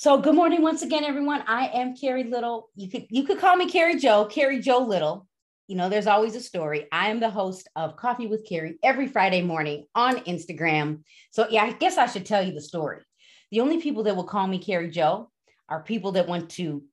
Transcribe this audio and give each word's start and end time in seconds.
So 0.00 0.16
good 0.16 0.36
morning 0.36 0.62
once 0.62 0.82
again, 0.82 1.02
everyone. 1.02 1.42
I 1.48 1.70
am 1.74 1.96
Carrie 1.96 2.22
Little. 2.22 2.70
You 2.76 2.88
could 2.88 3.06
you 3.10 3.24
could 3.24 3.40
call 3.40 3.56
me 3.56 3.68
Carrie 3.68 3.98
Joe, 3.98 4.26
Carrie 4.26 4.60
Joe 4.60 4.78
Little. 4.78 5.26
You 5.66 5.74
know, 5.74 5.88
there's 5.88 6.06
always 6.06 6.36
a 6.36 6.40
story. 6.40 6.86
I 6.92 7.08
am 7.08 7.18
the 7.18 7.28
host 7.28 7.68
of 7.74 7.96
Coffee 7.96 8.28
with 8.28 8.46
Carrie 8.48 8.78
every 8.84 9.08
Friday 9.08 9.42
morning 9.42 9.86
on 9.96 10.18
Instagram. 10.18 11.02
So 11.32 11.48
yeah, 11.50 11.64
I 11.64 11.72
guess 11.72 11.98
I 11.98 12.06
should 12.06 12.26
tell 12.26 12.40
you 12.40 12.52
the 12.52 12.60
story. 12.60 13.00
The 13.50 13.58
only 13.58 13.80
people 13.80 14.04
that 14.04 14.14
will 14.14 14.22
call 14.22 14.46
me 14.46 14.60
Carrie 14.60 14.88
Joe 14.88 15.32
are 15.68 15.82
people 15.82 16.12
that 16.12 16.28
went 16.28 16.50
to 16.50 16.84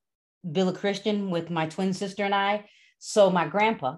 Villa 0.43 0.74
Christian 0.74 1.29
with 1.29 1.51
my 1.51 1.68
twin 1.68 1.93
sister 1.93 2.24
and 2.24 2.33
I. 2.33 2.65
So 2.97 3.29
my 3.29 3.47
grandpa 3.47 3.97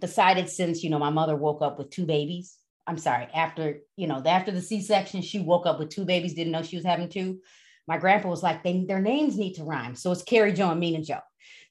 decided 0.00 0.48
since 0.48 0.84
you 0.84 0.90
know 0.90 1.00
my 1.00 1.10
mother 1.10 1.34
woke 1.34 1.62
up 1.62 1.78
with 1.78 1.90
two 1.90 2.06
babies. 2.06 2.56
I'm 2.86 2.96
sorry, 2.96 3.26
after 3.34 3.80
you 3.96 4.06
know, 4.06 4.22
after 4.24 4.52
the 4.52 4.62
C-section, 4.62 5.22
she 5.22 5.40
woke 5.40 5.66
up 5.66 5.80
with 5.80 5.88
two 5.88 6.04
babies, 6.04 6.34
didn't 6.34 6.52
know 6.52 6.62
she 6.62 6.76
was 6.76 6.86
having 6.86 7.08
two 7.08 7.40
my 7.86 7.98
grandpa 7.98 8.28
was 8.28 8.42
like, 8.42 8.62
they, 8.62 8.84
their 8.84 9.00
names 9.00 9.36
need 9.36 9.54
to 9.54 9.64
rhyme. 9.64 9.94
So 9.94 10.12
it's 10.12 10.22
Carrie 10.22 10.52
Joe 10.52 10.70
and 10.70 10.80
Mina 10.80 11.02
Joe. 11.02 11.20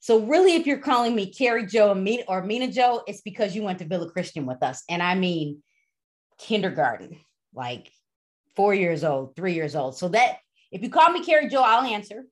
So 0.00 0.20
really, 0.20 0.54
if 0.54 0.66
you're 0.66 0.78
calling 0.78 1.14
me 1.14 1.32
Carrie 1.32 1.66
Joe 1.66 1.92
and 1.92 2.02
Mina, 2.02 2.24
or 2.26 2.42
Mina 2.42 2.70
Joe, 2.70 3.02
it's 3.06 3.20
because 3.20 3.54
you 3.54 3.62
went 3.62 3.78
to 3.80 3.84
Villa 3.84 4.10
Christian 4.10 4.46
with 4.46 4.62
us. 4.62 4.82
And 4.88 5.02
I 5.02 5.14
mean 5.14 5.62
kindergarten, 6.38 7.18
like 7.54 7.90
four 8.56 8.74
years 8.74 9.04
old, 9.04 9.36
three 9.36 9.54
years 9.54 9.76
old. 9.76 9.96
So 9.96 10.08
that 10.08 10.38
if 10.72 10.82
you 10.82 10.90
call 10.90 11.10
me 11.10 11.24
Carrie 11.24 11.48
Joe, 11.48 11.62
I'll 11.62 11.84
answer. 11.84 12.24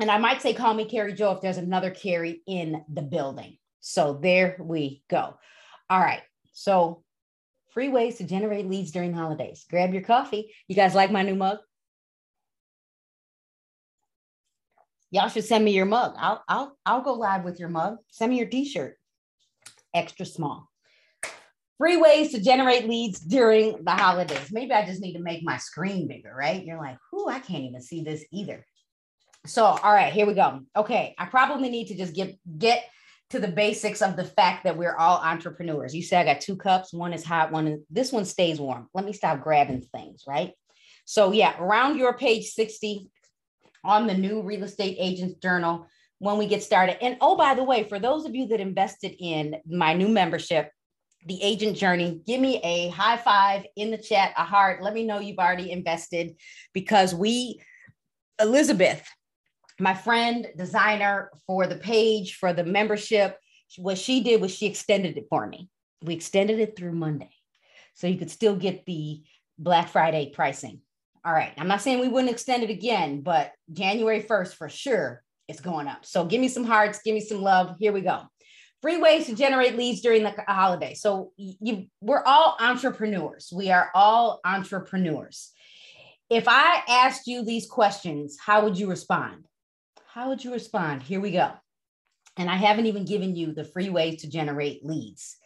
And 0.00 0.10
I 0.10 0.18
might 0.18 0.40
say, 0.40 0.54
call 0.54 0.72
me 0.72 0.86
Carrie 0.86 1.12
Joe 1.12 1.32
if 1.32 1.42
there's 1.42 1.58
another 1.58 1.90
Carrie 1.90 2.42
in 2.46 2.82
the 2.92 3.02
building. 3.02 3.58
So 3.80 4.14
there 4.14 4.56
we 4.58 5.02
go. 5.10 5.36
All 5.90 6.00
right. 6.00 6.22
So 6.52 7.02
free 7.72 7.88
ways 7.88 8.16
to 8.16 8.24
generate 8.24 8.68
leads 8.68 8.90
during 8.90 9.12
holidays. 9.12 9.66
Grab 9.68 9.92
your 9.92 10.02
coffee. 10.02 10.52
You 10.66 10.76
guys 10.76 10.94
like 10.94 11.10
my 11.10 11.22
new 11.22 11.34
mug? 11.34 11.58
Y'all 15.12 15.28
should 15.28 15.44
send 15.44 15.62
me 15.62 15.72
your 15.72 15.84
mug. 15.84 16.14
I'll 16.18 16.42
I'll 16.48 16.76
I'll 16.86 17.02
go 17.02 17.12
live 17.12 17.44
with 17.44 17.60
your 17.60 17.68
mug. 17.68 17.98
Send 18.10 18.30
me 18.30 18.38
your 18.38 18.48
t-shirt. 18.48 18.96
Extra 19.94 20.24
small. 20.24 20.70
Free 21.76 21.98
ways 21.98 22.32
to 22.32 22.40
generate 22.40 22.88
leads 22.88 23.20
during 23.20 23.84
the 23.84 23.90
holidays. 23.90 24.50
Maybe 24.50 24.72
I 24.72 24.86
just 24.86 25.02
need 25.02 25.12
to 25.12 25.22
make 25.22 25.42
my 25.42 25.58
screen 25.58 26.08
bigger, 26.08 26.34
right? 26.34 26.64
You're 26.64 26.78
like, 26.78 26.96
whoo, 27.12 27.28
I 27.28 27.40
can't 27.40 27.64
even 27.64 27.82
see 27.82 28.02
this 28.02 28.24
either. 28.32 28.64
So, 29.44 29.64
all 29.64 29.92
right, 29.92 30.12
here 30.12 30.24
we 30.24 30.32
go. 30.32 30.60
Okay, 30.74 31.14
I 31.18 31.26
probably 31.26 31.68
need 31.68 31.88
to 31.88 31.94
just 31.94 32.14
get 32.14 32.38
get 32.58 32.84
to 33.30 33.38
the 33.38 33.48
basics 33.48 34.00
of 34.00 34.16
the 34.16 34.24
fact 34.24 34.64
that 34.64 34.78
we're 34.78 34.96
all 34.96 35.18
entrepreneurs. 35.18 35.94
You 35.94 36.02
said 36.02 36.26
I 36.26 36.32
got 36.32 36.40
two 36.40 36.56
cups. 36.56 36.94
One 36.94 37.12
is 37.12 37.24
hot. 37.24 37.52
One 37.52 37.66
is 37.66 37.80
this 37.90 38.12
one 38.12 38.24
stays 38.24 38.58
warm. 38.58 38.88
Let 38.94 39.04
me 39.04 39.12
stop 39.12 39.42
grabbing 39.42 39.82
things, 39.82 40.24
right? 40.26 40.52
So 41.04 41.32
yeah, 41.32 41.58
around 41.58 41.98
your 41.98 42.16
page 42.16 42.50
60, 42.52 43.10
on 43.84 44.06
the 44.06 44.14
new 44.14 44.42
real 44.42 44.64
estate 44.64 44.96
agents 44.98 45.34
journal 45.40 45.86
when 46.18 46.38
we 46.38 46.46
get 46.46 46.62
started. 46.62 47.02
And 47.02 47.16
oh, 47.20 47.36
by 47.36 47.54
the 47.54 47.64
way, 47.64 47.84
for 47.84 47.98
those 47.98 48.24
of 48.24 48.34
you 48.34 48.46
that 48.48 48.60
invested 48.60 49.14
in 49.18 49.56
my 49.66 49.92
new 49.92 50.08
membership, 50.08 50.70
the 51.26 51.42
agent 51.42 51.76
journey, 51.76 52.20
give 52.26 52.40
me 52.40 52.60
a 52.62 52.88
high 52.88 53.16
five 53.16 53.64
in 53.76 53.90
the 53.90 53.98
chat, 53.98 54.32
a 54.36 54.44
heart. 54.44 54.82
Let 54.82 54.94
me 54.94 55.04
know 55.04 55.20
you've 55.20 55.38
already 55.38 55.70
invested 55.70 56.36
because 56.72 57.14
we, 57.14 57.60
Elizabeth, 58.40 59.04
my 59.80 59.94
friend, 59.94 60.46
designer 60.56 61.30
for 61.46 61.66
the 61.66 61.76
page, 61.76 62.36
for 62.36 62.52
the 62.52 62.64
membership, 62.64 63.36
what 63.78 63.98
she 63.98 64.22
did 64.22 64.40
was 64.40 64.54
she 64.54 64.66
extended 64.66 65.16
it 65.16 65.26
for 65.28 65.46
me. 65.46 65.68
We 66.02 66.14
extended 66.14 66.58
it 66.58 66.76
through 66.76 66.92
Monday. 66.92 67.30
So 67.94 68.06
you 68.06 68.18
could 68.18 68.30
still 68.30 68.56
get 68.56 68.86
the 68.86 69.22
Black 69.58 69.88
Friday 69.88 70.30
pricing. 70.34 70.80
All 71.24 71.32
right. 71.32 71.52
I'm 71.56 71.68
not 71.68 71.82
saying 71.82 72.00
we 72.00 72.08
wouldn't 72.08 72.32
extend 72.32 72.62
it 72.62 72.70
again, 72.70 73.20
but 73.20 73.52
January 73.72 74.22
1st 74.22 74.54
for 74.54 74.68
sure 74.68 75.22
it's 75.48 75.60
going 75.60 75.86
up. 75.86 76.04
So 76.04 76.24
give 76.24 76.40
me 76.40 76.48
some 76.48 76.64
hearts, 76.64 77.00
give 77.04 77.14
me 77.14 77.20
some 77.20 77.42
love. 77.42 77.76
Here 77.78 77.92
we 77.92 78.00
go. 78.00 78.22
Free 78.80 78.98
ways 78.98 79.26
to 79.26 79.34
generate 79.36 79.76
leads 79.76 80.00
during 80.00 80.24
the 80.24 80.34
holiday. 80.48 80.94
So 80.94 81.30
you, 81.36 81.86
we're 82.00 82.24
all 82.24 82.56
entrepreneurs. 82.58 83.52
We 83.54 83.70
are 83.70 83.90
all 83.94 84.40
entrepreneurs. 84.44 85.52
If 86.28 86.44
I 86.48 86.82
asked 86.88 87.28
you 87.28 87.44
these 87.44 87.66
questions, 87.66 88.38
how 88.44 88.64
would 88.64 88.76
you 88.76 88.88
respond? 88.88 89.46
How 90.08 90.30
would 90.30 90.42
you 90.42 90.52
respond? 90.52 91.02
Here 91.02 91.20
we 91.20 91.30
go. 91.30 91.52
And 92.36 92.50
I 92.50 92.56
haven't 92.56 92.86
even 92.86 93.04
given 93.04 93.36
you 93.36 93.52
the 93.52 93.64
free 93.64 93.90
ways 93.90 94.22
to 94.22 94.28
generate 94.28 94.84
leads. 94.84 95.36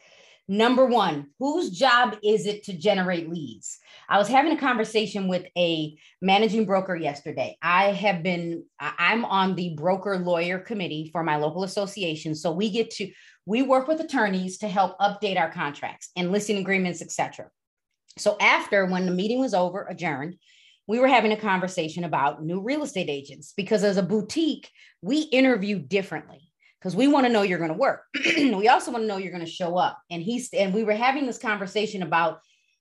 Number 0.49 0.87
one, 0.87 1.31
whose 1.41 1.71
job 1.71 2.17
is 2.23 2.47
it 2.47 2.65
to 2.65 2.73
generate 2.73 3.29
leads? 3.29 3.79
I 4.09 4.17
was 4.17 4.29
having 4.29 4.53
a 4.53 4.61
conversation 4.61 5.27
with 5.27 5.45
a 5.59 5.99
managing 6.23 6.67
broker 6.67 6.95
yesterday. 6.95 7.59
I 7.61 7.87
have 7.87 8.23
been, 8.23 8.65
I'm 8.79 9.25
on 9.25 9.57
the 9.57 9.75
broker 9.75 10.19
lawyer 10.19 10.61
committee 10.61 11.11
for 11.13 11.25
my 11.25 11.37
local 11.37 11.65
association. 11.65 12.37
So 12.37 12.53
we 12.53 12.71
get 12.71 12.91
to, 12.93 13.11
we 13.45 13.63
work 13.63 13.89
with 13.89 14.01
attorneys 14.01 14.59
to 14.59 14.69
help 14.69 14.97
update 15.01 15.39
our 15.39 15.51
contracts 15.51 16.11
and 16.15 16.31
listing 16.31 16.59
agreements, 16.59 17.03
etc. 17.03 17.51
So 18.17 18.37
after, 18.41 18.87
when 18.87 19.07
the 19.07 19.13
meeting 19.13 19.41
was 19.41 19.53
over, 19.53 19.85
adjourned, 19.91 20.37
we 20.87 21.01
were 21.01 21.09
having 21.09 21.33
a 21.33 21.37
conversation 21.37 22.05
about 22.05 22.45
new 22.45 22.61
real 22.61 22.85
estate 22.85 23.11
agents 23.11 23.53
because 23.57 23.83
as 23.83 23.97
a 23.97 24.03
boutique, 24.03 24.71
we 25.03 25.23
interview 25.23 25.81
differently 25.81 26.53
because 26.87 26.95
we 26.95 27.09
want 27.09 27.27
to 27.27 27.33
know 27.33 27.43
you're 27.43 27.59
going 27.59 27.73
to 27.73 27.77
work. 27.77 28.05
we 28.37 28.69
also 28.69 28.93
want 28.93 29.03
to 29.03 29.09
know 29.09 29.17
you're 29.17 29.33
going 29.33 29.45
to 29.45 29.51
show 29.51 29.77
up. 29.77 29.99
And 30.09 30.23
he's 30.23 30.51
and 30.53 30.73
we 30.73 30.85
were 30.85 30.95
having 30.95 31.27
this 31.27 31.37
conversation 31.37 32.05
about 32.05 32.39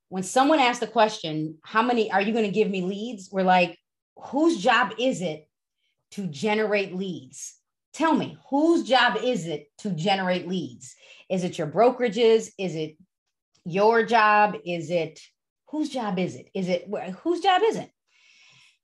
when 0.09 0.21
someone 0.21 0.59
asked 0.59 0.81
the 0.81 0.85
question, 0.85 1.57
"How 1.63 1.81
many 1.81 2.11
are 2.11 2.21
you 2.21 2.31
going 2.31 2.45
to 2.45 2.51
give 2.51 2.69
me 2.69 2.83
leads?" 2.83 3.31
We're 3.31 3.41
like, 3.41 3.79
"Whose 4.27 4.61
job 4.61 4.93
is 4.99 5.23
it 5.23 5.49
to 6.11 6.27
generate 6.27 6.93
leads?" 6.93 7.55
Tell 7.93 8.13
me, 8.13 8.37
whose 8.51 8.83
job 8.83 9.17
is 9.23 9.47
it 9.47 9.71
to 9.79 9.89
generate 9.89 10.47
leads? 10.47 10.95
Is 11.27 11.43
it 11.43 11.57
your 11.57 11.65
brokerages? 11.65 12.51
Is 12.59 12.75
it 12.75 12.97
your 13.63 14.05
job? 14.05 14.55
Is 14.67 14.91
it 14.91 15.19
whose 15.71 15.89
job 15.89 16.19
is 16.19 16.35
it? 16.35 16.51
Is 16.53 16.69
it 16.69 16.87
whose 17.23 17.39
job 17.39 17.63
is 17.65 17.77
it? 17.77 17.89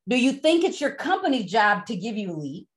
Do 0.10 0.18
you 0.18 0.32
think 0.32 0.64
it's 0.64 0.82
your 0.82 0.96
company's 0.96 1.52
job 1.52 1.86
to 1.86 1.96
give 1.96 2.18
you 2.18 2.34
lead? 2.34 2.68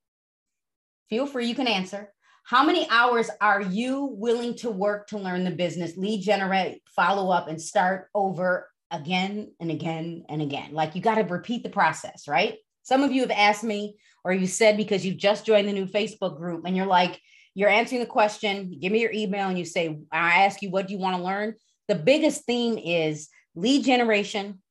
Feel 1.09 1.25
free, 1.25 1.47
you 1.47 1.55
can 1.55 1.67
answer. 1.67 2.11
How 2.47 2.63
many 2.63 2.87
hours 2.91 3.27
are 3.41 3.59
you 3.59 4.05
willing 4.05 4.53
to 4.57 4.69
work 4.69 5.07
to 5.07 5.17
learn 5.17 5.43
the 5.43 5.49
business, 5.49 5.97
lead 5.97 6.21
generate, 6.21 6.83
follow 6.95 7.31
up, 7.31 7.47
and 7.47 7.59
start 7.59 8.07
over 8.13 8.69
again 8.91 9.51
and 9.59 9.71
again 9.71 10.25
and 10.29 10.43
again? 10.43 10.71
Like 10.71 10.93
you 10.93 11.01
got 11.01 11.15
to 11.15 11.23
repeat 11.23 11.63
the 11.63 11.69
process, 11.69 12.27
right? 12.27 12.57
Some 12.83 13.01
of 13.01 13.11
you 13.11 13.21
have 13.21 13.31
asked 13.31 13.63
me, 13.63 13.97
or 14.23 14.31
you 14.31 14.45
said 14.45 14.77
because 14.77 15.03
you've 15.03 15.17
just 15.17 15.43
joined 15.43 15.67
the 15.67 15.73
new 15.73 15.87
Facebook 15.87 16.37
group 16.37 16.65
and 16.67 16.77
you're 16.77 16.85
like, 16.85 17.19
you're 17.55 17.67
answering 17.67 18.01
the 18.01 18.05
question, 18.05 18.77
give 18.79 18.91
me 18.91 19.01
your 19.01 19.11
email, 19.11 19.49
and 19.49 19.57
you 19.57 19.65
say, 19.65 19.97
I 20.11 20.43
ask 20.43 20.61
you, 20.61 20.69
what 20.69 20.87
do 20.87 20.93
you 20.93 20.99
want 20.99 21.17
to 21.17 21.23
learn? 21.23 21.55
The 21.87 21.95
biggest 21.95 22.45
theme 22.45 22.77
is 22.77 23.27
lead 23.55 23.85
generation, 23.85 24.61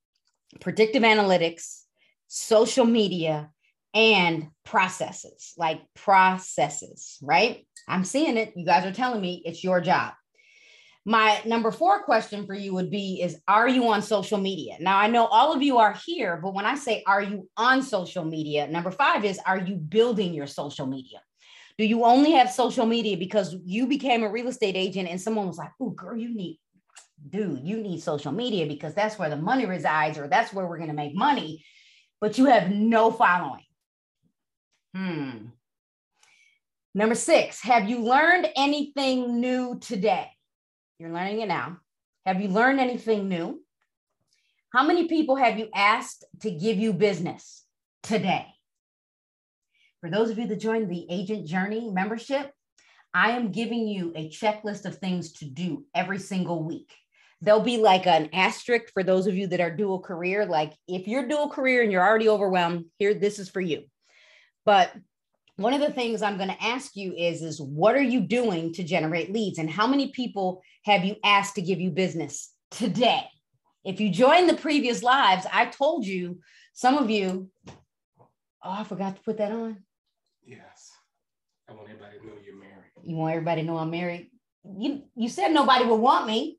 predictive 0.60 1.02
analytics, 1.02 1.80
social 2.28 2.84
media, 2.84 3.50
and 3.94 4.48
processes, 4.64 5.54
like 5.56 5.80
processes, 5.94 7.16
right? 7.22 7.64
I'm 7.88 8.04
seeing 8.04 8.36
it. 8.36 8.52
You 8.56 8.66
guys 8.66 8.84
are 8.84 8.92
telling 8.92 9.20
me 9.20 9.42
it's 9.44 9.62
your 9.62 9.80
job. 9.80 10.12
My 11.06 11.40
number 11.44 11.70
four 11.70 12.02
question 12.02 12.46
for 12.46 12.54
you 12.54 12.74
would 12.74 12.90
be 12.90 13.20
is 13.22 13.36
are 13.46 13.68
you 13.68 13.86
on 13.88 14.00
social 14.02 14.38
media? 14.38 14.76
Now 14.80 14.98
I 14.98 15.06
know 15.06 15.26
all 15.26 15.52
of 15.52 15.62
you 15.62 15.76
are 15.78 15.94
here, 16.06 16.40
but 16.42 16.54
when 16.54 16.64
I 16.64 16.76
say 16.76 17.04
are 17.06 17.22
you 17.22 17.48
on 17.56 17.82
social 17.82 18.24
media, 18.24 18.66
number 18.66 18.90
5 18.90 19.24
is 19.24 19.38
are 19.46 19.58
you 19.58 19.76
building 19.76 20.32
your 20.32 20.46
social 20.46 20.86
media? 20.86 21.20
Do 21.76 21.84
you 21.84 22.04
only 22.04 22.32
have 22.32 22.50
social 22.50 22.86
media 22.86 23.16
because 23.16 23.54
you 23.64 23.86
became 23.86 24.22
a 24.22 24.30
real 24.30 24.48
estate 24.48 24.76
agent 24.76 25.08
and 25.08 25.20
someone 25.20 25.46
was 25.46 25.58
like, 25.58 25.72
"Oh, 25.80 25.90
girl, 25.90 26.16
you 26.16 26.34
need 26.34 26.58
dude, 27.28 27.66
you 27.66 27.78
need 27.78 28.02
social 28.02 28.32
media 28.32 28.66
because 28.66 28.94
that's 28.94 29.18
where 29.18 29.30
the 29.30 29.36
money 29.36 29.66
resides 29.66 30.18
or 30.18 30.28
that's 30.28 30.52
where 30.52 30.66
we're 30.66 30.78
going 30.78 30.88
to 30.88 30.94
make 30.94 31.14
money." 31.14 31.64
But 32.20 32.38
you 32.38 32.46
have 32.46 32.70
no 32.70 33.10
following. 33.10 33.64
Hmm. 34.94 35.46
Number 36.94 37.16
six, 37.16 37.60
have 37.62 37.88
you 37.88 38.00
learned 38.00 38.48
anything 38.54 39.40
new 39.40 39.78
today? 39.80 40.28
You're 40.98 41.12
learning 41.12 41.40
it 41.40 41.48
now. 41.48 41.78
Have 42.24 42.40
you 42.40 42.48
learned 42.48 42.78
anything 42.78 43.28
new? 43.28 43.60
How 44.72 44.86
many 44.86 45.08
people 45.08 45.36
have 45.36 45.58
you 45.58 45.68
asked 45.74 46.24
to 46.42 46.50
give 46.50 46.78
you 46.78 46.92
business 46.92 47.64
today? 48.02 48.46
For 50.00 50.10
those 50.10 50.30
of 50.30 50.38
you 50.38 50.46
that 50.46 50.60
joined 50.60 50.90
the 50.90 51.06
Agent 51.10 51.46
Journey 51.46 51.90
membership, 51.90 52.52
I 53.12 53.30
am 53.30 53.52
giving 53.52 53.88
you 53.88 54.12
a 54.14 54.28
checklist 54.28 54.84
of 54.84 54.98
things 54.98 55.32
to 55.34 55.44
do 55.44 55.84
every 55.94 56.18
single 56.18 56.62
week. 56.62 56.92
There'll 57.40 57.60
be 57.60 57.78
like 57.78 58.06
an 58.06 58.30
asterisk 58.32 58.92
for 58.92 59.02
those 59.02 59.26
of 59.26 59.34
you 59.34 59.46
that 59.48 59.60
are 59.60 59.74
dual 59.74 60.00
career. 60.00 60.46
Like 60.46 60.72
if 60.86 61.08
you're 61.08 61.28
dual 61.28 61.48
career 61.48 61.82
and 61.82 61.90
you're 61.90 62.06
already 62.06 62.28
overwhelmed, 62.28 62.86
here, 62.98 63.14
this 63.14 63.38
is 63.38 63.48
for 63.48 63.60
you. 63.60 63.84
But 64.64 64.92
one 65.56 65.74
of 65.74 65.80
the 65.80 65.92
things 65.92 66.22
I'm 66.22 66.36
going 66.36 66.48
to 66.48 66.62
ask 66.62 66.96
you 66.96 67.14
is, 67.14 67.42
is 67.42 67.60
what 67.60 67.94
are 67.94 68.02
you 68.02 68.20
doing 68.20 68.72
to 68.74 68.82
generate 68.82 69.32
leads? 69.32 69.58
And 69.58 69.70
how 69.70 69.86
many 69.86 70.10
people 70.10 70.62
have 70.84 71.04
you 71.04 71.16
asked 71.24 71.54
to 71.56 71.62
give 71.62 71.80
you 71.80 71.90
business 71.90 72.52
today? 72.70 73.24
If 73.84 74.00
you 74.00 74.10
joined 74.10 74.48
the 74.48 74.56
previous 74.56 75.02
lives, 75.02 75.46
I 75.52 75.66
told 75.66 76.06
you, 76.06 76.40
some 76.72 76.98
of 76.98 77.10
you, 77.10 77.50
Oh, 78.64 78.70
I 78.70 78.84
forgot 78.84 79.16
to 79.16 79.22
put 79.22 79.36
that 79.36 79.52
on. 79.52 79.76
Yes. 80.46 80.90
I 81.68 81.74
want 81.74 81.88
everybody 81.90 82.18
to 82.18 82.26
know 82.26 82.32
you're 82.44 82.58
married. 82.58 82.90
You 83.04 83.16
want 83.16 83.34
everybody 83.34 83.60
to 83.60 83.66
know 83.66 83.76
I'm 83.76 83.90
married? 83.90 84.30
You 84.78 85.02
you 85.14 85.28
said 85.28 85.48
nobody 85.48 85.84
would 85.84 85.96
want 85.96 86.26
me. 86.26 86.58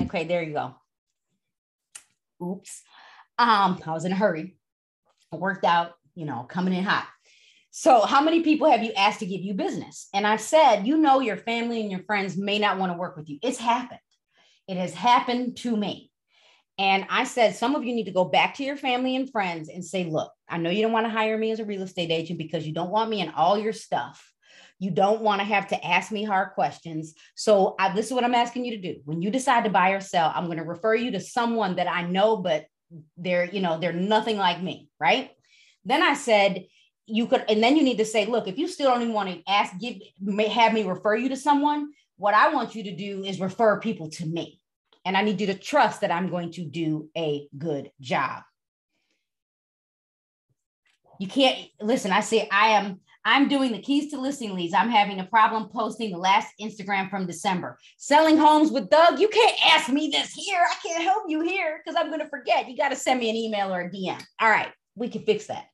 Okay, 0.00 0.24
there 0.24 0.42
you 0.42 0.52
go. 0.52 0.74
Oops. 2.40 2.82
Um, 3.38 3.80
I 3.84 3.90
was 3.90 4.04
in 4.04 4.12
a 4.12 4.16
hurry. 4.16 4.56
I 5.32 5.36
worked 5.36 5.64
out, 5.64 5.94
you 6.14 6.26
know, 6.26 6.46
coming 6.48 6.74
in 6.74 6.84
hot. 6.84 7.08
So, 7.78 8.00
how 8.00 8.22
many 8.22 8.40
people 8.40 8.70
have 8.70 8.82
you 8.82 8.94
asked 8.94 9.18
to 9.18 9.26
give 9.26 9.42
you 9.42 9.52
business? 9.52 10.08
And 10.14 10.26
I 10.26 10.36
said, 10.36 10.86
you 10.86 10.96
know, 10.96 11.20
your 11.20 11.36
family 11.36 11.82
and 11.82 11.90
your 11.90 12.04
friends 12.04 12.34
may 12.34 12.58
not 12.58 12.78
want 12.78 12.90
to 12.90 12.96
work 12.96 13.18
with 13.18 13.28
you. 13.28 13.38
It's 13.42 13.58
happened. 13.58 14.00
It 14.66 14.78
has 14.78 14.94
happened 14.94 15.58
to 15.58 15.76
me. 15.76 16.10
And 16.78 17.04
I 17.10 17.24
said, 17.24 17.54
some 17.54 17.74
of 17.74 17.84
you 17.84 17.94
need 17.94 18.06
to 18.06 18.12
go 18.12 18.24
back 18.24 18.54
to 18.54 18.64
your 18.64 18.78
family 18.78 19.14
and 19.14 19.30
friends 19.30 19.68
and 19.68 19.84
say, 19.84 20.04
look, 20.04 20.32
I 20.48 20.56
know 20.56 20.70
you 20.70 20.80
don't 20.80 20.92
want 20.92 21.04
to 21.04 21.10
hire 21.10 21.36
me 21.36 21.50
as 21.50 21.60
a 21.60 21.66
real 21.66 21.82
estate 21.82 22.10
agent 22.10 22.38
because 22.38 22.66
you 22.66 22.72
don't 22.72 22.88
want 22.88 23.10
me 23.10 23.20
in 23.20 23.28
all 23.28 23.58
your 23.58 23.74
stuff. 23.74 24.26
You 24.78 24.90
don't 24.90 25.20
want 25.20 25.42
to 25.42 25.46
have 25.46 25.68
to 25.68 25.86
ask 25.86 26.10
me 26.10 26.24
hard 26.24 26.54
questions. 26.54 27.12
So 27.34 27.74
I, 27.78 27.94
this 27.94 28.06
is 28.06 28.12
what 28.14 28.24
I'm 28.24 28.34
asking 28.34 28.64
you 28.64 28.80
to 28.80 28.94
do. 28.94 29.00
When 29.04 29.20
you 29.20 29.30
decide 29.30 29.64
to 29.64 29.70
buy 29.70 29.90
or 29.90 30.00
sell, 30.00 30.32
I'm 30.34 30.46
going 30.46 30.56
to 30.56 30.64
refer 30.64 30.94
you 30.94 31.10
to 31.10 31.20
someone 31.20 31.76
that 31.76 31.88
I 31.88 32.06
know, 32.06 32.38
but 32.38 32.64
they're, 33.18 33.44
you 33.44 33.60
know, 33.60 33.78
they're 33.78 33.92
nothing 33.92 34.38
like 34.38 34.62
me. 34.62 34.88
Right. 34.98 35.32
Then 35.84 36.02
I 36.02 36.14
said, 36.14 36.64
you 37.06 37.26
could, 37.26 37.44
and 37.48 37.62
then 37.62 37.76
you 37.76 37.82
need 37.82 37.98
to 37.98 38.04
say, 38.04 38.26
look, 38.26 38.48
if 38.48 38.58
you 38.58 38.68
still 38.68 38.90
don't 38.90 39.02
even 39.02 39.14
want 39.14 39.30
to 39.30 39.42
ask, 39.50 39.78
give, 39.78 39.96
have 40.50 40.72
me 40.72 40.84
refer 40.84 41.16
you 41.16 41.28
to 41.28 41.36
someone, 41.36 41.92
what 42.16 42.34
I 42.34 42.52
want 42.52 42.74
you 42.74 42.84
to 42.84 42.96
do 42.96 43.24
is 43.24 43.40
refer 43.40 43.78
people 43.80 44.10
to 44.10 44.26
me. 44.26 44.60
And 45.04 45.16
I 45.16 45.22
need 45.22 45.40
you 45.40 45.46
to 45.48 45.54
trust 45.54 46.00
that 46.00 46.10
I'm 46.10 46.30
going 46.30 46.52
to 46.52 46.64
do 46.64 47.08
a 47.16 47.46
good 47.56 47.90
job. 48.00 48.42
You 51.20 51.28
can't 51.28 51.68
listen. 51.80 52.12
I 52.12 52.20
say 52.20 52.48
I 52.50 52.70
am 52.70 53.00
I'm 53.26 53.48
doing 53.48 53.72
the 53.72 53.82
keys 53.82 54.12
to 54.12 54.20
listing 54.20 54.54
leads. 54.54 54.72
I'm 54.72 54.88
having 54.88 55.18
a 55.18 55.24
problem 55.24 55.68
posting 55.68 56.12
the 56.12 56.18
last 56.18 56.54
Instagram 56.60 57.10
from 57.10 57.26
December. 57.26 57.76
Selling 57.96 58.38
homes 58.38 58.70
with 58.70 58.88
Doug. 58.88 59.18
You 59.18 59.26
can't 59.26 59.56
ask 59.66 59.88
me 59.88 60.10
this 60.12 60.32
here. 60.32 60.60
I 60.60 60.76
can't 60.86 61.02
help 61.02 61.24
you 61.26 61.40
here 61.40 61.82
because 61.84 62.00
I'm 62.00 62.06
going 62.06 62.20
to 62.20 62.28
forget. 62.28 62.68
You 62.68 62.76
got 62.76 62.90
to 62.90 62.96
send 62.96 63.18
me 63.18 63.28
an 63.28 63.34
email 63.34 63.74
or 63.74 63.80
a 63.80 63.90
DM. 63.90 64.22
All 64.40 64.48
right, 64.48 64.68
we 64.94 65.08
can 65.08 65.22
fix 65.22 65.48
that. 65.48 65.64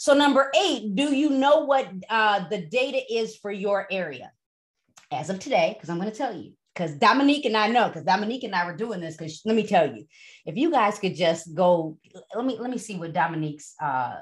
So, 0.00 0.14
number 0.14 0.50
eight, 0.58 0.94
do 0.96 1.14
you 1.14 1.28
know 1.28 1.66
what 1.66 1.86
uh, 2.08 2.48
the 2.48 2.62
data 2.62 3.02
is 3.12 3.36
for 3.36 3.50
your 3.50 3.86
area? 3.90 4.32
As 5.12 5.28
of 5.28 5.40
today, 5.40 5.74
because 5.74 5.90
I'm 5.90 5.98
going 5.98 6.10
to 6.10 6.16
tell 6.16 6.34
you, 6.34 6.54
because 6.74 6.92
Dominique 6.94 7.44
and 7.44 7.54
I 7.54 7.66
know, 7.68 7.88
because 7.88 8.04
Dominique 8.04 8.44
and 8.44 8.54
I 8.54 8.64
were 8.64 8.74
doing 8.74 9.02
this. 9.02 9.14
Because 9.14 9.42
let 9.44 9.54
me 9.54 9.66
tell 9.66 9.94
you, 9.94 10.06
if 10.46 10.56
you 10.56 10.70
guys 10.70 10.98
could 10.98 11.14
just 11.14 11.54
go, 11.54 11.98
let 12.34 12.46
me 12.46 12.56
let 12.58 12.70
me 12.70 12.78
see 12.78 12.96
what 12.96 13.12
Dominique's 13.12 13.74
uh, 13.78 14.14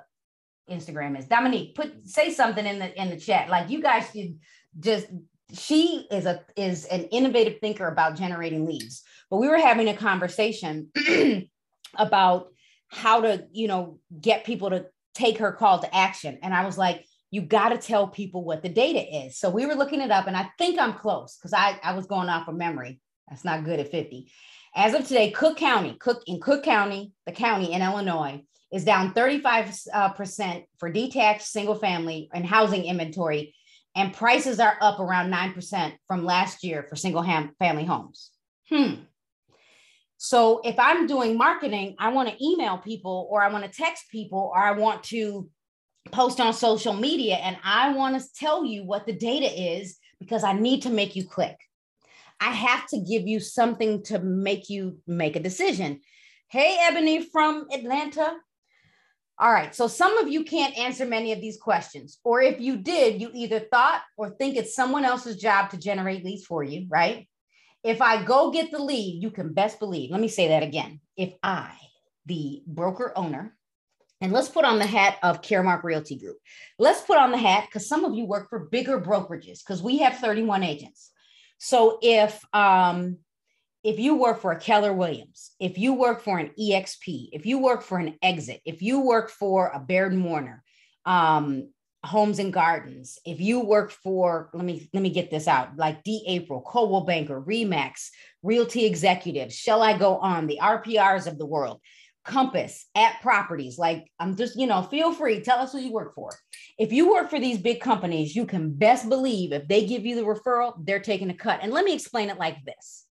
Instagram 0.68 1.16
is. 1.16 1.26
Dominique, 1.26 1.76
put 1.76 2.08
say 2.08 2.32
something 2.32 2.66
in 2.66 2.80
the 2.80 3.00
in 3.00 3.10
the 3.10 3.16
chat. 3.16 3.48
Like 3.48 3.70
you 3.70 3.80
guys 3.80 4.10
should 4.12 4.36
just. 4.80 5.06
She 5.52 6.08
is 6.10 6.26
a 6.26 6.42
is 6.56 6.86
an 6.86 7.04
innovative 7.04 7.60
thinker 7.60 7.86
about 7.86 8.16
generating 8.16 8.66
leads. 8.66 9.04
But 9.30 9.36
we 9.36 9.46
were 9.46 9.58
having 9.58 9.88
a 9.88 9.96
conversation 9.96 10.90
about 11.94 12.48
how 12.88 13.20
to 13.20 13.46
you 13.52 13.68
know 13.68 14.00
get 14.20 14.44
people 14.44 14.70
to 14.70 14.86
take 15.14 15.38
her 15.38 15.52
call 15.52 15.80
to 15.80 15.94
action, 15.94 16.38
and 16.42 16.54
I 16.54 16.64
was 16.64 16.78
like 16.78 17.04
you 17.30 17.42
got 17.42 17.70
to 17.70 17.78
tell 17.78 18.08
people 18.08 18.44
what 18.44 18.62
the 18.62 18.68
data 18.68 19.26
is. 19.26 19.38
So 19.38 19.50
we 19.50 19.66
were 19.66 19.74
looking 19.74 20.00
it 20.00 20.10
up, 20.10 20.26
and 20.26 20.36
I 20.36 20.48
think 20.56 20.78
I'm 20.78 20.94
close 20.94 21.36
because 21.36 21.52
I, 21.52 21.78
I 21.82 21.92
was 21.94 22.06
going 22.06 22.28
off 22.28 22.48
of 22.48 22.56
memory. 22.56 23.00
That's 23.28 23.44
not 23.44 23.64
good 23.64 23.80
at 23.80 23.90
50. 23.90 24.30
As 24.74 24.94
of 24.94 25.06
today, 25.06 25.30
Cook 25.30 25.58
County, 25.58 25.96
Cook 26.00 26.22
in 26.26 26.40
Cook 26.40 26.62
County, 26.62 27.12
the 27.26 27.32
county 27.32 27.72
in 27.72 27.82
Illinois, 27.82 28.42
is 28.72 28.84
down 28.84 29.12
35% 29.12 29.88
uh, 29.92 30.60
for 30.78 30.90
detached 30.90 31.42
single 31.42 31.74
family 31.74 32.30
and 32.32 32.46
housing 32.46 32.84
inventory, 32.84 33.54
and 33.94 34.14
prices 34.14 34.60
are 34.60 34.78
up 34.80 35.00
around 35.00 35.30
9% 35.32 35.92
from 36.06 36.24
last 36.24 36.64
year 36.64 36.86
for 36.88 36.96
single 36.96 37.22
ham- 37.22 37.54
family 37.58 37.84
homes. 37.84 38.30
Hmm. 38.70 38.94
So 40.18 40.60
if 40.64 40.78
I'm 40.78 41.06
doing 41.06 41.38
marketing, 41.38 41.94
I 41.98 42.08
want 42.08 42.28
to 42.28 42.44
email 42.44 42.76
people 42.76 43.28
or 43.30 43.40
I 43.40 43.48
want 43.48 43.64
to 43.64 43.70
text 43.70 44.10
people 44.10 44.50
or 44.52 44.58
I 44.58 44.72
want 44.72 45.04
to 45.04 45.48
post 46.10 46.40
on 46.40 46.52
social 46.52 46.92
media 46.92 47.36
and 47.36 47.56
I 47.62 47.94
want 47.94 48.20
to 48.20 48.28
tell 48.34 48.64
you 48.64 48.84
what 48.84 49.06
the 49.06 49.12
data 49.12 49.46
is 49.46 49.96
because 50.18 50.42
I 50.42 50.54
need 50.54 50.82
to 50.82 50.90
make 50.90 51.14
you 51.14 51.24
click. 51.24 51.56
I 52.40 52.50
have 52.50 52.86
to 52.88 52.98
give 52.98 53.28
you 53.28 53.38
something 53.38 54.02
to 54.04 54.18
make 54.18 54.68
you 54.68 54.98
make 55.06 55.36
a 55.36 55.40
decision. 55.40 56.00
Hey, 56.48 56.78
Ebony 56.80 57.22
from 57.22 57.66
Atlanta. 57.72 58.34
All 59.38 59.52
right, 59.52 59.72
so 59.72 59.86
some 59.86 60.18
of 60.18 60.28
you 60.28 60.42
can't 60.42 60.76
answer 60.76 61.06
many 61.06 61.30
of 61.32 61.40
these 61.40 61.58
questions. 61.58 62.18
Or 62.24 62.42
if 62.42 62.60
you 62.60 62.76
did, 62.76 63.20
you 63.20 63.30
either 63.34 63.60
thought 63.60 64.02
or 64.16 64.30
think 64.30 64.56
it's 64.56 64.74
someone 64.74 65.04
else's 65.04 65.36
job 65.36 65.70
to 65.70 65.78
generate 65.78 66.24
leads 66.24 66.44
for 66.44 66.64
you, 66.64 66.86
right? 66.88 67.28
If 67.88 68.02
I 68.02 68.22
go 68.22 68.50
get 68.50 68.70
the 68.70 68.78
lead, 68.78 69.22
you 69.22 69.30
can 69.30 69.54
best 69.54 69.78
believe, 69.78 70.10
let 70.10 70.20
me 70.20 70.28
say 70.28 70.48
that 70.48 70.62
again. 70.62 71.00
If 71.16 71.32
I, 71.42 71.72
the 72.26 72.62
broker 72.66 73.14
owner, 73.16 73.56
and 74.20 74.30
let's 74.30 74.50
put 74.50 74.66
on 74.66 74.78
the 74.78 74.86
hat 74.86 75.16
of 75.22 75.40
Caremark 75.40 75.82
Realty 75.84 76.18
Group. 76.18 76.36
Let's 76.78 77.00
put 77.00 77.16
on 77.16 77.30
the 77.30 77.38
hat 77.38 77.64
because 77.66 77.88
some 77.88 78.04
of 78.04 78.14
you 78.14 78.26
work 78.26 78.50
for 78.50 78.58
bigger 78.58 79.00
brokerages 79.00 79.60
because 79.64 79.82
we 79.82 79.98
have 80.00 80.18
31 80.18 80.64
agents. 80.64 81.12
So 81.56 81.98
if 82.02 82.38
um, 82.52 83.16
if 83.82 83.98
you 83.98 84.16
work 84.16 84.42
for 84.42 84.52
a 84.52 84.60
Keller 84.60 84.92
Williams, 84.92 85.52
if 85.58 85.78
you 85.78 85.94
work 85.94 86.20
for 86.20 86.38
an 86.38 86.50
EXP, 86.60 87.30
if 87.32 87.46
you 87.46 87.58
work 87.58 87.80
for 87.80 87.98
an 87.98 88.18
Exit, 88.22 88.60
if 88.66 88.82
you 88.82 89.00
work 89.00 89.30
for 89.30 89.68
a 89.68 89.80
Baird 89.80 90.14
Warner, 90.20 90.62
um, 91.06 91.70
Homes 92.04 92.38
and 92.38 92.52
Gardens, 92.52 93.18
if 93.24 93.40
you 93.40 93.60
work 93.60 93.90
for, 93.90 94.50
let 94.54 94.64
me 94.64 94.88
let 94.94 95.02
me 95.02 95.10
get 95.10 95.30
this 95.30 95.48
out, 95.48 95.76
like 95.76 96.04
D 96.04 96.24
April, 96.28 96.60
Coldwell 96.60 97.04
Banker, 97.04 97.42
Remax, 97.42 98.08
Realty 98.42 98.86
Executives, 98.86 99.54
shall 99.54 99.82
I 99.82 99.98
go 99.98 100.16
on, 100.18 100.46
the 100.46 100.60
RPRs 100.62 101.26
of 101.26 101.38
the 101.38 101.46
world 101.46 101.80
Compass 102.28 102.84
at 102.94 103.20
properties. 103.22 103.78
Like 103.78 104.06
I'm 104.20 104.36
just, 104.36 104.56
you 104.58 104.66
know, 104.66 104.82
feel 104.82 105.14
free. 105.14 105.40
Tell 105.40 105.58
us 105.58 105.72
who 105.72 105.78
you 105.78 105.90
work 105.90 106.14
for. 106.14 106.30
If 106.78 106.92
you 106.92 107.10
work 107.10 107.30
for 107.30 107.40
these 107.40 107.58
big 107.58 107.80
companies, 107.80 108.36
you 108.36 108.44
can 108.44 108.74
best 108.74 109.08
believe 109.08 109.52
if 109.52 109.66
they 109.66 109.86
give 109.86 110.04
you 110.04 110.14
the 110.14 110.22
referral, 110.22 110.74
they're 110.84 111.00
taking 111.00 111.30
a 111.30 111.34
cut. 111.34 111.60
And 111.62 111.72
let 111.72 111.86
me 111.86 111.94
explain 111.94 112.28
it 112.28 112.38
like 112.38 112.58
this. 112.64 113.06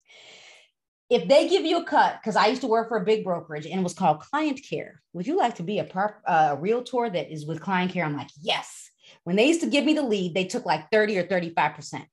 If 1.10 1.28
they 1.28 1.48
give 1.48 1.66
you 1.66 1.82
a 1.82 1.86
cut, 1.86 2.20
because 2.20 2.36
I 2.36 2.48
used 2.48 2.62
to 2.62 2.68
work 2.68 2.90
for 2.90 2.98
a 2.98 3.06
big 3.06 3.24
brokerage 3.24 3.66
and 3.66 3.80
it 3.80 3.84
was 3.84 3.94
called 3.94 4.22
Client 4.22 4.60
Care. 4.68 5.02
Would 5.14 5.28
you 5.28 5.38
like 5.38 5.56
to 5.56 5.64
be 5.64 5.80
a, 5.80 6.14
uh, 6.28 6.56
realtor 6.60 7.10
that 7.10 7.32
is 7.32 7.46
with 7.46 7.62
Client 7.62 7.92
Care? 7.92 8.06
I'm 8.06 8.18
like, 8.18 8.30
yes. 8.42 8.90
When 9.24 9.36
they 9.36 9.48
used 9.48 9.62
to 9.62 9.68
give 9.68 9.86
me 9.86 9.94
the 9.94 10.02
lead, 10.02 10.34
they 10.34 10.46
took 10.46 10.66
like 10.66 10.90
30 10.92 11.20
or 11.20 11.24
35%. 11.24 12.06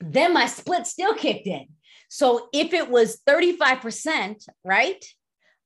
Then 0.00 0.34
my 0.34 0.46
split 0.46 0.86
still 0.86 1.14
kicked 1.14 1.46
in. 1.46 1.66
So 2.10 2.48
if 2.52 2.74
it 2.74 2.90
was 2.90 3.20
35%, 3.26 4.46
right? 4.64 5.04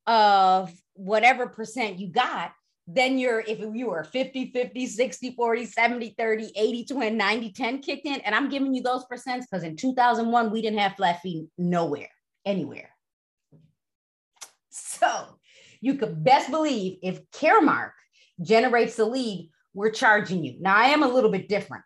of 0.07 0.73
whatever 0.95 1.47
percent 1.47 1.99
you 1.99 2.09
got, 2.09 2.53
then 2.87 3.19
you're, 3.19 3.41
if 3.41 3.61
you 3.61 3.87
were 3.87 4.05
50, 4.05 4.51
50, 4.51 4.87
60, 4.87 5.31
40, 5.35 5.67
70, 5.67 6.15
30, 6.19 6.53
80, 6.57 6.85
20, 6.87 7.17
90, 7.17 7.53
10 7.53 7.79
kicked 7.81 8.07
in, 8.07 8.21
and 8.21 8.35
I'm 8.35 8.49
giving 8.49 8.75
you 8.75 8.83
those 8.83 9.05
percents 9.05 9.45
because 9.51 9.63
in 9.63 9.77
2001, 9.77 10.51
we 10.51 10.63
didn't 10.63 10.81
have 10.81 10.97
flat 10.97 11.21
fee 11.21 11.47
nowhere, 11.57 12.11
anywhere. 12.45 12.91
So 14.71 15.39
you 15.81 15.95
could 15.95 16.23
best 16.23 16.51
believe 16.51 16.99
if 17.03 17.29
Caremark 17.31 17.93
generates 18.41 18.97
the 18.97 19.05
lead, 19.05 19.51
we're 19.75 19.91
charging 19.91 20.45
you. 20.45 20.57
Now, 20.61 20.77
I 20.77 20.87
am 20.87 21.03
a 21.03 21.09
little 21.09 21.31
bit 21.31 21.49
different. 21.49 21.85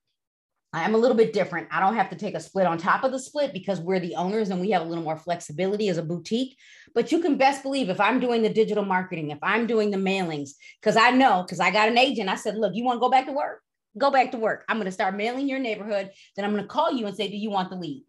I'm 0.73 0.95
a 0.95 0.99
little 0.99 1.17
bit 1.17 1.33
different. 1.33 1.69
I 1.71 1.81
don't 1.81 1.95
have 1.95 2.11
to 2.11 2.17
take 2.17 2.35
a 2.35 2.41
split 2.41 2.67
on 2.67 2.77
top 2.77 3.03
of 3.03 3.13
the 3.13 3.19
split 3.19 3.55
because 3.55 3.81
we're 3.81 4.01
the 4.01 4.17
owners 4.17 4.51
and 4.51 4.61
we 4.61 4.71
have 4.73 4.83
a 4.83 4.85
little 4.85 5.05
more 5.05 5.17
flexibility 5.17 5.89
as 5.89 5.97
a 5.97 6.03
boutique. 6.03 6.59
But 6.95 7.11
you 7.11 7.21
can 7.21 7.39
best 7.39 7.63
believe 7.63 7.89
if 7.89 8.01
I'm 8.01 8.21
doing 8.21 8.43
the 8.43 8.51
digital 8.51 8.85
marketing, 8.85 9.31
if 9.31 9.39
I'm 9.43 9.67
doing 9.67 9.91
the 9.91 9.97
mailings, 9.97 10.51
because 10.81 10.97
I 10.97 11.11
know, 11.13 11.43
because 11.43 11.61
I 11.61 11.71
got 11.71 11.89
an 11.89 11.97
agent, 11.97 12.29
I 12.29 12.35
said, 12.35 12.59
look, 12.59 12.75
you 12.75 12.85
want 12.85 12.97
to 12.97 13.01
go 13.01 13.09
back 13.09 13.25
to 13.27 13.33
work? 13.33 13.63
Go 13.97 14.11
back 14.11 14.33
to 14.33 14.39
work. 14.39 14.65
I'm 14.69 14.77
going 14.77 14.87
to 14.87 14.93
start 14.93 15.17
mailing 15.17 15.49
your 15.49 15.61
neighborhood. 15.61 16.11
Then 16.35 16.45
I'm 16.45 16.51
going 16.51 16.65
to 16.65 16.69
call 16.69 16.93
you 16.93 17.07
and 17.07 17.17
say, 17.17 17.29
do 17.29 17.37
you 17.37 17.51
want 17.51 17.71
the 17.71 17.77
lead? 17.77 18.05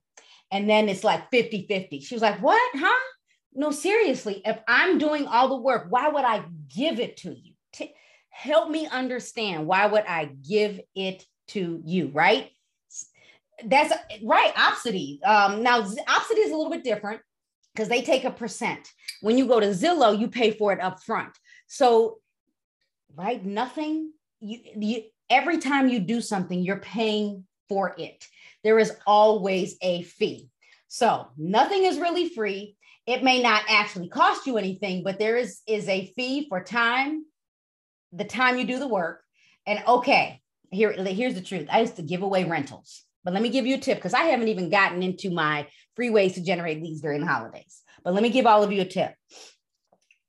And 0.52 0.70
then 0.70 0.90
it's 0.90 1.04
like 1.04 1.30
50 1.30 1.68
50. 1.68 2.00
She 2.00 2.16
was 2.16 2.22
like, 2.22 2.42
what? 2.42 2.62
Huh? 2.76 3.00
No, 3.54 3.72
seriously, 3.72 4.42
if 4.46 4.60
I'm 4.68 4.98
doing 4.98 5.26
all 5.26 5.50
the 5.50 5.58
work, 5.58 5.88
why 5.90 6.10
would 6.10 6.24
I 6.24 6.46
give 6.74 7.00
it 7.00 7.18
to 7.18 7.30
you? 7.30 7.54
T- 7.74 7.94
help 8.30 8.70
me 8.70 8.88
understand 8.88 9.66
why 9.66 9.88
would 9.88 10.06
I 10.06 10.26
give 10.48 10.80
it 10.96 11.26
to 11.50 11.82
you, 11.84 12.12
right? 12.14 12.52
That's 13.66 13.94
right. 14.24 14.54
Opcity. 14.54 15.26
Um, 15.26 15.64
now, 15.64 15.82
Opcity 15.82 16.40
is 16.40 16.52
a 16.52 16.56
little 16.56 16.70
bit 16.70 16.84
different 16.84 17.22
because 17.74 17.90
they 17.90 18.04
take 18.04 18.24
a 18.24 18.32
percent. 18.32 18.88
When 19.22 19.38
you 19.38 19.48
go 19.48 19.60
to 19.60 19.68
Zillow, 19.68 20.18
you 20.18 20.28
pay 20.28 20.52
for 20.52 20.72
it 20.72 20.80
up 20.80 21.02
front. 21.02 21.32
So, 21.66 22.20
right, 23.16 23.44
nothing. 23.44 24.12
You, 24.40 24.60
you 24.76 25.04
every 25.30 25.58
time 25.58 25.90
you 25.90 26.00
do 26.00 26.22
something, 26.22 26.62
you're 26.62 26.78
paying 26.78 27.46
for 27.70 27.96
it. 27.98 28.24
There 28.64 28.80
is 28.80 28.94
always 29.06 29.78
a 29.82 30.04
fee. 30.04 30.50
So 30.88 31.28
nothing 31.38 31.84
is 31.84 32.00
really 32.00 32.30
free. 32.30 32.76
It 33.06 33.24
may 33.24 33.42
not 33.42 33.64
actually 33.70 34.10
cost 34.10 34.48
you 34.48 34.58
anything, 34.58 35.04
but 35.04 35.20
there 35.20 35.38
is 35.38 35.62
is 35.68 35.88
a 35.88 36.12
fee 36.16 36.48
for 36.50 36.64
time, 36.64 37.26
the 38.12 38.26
time 38.26 38.58
you 38.58 38.66
do 38.66 38.80
the 38.80 38.88
work. 38.88 39.22
And 39.66 39.84
okay, 39.88 40.42
here, 40.72 40.92
here's 40.92 41.36
the 41.36 41.42
truth. 41.42 41.68
I 41.72 41.82
used 41.82 41.96
to 41.98 42.02
give 42.02 42.22
away 42.22 42.44
rentals, 42.44 43.04
but 43.24 43.34
let 43.34 43.44
me 43.44 43.50
give 43.50 43.66
you 43.66 43.76
a 43.76 43.80
tip 43.80 43.98
because 43.98 44.14
I 44.14 44.24
haven't 44.24 44.50
even 44.50 44.70
gotten 44.70 45.04
into 45.04 45.30
my 45.30 45.68
free 45.96 46.10
ways 46.10 46.34
to 46.34 46.44
generate 46.44 46.82
leads 46.82 47.02
during 47.02 47.22
the 47.22 47.28
holidays. 47.28 47.82
But 48.04 48.14
let 48.14 48.24
me 48.24 48.30
give 48.30 48.46
all 48.46 48.64
of 48.64 48.72
you 48.72 48.82
a 48.82 48.86
tip. 48.86 49.14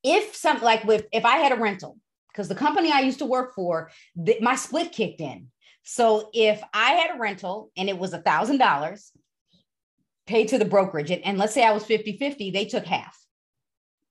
If 0.05 0.35
something 0.37 0.65
like 0.65 0.85
with 0.85 1.07
if 1.13 1.25
I 1.25 1.39
had 1.39 1.53
a 1.53 1.57
rental, 1.57 1.99
because 2.39 2.49
the 2.49 2.55
company 2.55 2.93
I 2.93 3.01
used 3.01 3.19
to 3.19 3.27
work 3.27 3.55
for, 3.55 3.91
the, 4.15 4.39
my 4.41 4.55
split 4.55 4.93
kicked 4.93 5.21
in. 5.21 5.49
So 5.90 6.28
if 6.35 6.62
I 6.75 6.92
had 6.92 7.16
a 7.16 7.18
rental 7.18 7.71
and 7.76 7.88
it 7.88 7.99
was 7.99 8.12
a 8.12 8.21
thousand 8.21 8.59
dollars 8.59 9.11
paid 10.26 10.49
to 10.49 10.59
the 10.59 10.66
brokerage, 10.66 11.11
and, 11.11 11.25
and 11.25 11.38
let's 11.38 11.54
say 11.54 11.64
I 11.64 11.73
was 11.73 11.85
50-50, 11.85 12.52
they 12.52 12.66
took 12.66 12.85
half 12.85 13.18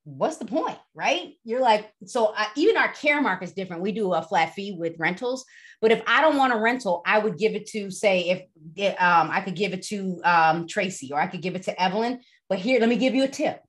what's 0.08 0.38
the 0.38 0.46
point, 0.46 0.78
right? 0.96 1.34
You're 1.44 1.62
like, 1.62 1.92
so 2.06 2.34
I, 2.34 2.48
even 2.56 2.78
our 2.78 2.94
Caremark 2.94 3.44
is 3.44 3.52
different. 3.52 3.82
We 3.82 3.92
do 3.92 4.14
a 4.14 4.22
flat 4.22 4.54
fee 4.54 4.74
with 4.80 4.96
rentals, 4.98 5.44
but 5.82 5.92
if 5.92 6.02
I 6.08 6.22
don't 6.22 6.38
want 6.38 6.54
a 6.54 6.58
rental, 6.58 7.02
I 7.06 7.20
would 7.20 7.38
give 7.38 7.56
it 7.56 7.68
to, 7.72 7.92
say, 7.92 8.30
if 8.30 8.42
it, 8.78 9.02
um, 9.02 9.30
I 9.30 9.42
could 9.42 9.56
give 9.56 9.74
it 9.74 9.82
to 9.88 10.22
um, 10.24 10.66
Tracy 10.66 11.12
or 11.12 11.20
I 11.20 11.28
could 11.28 11.42
give 11.42 11.56
it 11.56 11.64
to 11.64 11.82
Evelyn. 11.82 12.22
But 12.48 12.60
here, 12.60 12.80
let 12.80 12.88
me 12.88 12.96
give 12.96 13.16
you 13.16 13.26
a 13.26 13.28
tip 13.28 13.62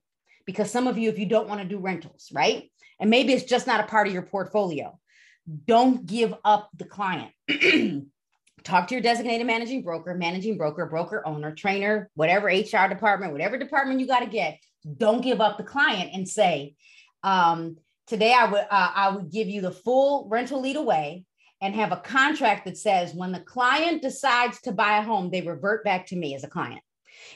because 0.45 0.71
some 0.71 0.87
of 0.87 0.97
you, 0.97 1.09
if 1.09 1.19
you 1.19 1.25
don't 1.25 1.49
want 1.49 1.61
to 1.61 1.67
do 1.67 1.77
rentals, 1.77 2.29
right? 2.33 2.71
And 3.01 3.09
maybe 3.09 3.33
it's 3.33 3.43
just 3.43 3.67
not 3.67 3.81
a 3.81 3.87
part 3.87 4.07
of 4.07 4.13
your 4.13 4.23
portfolio, 4.23 4.97
don't 5.65 6.05
give 6.05 6.33
up 6.43 6.69
the 6.77 6.85
client. 6.85 7.31
Talk 8.63 8.87
to 8.87 8.95
your 8.95 9.01
designated 9.01 9.47
managing 9.47 9.83
broker, 9.83 10.13
managing 10.13 10.57
broker, 10.57 10.85
broker 10.85 11.25
owner, 11.25 11.55
trainer, 11.55 12.09
whatever 12.15 12.47
HR 12.47 12.87
department, 12.89 13.31
whatever 13.31 13.57
department 13.57 13.99
you 13.99 14.07
got 14.07 14.19
to 14.19 14.27
get 14.27 14.59
don't 14.97 15.21
give 15.21 15.41
up 15.41 15.57
the 15.57 15.63
client 15.63 16.11
and 16.13 16.27
say, 16.27 16.75
um, 17.23 17.77
today 18.07 18.33
I 18.33 18.45
would 18.45 18.61
uh, 18.69 18.91
I 18.95 19.09
would 19.09 19.31
give 19.31 19.47
you 19.47 19.61
the 19.61 19.71
full 19.71 20.27
rental 20.29 20.61
lead 20.61 20.77
away 20.77 21.25
and 21.61 21.75
have 21.75 21.91
a 21.91 21.97
contract 21.97 22.65
that 22.65 22.77
says 22.77 23.13
when 23.13 23.31
the 23.31 23.41
client 23.41 24.01
decides 24.01 24.61
to 24.61 24.71
buy 24.71 24.97
a 24.97 25.01
home, 25.01 25.29
they 25.29 25.41
revert 25.41 25.83
back 25.83 26.07
to 26.07 26.15
me 26.15 26.33
as 26.33 26.43
a 26.43 26.49
client. 26.49 26.81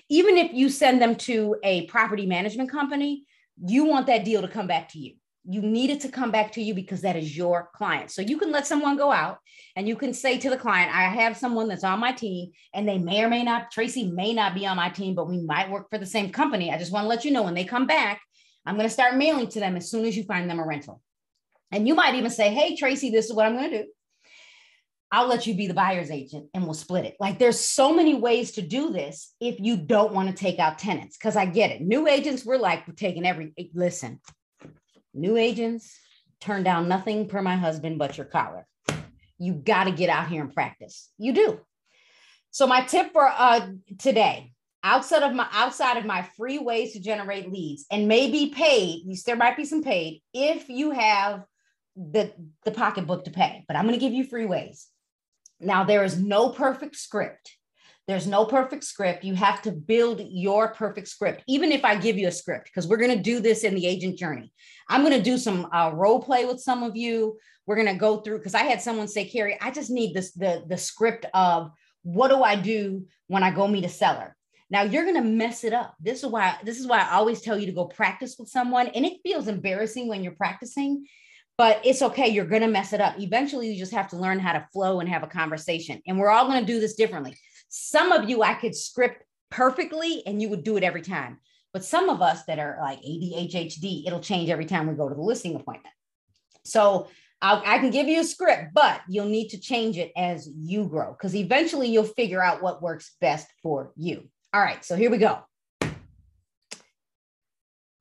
Even 0.09 0.37
if 0.37 0.53
you 0.53 0.69
send 0.69 1.01
them 1.01 1.15
to 1.15 1.57
a 1.63 1.85
property 1.87 2.25
management 2.25 2.71
company, 2.71 3.25
you 3.65 3.85
want 3.85 4.07
that 4.07 4.23
deal 4.23 4.41
to 4.41 4.47
come 4.47 4.67
back 4.67 4.89
to 4.89 4.99
you 4.99 5.15
you 5.45 5.61
need 5.61 5.89
it 5.89 6.01
to 6.01 6.09
come 6.09 6.31
back 6.31 6.53
to 6.53 6.61
you 6.61 6.73
because 6.73 7.01
that 7.01 7.15
is 7.15 7.35
your 7.35 7.69
client. 7.75 8.11
So 8.11 8.21
you 8.21 8.37
can 8.37 8.51
let 8.51 8.65
someone 8.65 8.95
go 8.95 9.11
out 9.11 9.39
and 9.75 9.87
you 9.87 9.95
can 9.95 10.13
say 10.13 10.37
to 10.37 10.49
the 10.49 10.57
client, 10.57 10.95
I 10.95 11.03
have 11.03 11.35
someone 11.35 11.67
that's 11.67 11.83
on 11.83 11.99
my 11.99 12.13
team 12.13 12.51
and 12.73 12.87
they 12.87 12.97
may 12.97 13.23
or 13.23 13.29
may 13.29 13.43
not, 13.43 13.71
Tracy 13.71 14.09
may 14.09 14.33
not 14.33 14.55
be 14.55 14.65
on 14.65 14.77
my 14.77 14.89
team, 14.89 15.15
but 15.15 15.27
we 15.27 15.41
might 15.41 15.69
work 15.69 15.89
for 15.89 15.97
the 15.97 16.05
same 16.05 16.29
company. 16.29 16.71
I 16.71 16.77
just 16.77 16.93
want 16.93 17.03
to 17.03 17.09
let 17.09 17.25
you 17.25 17.31
know 17.31 17.43
when 17.43 17.55
they 17.55 17.65
come 17.65 17.87
back, 17.87 18.21
I'm 18.65 18.75
going 18.75 18.87
to 18.87 18.93
start 18.93 19.17
mailing 19.17 19.49
to 19.49 19.59
them 19.59 19.75
as 19.75 19.89
soon 19.89 20.05
as 20.05 20.15
you 20.15 20.23
find 20.23 20.49
them 20.49 20.59
a 20.59 20.65
rental. 20.65 21.01
And 21.71 21.87
you 21.87 21.95
might 21.95 22.15
even 22.15 22.31
say, 22.31 22.53
Hey, 22.53 22.77
Tracy, 22.77 23.09
this 23.09 23.25
is 23.25 23.33
what 23.33 23.45
I'm 23.45 23.57
going 23.57 23.71
to 23.71 23.83
do. 23.83 23.89
I'll 25.11 25.27
let 25.27 25.45
you 25.45 25.53
be 25.53 25.67
the 25.67 25.75
buyer's 25.75 26.09
agent 26.09 26.47
and 26.55 26.63
we'll 26.63 26.73
split 26.73 27.05
it. 27.05 27.15
Like 27.19 27.37
there's 27.37 27.59
so 27.59 27.93
many 27.93 28.15
ways 28.15 28.53
to 28.53 28.63
do 28.63 28.91
this 28.91 29.35
if 29.39 29.59
you 29.59 29.77
don't 29.77 30.13
want 30.13 30.29
to 30.29 30.35
take 30.35 30.57
out 30.57 30.79
tenants. 30.79 31.17
Cause 31.17 31.35
I 31.35 31.45
get 31.45 31.69
it. 31.69 31.81
New 31.81 32.07
agents, 32.07 32.43
we're 32.43 32.57
like, 32.57 32.87
we're 32.87 32.95
taking 32.95 33.23
every, 33.23 33.53
listen, 33.75 34.19
New 35.13 35.37
agents 35.37 35.97
turn 36.39 36.63
down 36.63 36.87
nothing 36.87 37.27
per 37.27 37.41
my 37.41 37.55
husband 37.55 37.97
but 37.97 38.17
your 38.17 38.25
collar. 38.25 38.67
You 39.37 39.53
got 39.53 39.85
to 39.85 39.91
get 39.91 40.09
out 40.09 40.27
here 40.27 40.41
and 40.41 40.53
practice. 40.53 41.09
You 41.17 41.33
do. 41.33 41.59
So 42.51 42.67
my 42.67 42.81
tip 42.81 43.11
for 43.13 43.27
uh, 43.27 43.67
today, 43.97 44.53
outside 44.83 45.23
of 45.23 45.33
my 45.33 45.47
outside 45.51 45.97
of 45.97 46.05
my 46.05 46.21
free 46.37 46.59
ways 46.59 46.93
to 46.93 46.99
generate 46.99 47.51
leads, 47.51 47.85
and 47.89 48.07
maybe 48.07 48.53
paid, 48.55 49.03
there 49.25 49.35
might 49.35 49.57
be 49.57 49.65
some 49.65 49.83
paid 49.83 50.21
if 50.33 50.69
you 50.69 50.91
have 50.91 51.43
the 51.95 52.31
the 52.63 52.71
pocketbook 52.71 53.25
to 53.25 53.31
pay. 53.31 53.65
But 53.67 53.75
I'm 53.75 53.85
going 53.85 53.99
to 53.99 54.05
give 54.05 54.13
you 54.13 54.23
free 54.23 54.45
ways. 54.45 54.87
Now 55.59 55.83
there 55.83 56.03
is 56.03 56.19
no 56.19 56.49
perfect 56.49 56.95
script. 56.95 57.55
There's 58.07 58.27
no 58.27 58.45
perfect 58.45 58.83
script. 58.83 59.23
You 59.23 59.33
have 59.35 59.61
to 59.61 59.71
build 59.71 60.21
your 60.29 60.73
perfect 60.73 61.07
script, 61.07 61.43
even 61.47 61.71
if 61.71 61.85
I 61.85 61.95
give 61.95 62.17
you 62.17 62.27
a 62.27 62.31
script, 62.31 62.65
because 62.65 62.85
we're 62.85 62.97
going 62.97 63.15
to 63.15 63.23
do 63.23 63.39
this 63.39 63.63
in 63.63 63.75
the 63.75 63.87
agent 63.87 64.17
journey. 64.17 64.51
I'm 64.89 65.01
going 65.01 65.13
to 65.13 65.21
do 65.21 65.37
some 65.37 65.69
uh, 65.73 65.91
role 65.93 66.21
play 66.21 66.43
with 66.43 66.59
some 66.59 66.83
of 66.83 66.97
you. 66.97 67.37
We're 67.65 67.77
going 67.77 67.87
to 67.87 67.93
go 67.93 68.17
through 68.17 68.39
because 68.39 68.55
I 68.55 68.63
had 68.63 68.81
someone 68.81 69.07
say, 69.07 69.23
Carrie, 69.25 69.57
I 69.61 69.71
just 69.71 69.89
need 69.89 70.13
this 70.13 70.33
the 70.33 70.63
the 70.67 70.77
script 70.77 71.25
of 71.33 71.71
what 72.03 72.27
do 72.27 72.43
I 72.43 72.57
do 72.57 73.05
when 73.27 73.43
I 73.43 73.51
go 73.51 73.69
meet 73.69 73.85
a 73.85 73.89
seller. 73.89 74.35
Now 74.69 74.81
you're 74.81 75.05
going 75.05 75.15
to 75.15 75.21
mess 75.21 75.63
it 75.63 75.71
up. 75.71 75.95
This 76.01 76.23
is 76.23 76.29
why 76.29 76.57
this 76.65 76.79
is 76.81 76.87
why 76.87 76.99
I 76.99 77.13
always 77.13 77.41
tell 77.41 77.57
you 77.57 77.67
to 77.67 77.71
go 77.71 77.85
practice 77.85 78.35
with 78.37 78.49
someone, 78.49 78.89
and 78.89 79.05
it 79.05 79.21
feels 79.23 79.47
embarrassing 79.47 80.09
when 80.09 80.23
you're 80.23 80.33
practicing 80.33 81.05
but 81.57 81.81
it's 81.85 82.01
okay. 82.01 82.29
You're 82.29 82.45
going 82.45 82.63
to 82.63 82.67
mess 82.67 82.93
it 82.93 83.01
up. 83.01 83.19
Eventually, 83.19 83.71
you 83.71 83.77
just 83.77 83.93
have 83.93 84.09
to 84.09 84.17
learn 84.17 84.39
how 84.39 84.53
to 84.53 84.67
flow 84.73 84.99
and 84.99 85.09
have 85.09 85.23
a 85.23 85.27
conversation. 85.27 86.01
And 86.07 86.17
we're 86.17 86.31
all 86.31 86.47
going 86.47 86.59
to 86.59 86.65
do 86.65 86.79
this 86.79 86.95
differently. 86.95 87.37
Some 87.75 88.11
of 88.11 88.29
you 88.29 88.43
I 88.43 88.53
could 88.53 88.75
script 88.75 89.23
perfectly 89.49 90.21
and 90.27 90.39
you 90.39 90.47
would 90.49 90.63
do 90.63 90.77
it 90.77 90.83
every 90.83 91.01
time. 91.01 91.39
But 91.73 91.83
some 91.83 92.07
of 92.07 92.21
us 92.21 92.43
that 92.45 92.59
are 92.59 92.77
like 92.79 93.01
ADHD, 93.01 94.05
it'll 94.05 94.19
change 94.19 94.51
every 94.51 94.67
time 94.67 94.85
we 94.85 94.93
go 94.93 95.09
to 95.09 95.15
the 95.15 95.21
listing 95.21 95.55
appointment. 95.55 95.95
So 96.65 97.07
I'll, 97.41 97.63
i 97.65 97.79
can 97.79 97.89
give 97.89 98.07
you 98.07 98.21
a 98.21 98.25
script, 98.25 98.75
but 98.75 99.01
you'll 99.09 99.25
need 99.25 99.49
to 99.49 99.59
change 99.59 99.97
it 99.97 100.11
as 100.15 100.47
you 100.55 100.85
grow 100.85 101.13
because 101.13 101.35
eventually 101.35 101.87
you'll 101.89 102.03
figure 102.03 102.43
out 102.43 102.61
what 102.61 102.83
works 102.83 103.15
best 103.19 103.47
for 103.63 103.91
you. 103.95 104.29
All 104.53 104.61
right, 104.61 104.85
so 104.85 104.95
here 104.95 105.09
we 105.09 105.17
go. 105.17 105.39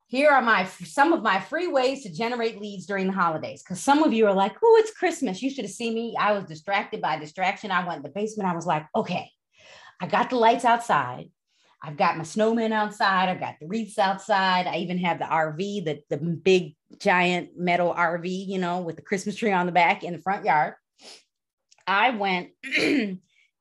Here 0.05 0.29
are 0.29 0.43
my 0.43 0.65
some 0.65 1.13
of 1.13 1.23
my 1.23 1.39
free 1.39 1.67
ways 1.67 2.03
to 2.03 2.13
generate 2.13 2.61
leads 2.61 2.85
during 2.85 3.07
the 3.07 3.13
holidays. 3.13 3.63
Because 3.63 3.81
some 3.81 4.03
of 4.03 4.13
you 4.13 4.27
are 4.27 4.35
like, 4.35 4.53
"Oh, 4.63 4.77
it's 4.79 4.95
Christmas." 4.95 5.41
You 5.41 5.49
should 5.49 5.65
have 5.65 5.73
seen 5.73 5.95
me. 5.95 6.15
I 6.19 6.33
was 6.33 6.43
distracted 6.43 7.01
by 7.01 7.17
distraction. 7.17 7.71
I 7.71 7.83
went 7.83 7.97
in 7.97 8.03
the 8.03 8.09
basement. 8.09 8.47
I 8.47 8.53
was 8.53 8.67
like, 8.67 8.85
"Okay, 8.95 9.31
I 10.03 10.05
got 10.05 10.29
the 10.29 10.35
lights 10.35 10.65
outside. 10.65 11.29
I've 11.81 11.95
got 11.95 12.17
my 12.17 12.25
snowman 12.25 12.73
outside. 12.73 13.29
I've 13.29 13.39
got 13.39 13.55
the 13.61 13.67
wreaths 13.67 13.97
outside. 13.97 14.67
I 14.67 14.79
even 14.79 14.97
have 14.97 15.17
the 15.17 15.23
RV, 15.23 15.85
the, 15.85 16.01
the 16.09 16.17
big 16.17 16.75
giant 16.99 17.51
metal 17.57 17.93
RV, 17.97 18.25
you 18.25 18.57
know, 18.57 18.81
with 18.81 18.97
the 18.97 19.01
Christmas 19.01 19.37
tree 19.37 19.53
on 19.53 19.65
the 19.65 19.71
back 19.71 20.03
in 20.03 20.11
the 20.11 20.21
front 20.21 20.43
yard. 20.43 20.73
I 21.87 22.09
went, 22.09 22.49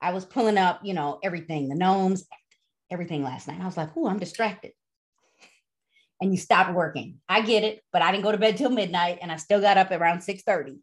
I 0.00 0.12
was 0.12 0.24
pulling 0.24 0.58
up, 0.58 0.80
you 0.82 0.94
know, 0.94 1.20
everything, 1.22 1.68
the 1.68 1.76
gnomes, 1.76 2.26
everything 2.90 3.22
last 3.22 3.46
night. 3.46 3.60
I 3.60 3.64
was 3.64 3.76
like, 3.76 3.90
oh, 3.96 4.08
I'm 4.08 4.18
distracted. 4.18 4.72
And 6.20 6.32
you 6.32 6.38
stopped 6.38 6.74
working. 6.74 7.20
I 7.28 7.42
get 7.42 7.62
it, 7.62 7.82
but 7.92 8.02
I 8.02 8.10
didn't 8.10 8.24
go 8.24 8.32
to 8.32 8.38
bed 8.38 8.56
till 8.56 8.70
midnight 8.70 9.20
and 9.22 9.30
I 9.30 9.36
still 9.36 9.60
got 9.60 9.78
up 9.78 9.92
around 9.92 10.22
6 10.22 10.42
30. 10.42 10.74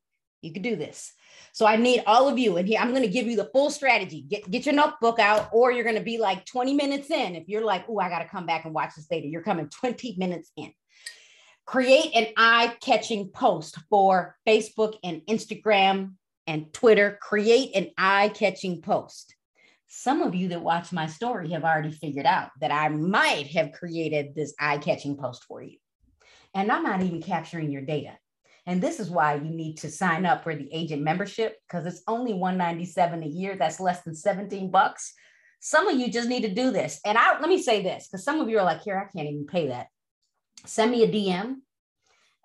You 0.41 0.53
could 0.53 0.63
do 0.63 0.77
this. 0.77 1.11
So 1.53 1.65
I 1.65 1.75
need 1.75 2.03
all 2.05 2.27
of 2.27 2.37
you. 2.37 2.57
And 2.57 2.67
here 2.67 2.79
I'm 2.79 2.91
going 2.91 3.03
to 3.03 3.07
give 3.07 3.27
you 3.27 3.35
the 3.35 3.49
full 3.53 3.69
strategy. 3.69 4.21
Get, 4.21 4.49
get 4.49 4.65
your 4.65 4.75
notebook 4.75 5.19
out, 5.19 5.49
or 5.51 5.71
you're 5.71 5.83
going 5.83 5.95
to 5.95 6.01
be 6.01 6.17
like 6.17 6.45
20 6.45 6.73
minutes 6.73 7.09
in. 7.09 7.35
If 7.35 7.47
you're 7.47 7.63
like, 7.63 7.85
oh, 7.89 7.99
I 7.99 8.09
got 8.09 8.19
to 8.19 8.27
come 8.27 8.45
back 8.45 8.65
and 8.65 8.73
watch 8.73 8.95
this 8.95 9.07
later, 9.11 9.27
you're 9.27 9.41
coming 9.41 9.69
20 9.69 10.15
minutes 10.17 10.51
in. 10.55 10.71
Create 11.65 12.15
an 12.15 12.27
eye 12.35 12.75
catching 12.81 13.29
post 13.29 13.77
for 13.89 14.35
Facebook 14.47 14.95
and 15.03 15.21
Instagram 15.29 16.13
and 16.47 16.73
Twitter. 16.73 17.19
Create 17.21 17.75
an 17.75 17.91
eye 17.97 18.29
catching 18.29 18.81
post. 18.81 19.35
Some 19.87 20.21
of 20.21 20.35
you 20.35 20.49
that 20.49 20.61
watch 20.61 20.91
my 20.91 21.07
story 21.07 21.49
have 21.49 21.63
already 21.63 21.91
figured 21.91 22.25
out 22.25 22.49
that 22.61 22.71
I 22.71 22.89
might 22.89 23.47
have 23.47 23.71
created 23.71 24.35
this 24.35 24.53
eye 24.59 24.77
catching 24.77 25.17
post 25.17 25.43
for 25.43 25.61
you. 25.61 25.77
And 26.53 26.71
I'm 26.71 26.83
not 26.83 27.03
even 27.03 27.21
capturing 27.21 27.71
your 27.71 27.81
data. 27.81 28.17
And 28.65 28.81
this 28.81 28.99
is 28.99 29.09
why 29.09 29.35
you 29.35 29.49
need 29.49 29.77
to 29.77 29.89
sign 29.89 30.25
up 30.25 30.43
for 30.43 30.55
the 30.55 30.69
agent 30.71 31.01
membership 31.01 31.57
because 31.67 31.85
it's 31.85 32.03
only 32.07 32.33
197 32.33 33.23
a 33.23 33.27
year. 33.27 33.55
That's 33.57 33.79
less 33.79 34.01
than 34.03 34.15
17 34.15 34.69
bucks. 34.69 35.13
Some 35.59 35.87
of 35.87 35.99
you 35.99 36.11
just 36.11 36.29
need 36.29 36.41
to 36.41 36.53
do 36.53 36.71
this. 36.71 36.99
And 37.05 37.17
I 37.17 37.39
let 37.39 37.49
me 37.49 37.61
say 37.61 37.81
this 37.83 38.07
because 38.07 38.23
some 38.23 38.39
of 38.39 38.49
you 38.49 38.59
are 38.59 38.65
like, 38.65 38.81
here, 38.81 38.97
I 38.97 39.11
can't 39.11 39.29
even 39.29 39.45
pay 39.45 39.67
that. 39.67 39.87
Send 40.65 40.91
me 40.91 41.03
a 41.03 41.07
DM 41.07 41.57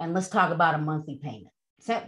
and 0.01 0.15
let's 0.15 0.29
talk 0.29 0.51
about 0.51 0.75
a 0.75 0.79
monthly 0.79 1.21
payment. 1.23 1.49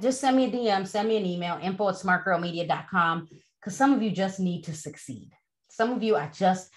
Just 0.00 0.20
send 0.20 0.36
me 0.36 0.46
a 0.46 0.50
DM, 0.50 0.86
send 0.86 1.08
me 1.08 1.16
an 1.16 1.26
email, 1.26 1.58
info 1.62 1.90
at 1.90 1.96
smartgirlmedia.com 1.96 3.28
because 3.60 3.76
some 3.76 3.92
of 3.92 4.02
you 4.02 4.10
just 4.10 4.40
need 4.40 4.62
to 4.64 4.74
succeed. 4.74 5.30
Some 5.68 5.92
of 5.92 6.02
you, 6.02 6.16
I 6.16 6.28
just, 6.28 6.70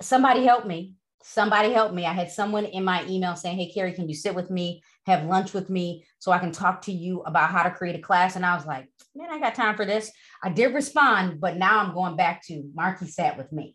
somebody 0.00 0.44
help 0.44 0.64
me. 0.64 0.94
Somebody 1.22 1.72
help 1.72 1.92
me. 1.92 2.06
I 2.06 2.12
had 2.12 2.30
someone 2.30 2.64
in 2.64 2.84
my 2.84 3.04
email 3.06 3.34
saying, 3.34 3.58
Hey, 3.58 3.72
Carrie, 3.72 3.92
can 3.92 4.08
you 4.08 4.14
sit 4.14 4.34
with 4.34 4.50
me, 4.50 4.82
have 5.08 5.24
lunch 5.24 5.52
with 5.52 5.70
me 5.70 6.04
so 6.18 6.32
I 6.32 6.38
can 6.38 6.52
talk 6.52 6.82
to 6.82 6.92
you 6.92 7.22
about 7.22 7.50
how 7.50 7.62
to 7.62 7.70
create 7.70 7.96
a 7.96 8.02
class? 8.02 8.36
And 8.36 8.46
I 8.46 8.54
was 8.54 8.66
like, 8.66 8.88
Man, 9.14 9.30
I 9.30 9.40
got 9.40 9.54
time 9.54 9.76
for 9.76 9.84
this. 9.84 10.12
I 10.42 10.50
did 10.50 10.74
respond, 10.74 11.40
but 11.40 11.56
now 11.56 11.80
I'm 11.80 11.94
going 11.94 12.16
back 12.16 12.44
to 12.46 12.70
Marky 12.74 13.06
sat 13.06 13.36
with 13.36 13.50
me. 13.52 13.74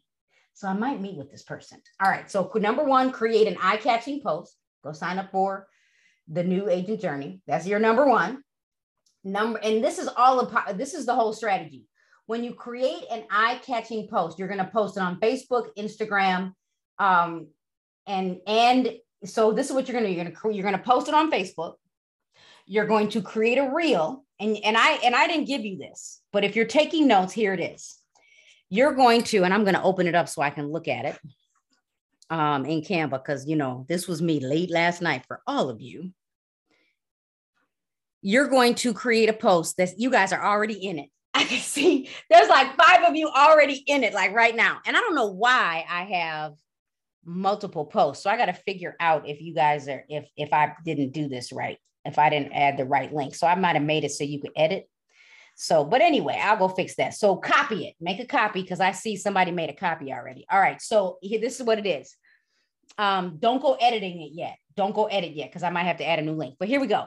So 0.53 0.67
I 0.67 0.73
might 0.73 1.01
meet 1.01 1.17
with 1.17 1.31
this 1.31 1.43
person. 1.43 1.81
All 2.01 2.09
right. 2.09 2.29
So, 2.29 2.49
number 2.55 2.83
one, 2.83 3.11
create 3.11 3.47
an 3.47 3.57
eye 3.61 3.77
catching 3.77 4.21
post. 4.21 4.55
Go 4.83 4.91
sign 4.91 5.17
up 5.17 5.31
for 5.31 5.67
the 6.27 6.43
new 6.43 6.69
agent 6.69 7.01
journey. 7.01 7.41
That's 7.47 7.67
your 7.67 7.79
number 7.79 8.05
one. 8.05 8.43
Number, 9.23 9.59
and 9.59 9.83
this 9.83 9.99
is 9.99 10.09
all 10.15 10.39
of 10.39 10.77
this 10.77 10.93
is 10.93 11.05
the 11.05 11.15
whole 11.15 11.33
strategy. 11.33 11.85
When 12.25 12.43
you 12.43 12.53
create 12.53 13.03
an 13.11 13.23
eye 13.29 13.59
catching 13.65 14.07
post, 14.07 14.39
you're 14.39 14.47
going 14.47 14.63
to 14.63 14.71
post 14.71 14.97
it 14.97 15.01
on 15.01 15.19
Facebook, 15.19 15.67
Instagram, 15.77 16.53
um, 16.99 17.47
and 18.05 18.37
and 18.47 18.91
so 19.25 19.51
this 19.51 19.67
is 19.67 19.73
what 19.73 19.87
you're 19.87 19.99
gonna. 19.99 20.09
You're 20.09 20.25
gonna 20.25 20.53
you're 20.55 20.63
gonna 20.63 20.83
post 20.83 21.07
it 21.07 21.13
on 21.13 21.31
Facebook. 21.31 21.75
You're 22.65 22.87
going 22.87 23.09
to 23.09 23.21
create 23.21 23.57
a 23.57 23.69
reel 23.73 24.23
and, 24.43 24.57
and 24.63 24.77
I 24.77 24.93
and 25.05 25.15
I 25.15 25.27
didn't 25.27 25.45
give 25.45 25.63
you 25.63 25.77
this, 25.77 26.21
but 26.31 26.43
if 26.43 26.55
you're 26.55 26.65
taking 26.65 27.07
notes, 27.07 27.33
here 27.33 27.53
it 27.53 27.59
is. 27.59 27.97
You're 28.69 28.93
going 28.93 29.23
to, 29.25 29.43
and 29.43 29.53
I'm 29.53 29.63
going 29.63 29.75
to 29.75 29.83
open 29.83 30.07
it 30.07 30.15
up 30.15 30.27
so 30.27 30.41
I 30.41 30.49
can 30.49 30.71
look 30.71 30.87
at 30.87 31.05
it 31.05 31.19
um, 32.29 32.65
in 32.65 32.81
Canva 32.81 33.11
because 33.11 33.47
you 33.47 33.55
know 33.55 33.85
this 33.87 34.07
was 34.07 34.21
me 34.21 34.39
late 34.39 34.71
last 34.71 35.01
night 35.01 35.25
for 35.27 35.41
all 35.47 35.69
of 35.69 35.79
you. 35.79 36.11
You're 38.21 38.47
going 38.47 38.75
to 38.75 38.93
create 38.93 39.29
a 39.29 39.33
post 39.33 39.77
that 39.77 39.99
you 39.99 40.09
guys 40.09 40.33
are 40.33 40.43
already 40.43 40.85
in 40.85 40.99
it. 40.99 41.09
I 41.33 41.45
can 41.45 41.59
see 41.59 42.09
there's 42.29 42.49
like 42.49 42.75
five 42.75 43.03
of 43.03 43.15
you 43.15 43.29
already 43.29 43.83
in 43.87 44.03
it, 44.03 44.13
like 44.13 44.33
right 44.33 44.55
now. 44.55 44.79
And 44.85 44.97
I 44.97 44.99
don't 44.99 45.15
know 45.15 45.27
why 45.27 45.85
I 45.89 46.03
have 46.03 46.53
multiple 47.25 47.85
posts. 47.85 48.23
So 48.23 48.29
I 48.29 48.37
got 48.37 48.45
to 48.45 48.53
figure 48.53 48.95
out 48.99 49.27
if 49.27 49.41
you 49.41 49.53
guys 49.53 49.87
are 49.87 50.03
if 50.09 50.27
if 50.35 50.53
I 50.53 50.73
didn't 50.85 51.13
do 51.13 51.27
this 51.27 51.51
right, 51.51 51.77
if 52.05 52.19
I 52.19 52.29
didn't 52.29 52.53
add 52.53 52.77
the 52.77 52.85
right 52.85 53.13
link. 53.13 53.35
So 53.35 53.47
I 53.47 53.55
might 53.55 53.75
have 53.75 53.83
made 53.83 54.03
it 54.03 54.11
so 54.11 54.23
you 54.23 54.41
could 54.41 54.51
edit. 54.55 54.89
So, 55.55 55.85
but 55.85 56.01
anyway, 56.01 56.39
I'll 56.41 56.57
go 56.57 56.67
fix 56.67 56.95
that. 56.95 57.13
So 57.13 57.35
copy 57.35 57.85
it, 57.85 57.95
make 58.01 58.19
a 58.19 58.25
copy 58.25 58.61
because 58.61 58.79
I 58.79 58.91
see 58.91 59.15
somebody 59.15 59.51
made 59.51 59.69
a 59.69 59.75
copy 59.75 60.11
already. 60.11 60.45
All 60.51 60.59
right. 60.59 60.81
So 60.81 61.19
here, 61.21 61.39
this 61.39 61.59
is 61.59 61.65
what 61.65 61.77
it 61.79 61.85
is. 61.85 62.15
Um, 62.97 63.37
don't 63.39 63.61
go 63.61 63.73
editing 63.75 64.21
it 64.21 64.31
yet. 64.33 64.57
Don't 64.75 64.95
go 64.95 65.05
edit 65.05 65.35
yet 65.35 65.49
because 65.49 65.63
I 65.63 65.69
might 65.69 65.83
have 65.83 65.97
to 65.97 66.07
add 66.07 66.19
a 66.19 66.23
new 66.23 66.33
link. 66.33 66.55
But 66.59 66.67
here 66.67 66.79
we 66.79 66.87
go. 66.87 67.05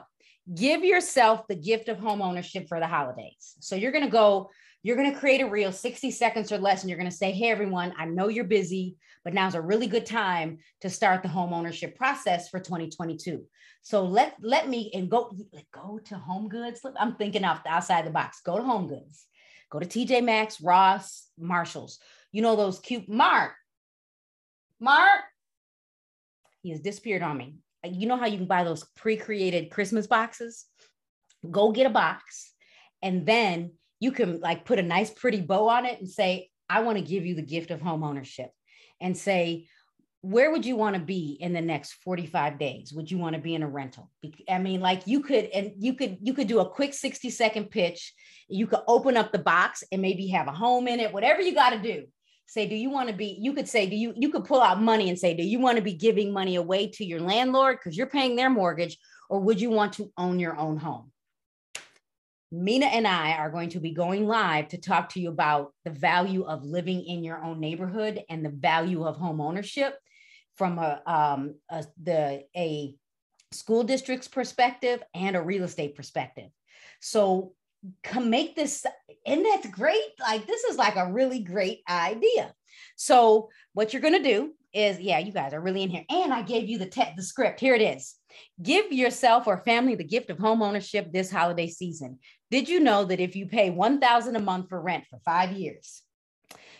Give 0.53 0.83
yourself 0.83 1.45
the 1.49 1.55
gift 1.55 1.89
of 1.89 1.99
home 1.99 2.21
ownership 2.21 2.69
for 2.69 2.79
the 2.79 2.87
holidays. 2.87 3.55
So 3.59 3.75
you're 3.75 3.91
going 3.91 4.05
to 4.05 4.09
go 4.09 4.49
you're 4.83 4.95
going 4.95 5.11
to 5.11 5.19
create 5.19 5.41
a 5.41 5.49
reel 5.49 5.73
60 5.73 6.11
seconds 6.11 6.51
or 6.51 6.59
less 6.59 6.81
and 6.81 6.89
you're 6.89 6.99
going 6.99 7.09
to 7.09 7.15
say 7.15 7.31
hey 7.31 7.49
everyone 7.49 7.93
i 7.97 8.05
know 8.05 8.27
you're 8.27 8.45
busy 8.45 8.95
but 9.27 9.33
now's 9.33 9.55
a 9.55 9.61
really 9.61 9.87
good 9.87 10.05
time 10.05 10.59
to 10.79 10.89
start 10.89 11.21
the 11.21 11.27
home 11.27 11.51
ownership 11.51 11.97
process 11.97 12.47
for 12.47 12.61
2022 12.61 13.45
so 13.87 14.03
let 14.03 14.35
let 14.41 14.67
me 14.67 14.91
and 14.93 15.09
go 15.09 15.31
go 15.73 15.97
to 16.07 16.15
home 16.15 16.49
goods. 16.49 16.81
I'm 16.99 17.15
thinking 17.15 17.45
off 17.45 17.63
the 17.63 17.69
outside 17.69 18.05
the 18.05 18.09
box. 18.09 18.41
Go 18.41 18.57
to 18.57 18.63
home 18.63 18.87
goods. 18.89 19.25
Go 19.69 19.79
to 19.79 19.85
tj 19.85 20.21
maxx 20.25 20.59
ross 20.59 21.29
marshalls. 21.39 21.97
You 22.33 22.41
know 22.41 22.57
those 22.57 22.79
cute 22.79 23.07
mark. 23.07 23.53
Mark? 24.81 25.21
He 26.61 26.71
has 26.71 26.81
disappeared 26.81 27.23
on 27.23 27.37
me. 27.37 27.59
You 27.85 28.07
know 28.07 28.17
how 28.17 28.25
you 28.25 28.35
can 28.35 28.45
buy 28.45 28.65
those 28.65 28.83
pre-created 28.97 29.71
christmas 29.71 30.05
boxes? 30.05 30.65
Go 31.49 31.71
get 31.71 31.87
a 31.87 31.89
box 31.89 32.51
and 33.01 33.25
then 33.25 33.71
you 34.01 34.11
can 34.11 34.41
like 34.41 34.65
put 34.65 34.79
a 34.79 34.83
nice 34.83 35.11
pretty 35.11 35.39
bow 35.39 35.69
on 35.69 35.85
it 35.85 35.97
and 35.99 36.09
say 36.09 36.49
i 36.69 36.81
want 36.81 36.97
to 36.97 37.03
give 37.03 37.25
you 37.25 37.35
the 37.35 37.41
gift 37.41 37.71
of 37.71 37.79
home 37.79 38.03
ownership 38.03 38.49
and 39.01 39.17
say 39.17 39.67
where 40.21 40.51
would 40.51 40.65
you 40.65 40.75
want 40.75 40.95
to 40.95 41.01
be 41.01 41.37
in 41.39 41.53
the 41.53 41.61
next 41.61 41.93
45 42.03 42.57
days? 42.57 42.91
Would 42.93 43.09
you 43.09 43.17
want 43.17 43.35
to 43.35 43.41
be 43.41 43.55
in 43.55 43.63
a 43.63 43.69
rental? 43.69 44.09
I 44.49 44.57
mean 44.57 44.81
like 44.81 45.05
you 45.05 45.21
could 45.21 45.45
and 45.45 45.71
you 45.77 45.93
could 45.93 46.17
you 46.21 46.33
could 46.33 46.47
do 46.47 46.59
a 46.59 46.69
quick 46.69 46.93
60 46.93 47.29
second 47.29 47.69
pitch. 47.69 48.13
You 48.49 48.67
could 48.67 48.81
open 48.87 49.15
up 49.15 49.31
the 49.31 49.39
box 49.39 49.83
and 49.91 50.01
maybe 50.01 50.27
have 50.27 50.47
a 50.47 50.51
home 50.51 50.87
in 50.87 50.99
it 50.99 51.13
whatever 51.13 51.41
you 51.41 51.53
got 51.53 51.69
to 51.71 51.79
do. 51.79 52.05
Say 52.47 52.67
do 52.67 52.75
you 52.75 52.89
want 52.89 53.09
to 53.09 53.15
be 53.15 53.37
you 53.39 53.53
could 53.53 53.69
say 53.69 53.87
do 53.87 53.95
you 53.95 54.13
you 54.17 54.29
could 54.29 54.45
pull 54.45 54.61
out 54.61 54.81
money 54.81 55.09
and 55.09 55.19
say 55.19 55.33
do 55.33 55.43
you 55.43 55.59
want 55.59 55.77
to 55.77 55.83
be 55.83 55.93
giving 55.93 56.33
money 56.33 56.55
away 56.55 56.87
to 56.95 57.05
your 57.05 57.19
landlord 57.19 57.77
because 57.77 57.95
you're 57.95 58.07
paying 58.07 58.35
their 58.35 58.49
mortgage 58.49 58.97
or 59.29 59.39
would 59.39 59.61
you 59.61 59.69
want 59.69 59.93
to 59.93 60.11
own 60.17 60.39
your 60.39 60.57
own 60.57 60.77
home 60.77 61.11
Mina 62.51 62.85
and 62.85 63.05
I 63.05 63.33
are 63.33 63.49
going 63.49 63.69
to 63.69 63.79
be 63.79 63.91
going 63.91 64.25
live 64.25 64.69
to 64.69 64.77
talk 64.77 65.09
to 65.09 65.19
you 65.19 65.29
about 65.29 65.73
the 65.83 65.91
value 65.91 66.43
of 66.43 66.63
living 66.63 67.03
in 67.03 67.23
your 67.23 67.43
own 67.43 67.59
neighborhood 67.59 68.23
and 68.29 68.43
the 68.43 68.49
value 68.49 69.03
of 69.03 69.17
home 69.17 69.41
ownership 69.41 69.97
from 70.55 70.79
a, 70.79 71.01
um, 71.05 71.55
a 71.69 71.85
the 72.01 72.43
a 72.55 72.95
school 73.51 73.83
district's 73.83 74.27
perspective 74.27 75.03
and 75.13 75.35
a 75.35 75.41
real 75.41 75.63
estate 75.63 75.95
perspective. 75.95 76.49
So 77.01 77.53
come 78.03 78.29
make 78.29 78.55
this, 78.55 78.85
and 79.25 79.45
that's 79.45 79.67
great. 79.69 80.09
Like 80.19 80.47
this 80.47 80.63
is 80.63 80.77
like 80.77 80.95
a 80.95 81.11
really 81.11 81.39
great 81.39 81.81
idea. 81.89 82.53
So 82.95 83.49
what 83.73 83.91
you're 83.91 84.01
going 84.01 84.21
to 84.21 84.29
do 84.29 84.53
is, 84.73 84.99
yeah, 84.99 85.19
you 85.19 85.31
guys 85.31 85.53
are 85.53 85.61
really 85.61 85.83
in 85.83 85.89
here. 85.89 86.03
And 86.09 86.33
I 86.33 86.41
gave 86.41 86.69
you 86.69 86.77
the 86.77 86.89
te- 86.89 87.13
the 87.15 87.23
script. 87.23 87.59
Here 87.59 87.75
it 87.75 87.81
is. 87.81 88.15
Give 88.61 88.91
yourself 88.91 89.47
or 89.47 89.57
family 89.57 89.95
the 89.95 90.03
gift 90.03 90.29
of 90.29 90.37
home 90.37 90.61
ownership 90.61 91.11
this 91.11 91.31
holiday 91.31 91.67
season. 91.67 92.19
Did 92.49 92.69
you 92.69 92.79
know 92.79 93.03
that 93.05 93.19
if 93.19 93.35
you 93.35 93.47
pay 93.47 93.69
1,000 93.69 94.35
a 94.35 94.39
month 94.39 94.69
for 94.69 94.81
rent 94.81 95.05
for 95.09 95.19
5 95.19 95.51
years, 95.51 96.01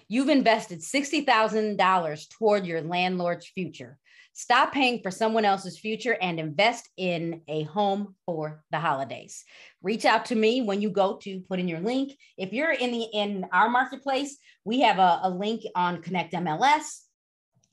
you've 0.08 0.30
invested 0.30 0.80
$60,000 0.80 2.30
toward 2.30 2.65
your 2.65 2.82
landlord's 2.82 3.47
future? 3.47 3.97
Stop 4.32 4.71
paying 4.71 5.01
for 5.01 5.10
someone 5.10 5.45
else's 5.45 5.80
future 5.80 6.15
and 6.21 6.39
invest 6.39 6.88
in 6.95 7.41
a 7.47 7.63
home 7.63 8.15
for 8.23 8.63
the 8.71 8.77
holidays. 8.77 9.43
Reach 9.82 10.06
out 10.06 10.25
to 10.25 10.36
me 10.36 10.62
when 10.62 10.80
you 10.80 10.91
go 10.91 11.17
to 11.23 11.39
put 11.49 11.60
in 11.60 11.67
your 11.67 11.80
link. 11.80 12.15
If 12.38 12.53
you're 12.53 12.71
in 12.71 12.91
the 12.91 13.08
in 13.13 13.47
our 13.51 13.67
marketplace, 13.67 14.38
we 14.63 14.82
have 14.82 14.99
a, 14.99 15.21
a 15.23 15.30
link 15.32 15.63
on 15.75 16.03
Connect 16.03 16.34
MLS. 16.34 17.01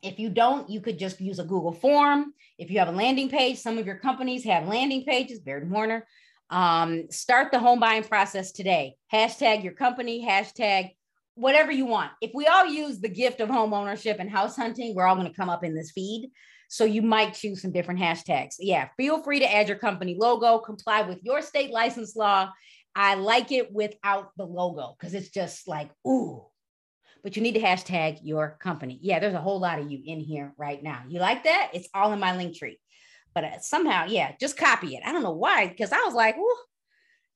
If 0.02 0.18
you 0.18 0.30
don't, 0.30 0.70
you 0.70 0.80
could 0.80 0.98
just 0.98 1.20
use 1.20 1.38
a 1.38 1.44
Google 1.44 1.72
form. 1.72 2.32
If 2.58 2.70
you 2.70 2.78
have 2.78 2.88
a 2.88 2.92
landing 2.92 3.28
page, 3.28 3.58
some 3.58 3.76
of 3.76 3.86
your 3.86 3.98
companies 3.98 4.44
have 4.44 4.66
landing 4.66 5.04
pages, 5.04 5.40
Baird 5.40 5.70
Warner. 5.70 6.06
Um, 6.50 7.10
start 7.10 7.52
the 7.52 7.58
home 7.58 7.80
buying 7.80 8.04
process 8.04 8.52
today. 8.52 8.96
Hashtag 9.12 9.64
your 9.64 9.72
company, 9.72 10.24
hashtag 10.26 10.90
whatever 11.34 11.72
you 11.72 11.86
want. 11.86 12.12
If 12.20 12.30
we 12.34 12.46
all 12.46 12.66
use 12.66 13.00
the 13.00 13.08
gift 13.08 13.40
of 13.40 13.48
home 13.48 13.72
ownership 13.72 14.18
and 14.20 14.30
house 14.30 14.56
hunting, 14.56 14.94
we're 14.94 15.06
all 15.06 15.16
going 15.16 15.28
to 15.28 15.36
come 15.36 15.50
up 15.50 15.64
in 15.64 15.74
this 15.74 15.90
feed. 15.90 16.30
So 16.68 16.84
you 16.84 17.02
might 17.02 17.34
choose 17.34 17.62
some 17.62 17.72
different 17.72 18.00
hashtags. 18.00 18.54
Yeah, 18.58 18.88
feel 18.96 19.22
free 19.22 19.40
to 19.40 19.52
add 19.52 19.68
your 19.68 19.78
company 19.78 20.16
logo, 20.18 20.58
comply 20.58 21.02
with 21.02 21.18
your 21.22 21.42
state 21.42 21.70
license 21.70 22.16
law. 22.16 22.50
I 22.96 23.14
like 23.14 23.52
it 23.52 23.72
without 23.72 24.30
the 24.36 24.44
logo 24.44 24.96
because 24.98 25.14
it's 25.14 25.30
just 25.30 25.66
like, 25.66 25.90
ooh, 26.06 26.44
but 27.22 27.36
you 27.36 27.42
need 27.42 27.54
to 27.54 27.60
hashtag 27.60 28.18
your 28.22 28.56
company. 28.60 28.98
Yeah, 29.02 29.18
there's 29.18 29.34
a 29.34 29.40
whole 29.40 29.58
lot 29.58 29.78
of 29.78 29.90
you 29.90 30.00
in 30.04 30.20
here 30.20 30.52
right 30.56 30.82
now. 30.82 31.02
You 31.08 31.20
like 31.20 31.44
that? 31.44 31.70
It's 31.74 31.88
all 31.94 32.12
in 32.12 32.20
my 32.20 32.36
link 32.36 32.56
tree 32.56 32.78
but 33.34 33.44
uh, 33.44 33.58
somehow, 33.60 34.06
yeah, 34.06 34.32
just 34.40 34.56
copy 34.56 34.94
it. 34.94 35.02
I 35.04 35.12
don't 35.12 35.22
know 35.22 35.32
why, 35.32 35.68
because 35.68 35.92
I 35.92 36.02
was 36.04 36.14
like, 36.14 36.36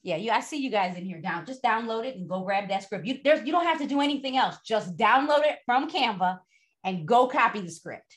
yeah, 0.02 0.16
you. 0.16 0.30
I 0.30 0.40
see 0.40 0.58
you 0.58 0.70
guys 0.70 0.96
in 0.96 1.04
here 1.04 1.20
down. 1.20 1.44
Just 1.44 1.62
download 1.62 2.04
it 2.06 2.16
and 2.16 2.28
go 2.28 2.42
grab 2.42 2.68
that 2.68 2.84
script. 2.84 3.06
You 3.06 3.18
there's 3.24 3.44
you 3.44 3.52
don't 3.52 3.66
have 3.66 3.78
to 3.78 3.87
do 3.87 4.00
anything 4.00 4.37
else. 4.37 4.56
Just 4.64 4.96
download 4.96 5.44
it 5.44 5.58
from 5.66 5.90
Canva 5.90 6.38
and 6.84 7.06
go 7.06 7.26
copy 7.26 7.61
the 7.61 7.70
script. 7.70 8.16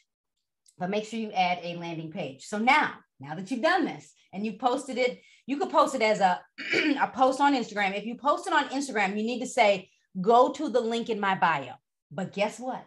But 0.78 0.90
make 0.90 1.06
sure 1.06 1.20
you 1.20 1.32
add 1.32 1.60
a 1.64 1.76
landing 1.78 2.12
page. 2.12 2.46
So 2.46 2.60
now, 2.60 2.94
now 3.20 3.36
that 3.36 3.50
you've 3.52 3.62
done 3.62 3.86
this 3.86 4.14
and 4.32 4.46
you 4.46 4.54
posted 4.54 4.98
it, 4.98 5.22
you 5.46 5.58
could 5.58 5.70
post 5.70 5.96
it 5.96 6.02
as 6.02 6.20
a, 6.20 6.40
a 7.02 7.08
post 7.08 7.42
on 7.42 7.56
Instagram. 7.56 7.98
If 7.98 8.06
you 8.06 8.16
post 8.16 8.48
it 8.48 8.54
on 8.54 8.70
Instagram, 8.70 9.18
you 9.18 9.24
need 9.24 9.42
to 9.42 9.48
say, 9.48 9.90
go 10.20 10.52
to 10.54 10.70
the 10.70 10.80
link 10.80 11.10
in 11.10 11.20
my 11.20 11.36
bio. 11.36 11.74
But 12.12 12.34
guess 12.34 12.60
what? 12.60 12.86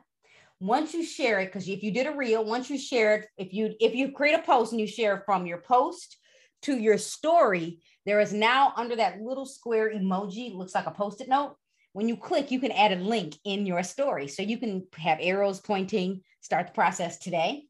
Once 0.60 0.94
you 0.94 1.04
share 1.04 1.40
it 1.40 1.46
because 1.46 1.68
if 1.68 1.82
you 1.82 1.90
did 1.90 2.06
a 2.06 2.16
reel 2.16 2.44
once 2.44 2.70
you 2.70 2.78
share 2.78 3.16
it 3.16 3.28
if 3.36 3.52
you 3.52 3.74
if 3.80 3.94
you 3.94 4.12
create 4.12 4.38
a 4.38 4.42
post 4.42 4.72
and 4.72 4.80
you 4.80 4.86
share 4.86 5.22
from 5.26 5.46
your 5.46 5.58
post 5.58 6.16
to 6.62 6.78
your 6.78 6.96
story 6.96 7.80
there 8.06 8.20
is 8.20 8.32
now 8.32 8.72
under 8.76 8.96
that 8.96 9.20
little 9.20 9.46
square 9.46 9.92
emoji 9.92 10.54
looks 10.54 10.74
like 10.74 10.86
a 10.86 10.90
post-it 10.90 11.28
note. 11.28 11.56
When 11.92 12.08
you 12.08 12.16
click 12.16 12.50
you 12.50 12.60
can 12.60 12.72
add 12.72 12.92
a 12.92 12.96
link 12.96 13.36
in 13.44 13.66
your 13.66 13.82
story. 13.82 14.28
So 14.28 14.42
you 14.42 14.58
can 14.58 14.86
have 14.96 15.18
arrows 15.20 15.60
pointing 15.60 16.22
start 16.40 16.66
the 16.68 16.72
process 16.72 17.18
today. 17.18 17.64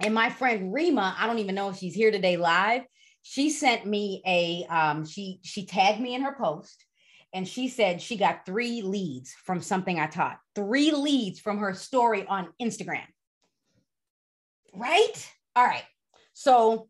And 0.00 0.14
my 0.14 0.30
friend 0.30 0.72
rima 0.72 1.16
i 1.18 1.26
don't 1.26 1.40
even 1.40 1.54
know 1.54 1.70
if 1.70 1.76
she's 1.76 1.94
here 1.94 2.12
today 2.12 2.36
live 2.36 2.82
she 3.22 3.50
sent 3.50 3.84
me 3.84 4.22
a 4.24 4.64
um, 4.72 5.04
she 5.04 5.40
she 5.42 5.66
tagged 5.66 6.00
me 6.00 6.14
in 6.14 6.22
her 6.22 6.36
post 6.38 6.84
and 7.32 7.46
she 7.46 7.68
said 7.68 8.00
she 8.00 8.16
got 8.16 8.46
three 8.46 8.82
leads 8.82 9.34
from 9.44 9.60
something 9.60 9.98
I 9.98 10.06
taught, 10.06 10.38
three 10.54 10.90
leads 10.92 11.40
from 11.40 11.58
her 11.58 11.74
story 11.74 12.26
on 12.26 12.48
Instagram. 12.60 13.06
Right? 14.74 15.30
All 15.56 15.64
right. 15.64 15.84
So 16.32 16.88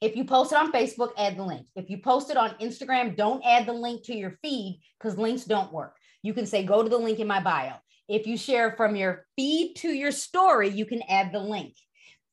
if 0.00 0.16
you 0.16 0.24
post 0.24 0.52
it 0.52 0.58
on 0.58 0.72
Facebook, 0.72 1.10
add 1.18 1.36
the 1.36 1.44
link. 1.44 1.66
If 1.76 1.90
you 1.90 1.98
post 1.98 2.30
it 2.30 2.36
on 2.36 2.50
Instagram, 2.60 3.16
don't 3.16 3.44
add 3.44 3.66
the 3.66 3.72
link 3.72 4.04
to 4.04 4.16
your 4.16 4.38
feed 4.42 4.80
because 4.98 5.18
links 5.18 5.44
don't 5.44 5.72
work. 5.72 5.96
You 6.22 6.34
can 6.34 6.46
say, 6.46 6.64
go 6.64 6.82
to 6.82 6.88
the 6.88 6.98
link 6.98 7.18
in 7.18 7.26
my 7.26 7.40
bio. 7.40 7.74
If 8.08 8.26
you 8.26 8.36
share 8.36 8.72
from 8.72 8.96
your 8.96 9.26
feed 9.36 9.74
to 9.76 9.88
your 9.88 10.10
story, 10.10 10.68
you 10.68 10.84
can 10.84 11.02
add 11.08 11.32
the 11.32 11.38
link. 11.38 11.74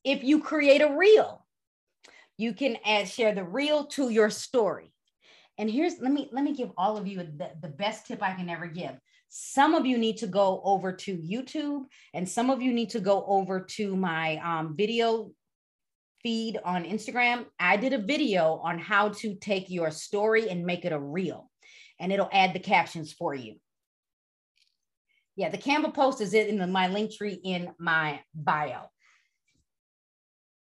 If 0.02 0.24
you 0.24 0.40
create 0.40 0.80
a 0.80 0.96
reel, 0.96 1.46
you 2.36 2.54
can 2.54 2.78
add 2.84 3.08
share 3.08 3.34
the 3.34 3.44
reel 3.44 3.86
to 3.86 4.08
your 4.10 4.30
story. 4.30 4.92
And 5.58 5.68
here's 5.68 5.98
let 6.00 6.12
me 6.12 6.28
let 6.32 6.44
me 6.44 6.54
give 6.54 6.70
all 6.76 6.96
of 6.96 7.06
you 7.06 7.18
the, 7.18 7.50
the 7.60 7.68
best 7.68 8.06
tip 8.06 8.22
I 8.22 8.34
can 8.34 8.48
ever 8.48 8.66
give. 8.66 8.92
Some 9.28 9.74
of 9.74 9.84
you 9.84 9.98
need 9.98 10.16
to 10.18 10.26
go 10.26 10.62
over 10.64 10.92
to 10.92 11.16
YouTube, 11.16 11.84
and 12.14 12.26
some 12.26 12.48
of 12.48 12.62
you 12.62 12.72
need 12.72 12.90
to 12.90 13.00
go 13.00 13.24
over 13.26 13.60
to 13.76 13.96
my 13.96 14.36
um, 14.36 14.74
video 14.76 15.32
feed 16.22 16.58
on 16.64 16.84
Instagram. 16.84 17.44
I 17.58 17.76
did 17.76 17.92
a 17.92 17.98
video 17.98 18.60
on 18.62 18.78
how 18.78 19.10
to 19.10 19.34
take 19.34 19.68
your 19.68 19.90
story 19.90 20.48
and 20.48 20.64
make 20.64 20.84
it 20.84 20.92
a 20.92 20.98
reel, 20.98 21.50
and 22.00 22.12
it'll 22.12 22.30
add 22.32 22.54
the 22.54 22.60
captions 22.60 23.12
for 23.12 23.34
you. 23.34 23.56
Yeah, 25.36 25.50
the 25.50 25.58
Canva 25.58 25.92
post 25.92 26.20
is 26.20 26.34
it 26.34 26.48
in 26.48 26.58
the, 26.58 26.66
my 26.66 26.88
link 26.88 27.14
tree 27.14 27.38
in 27.44 27.70
my 27.78 28.20
bio. 28.34 28.90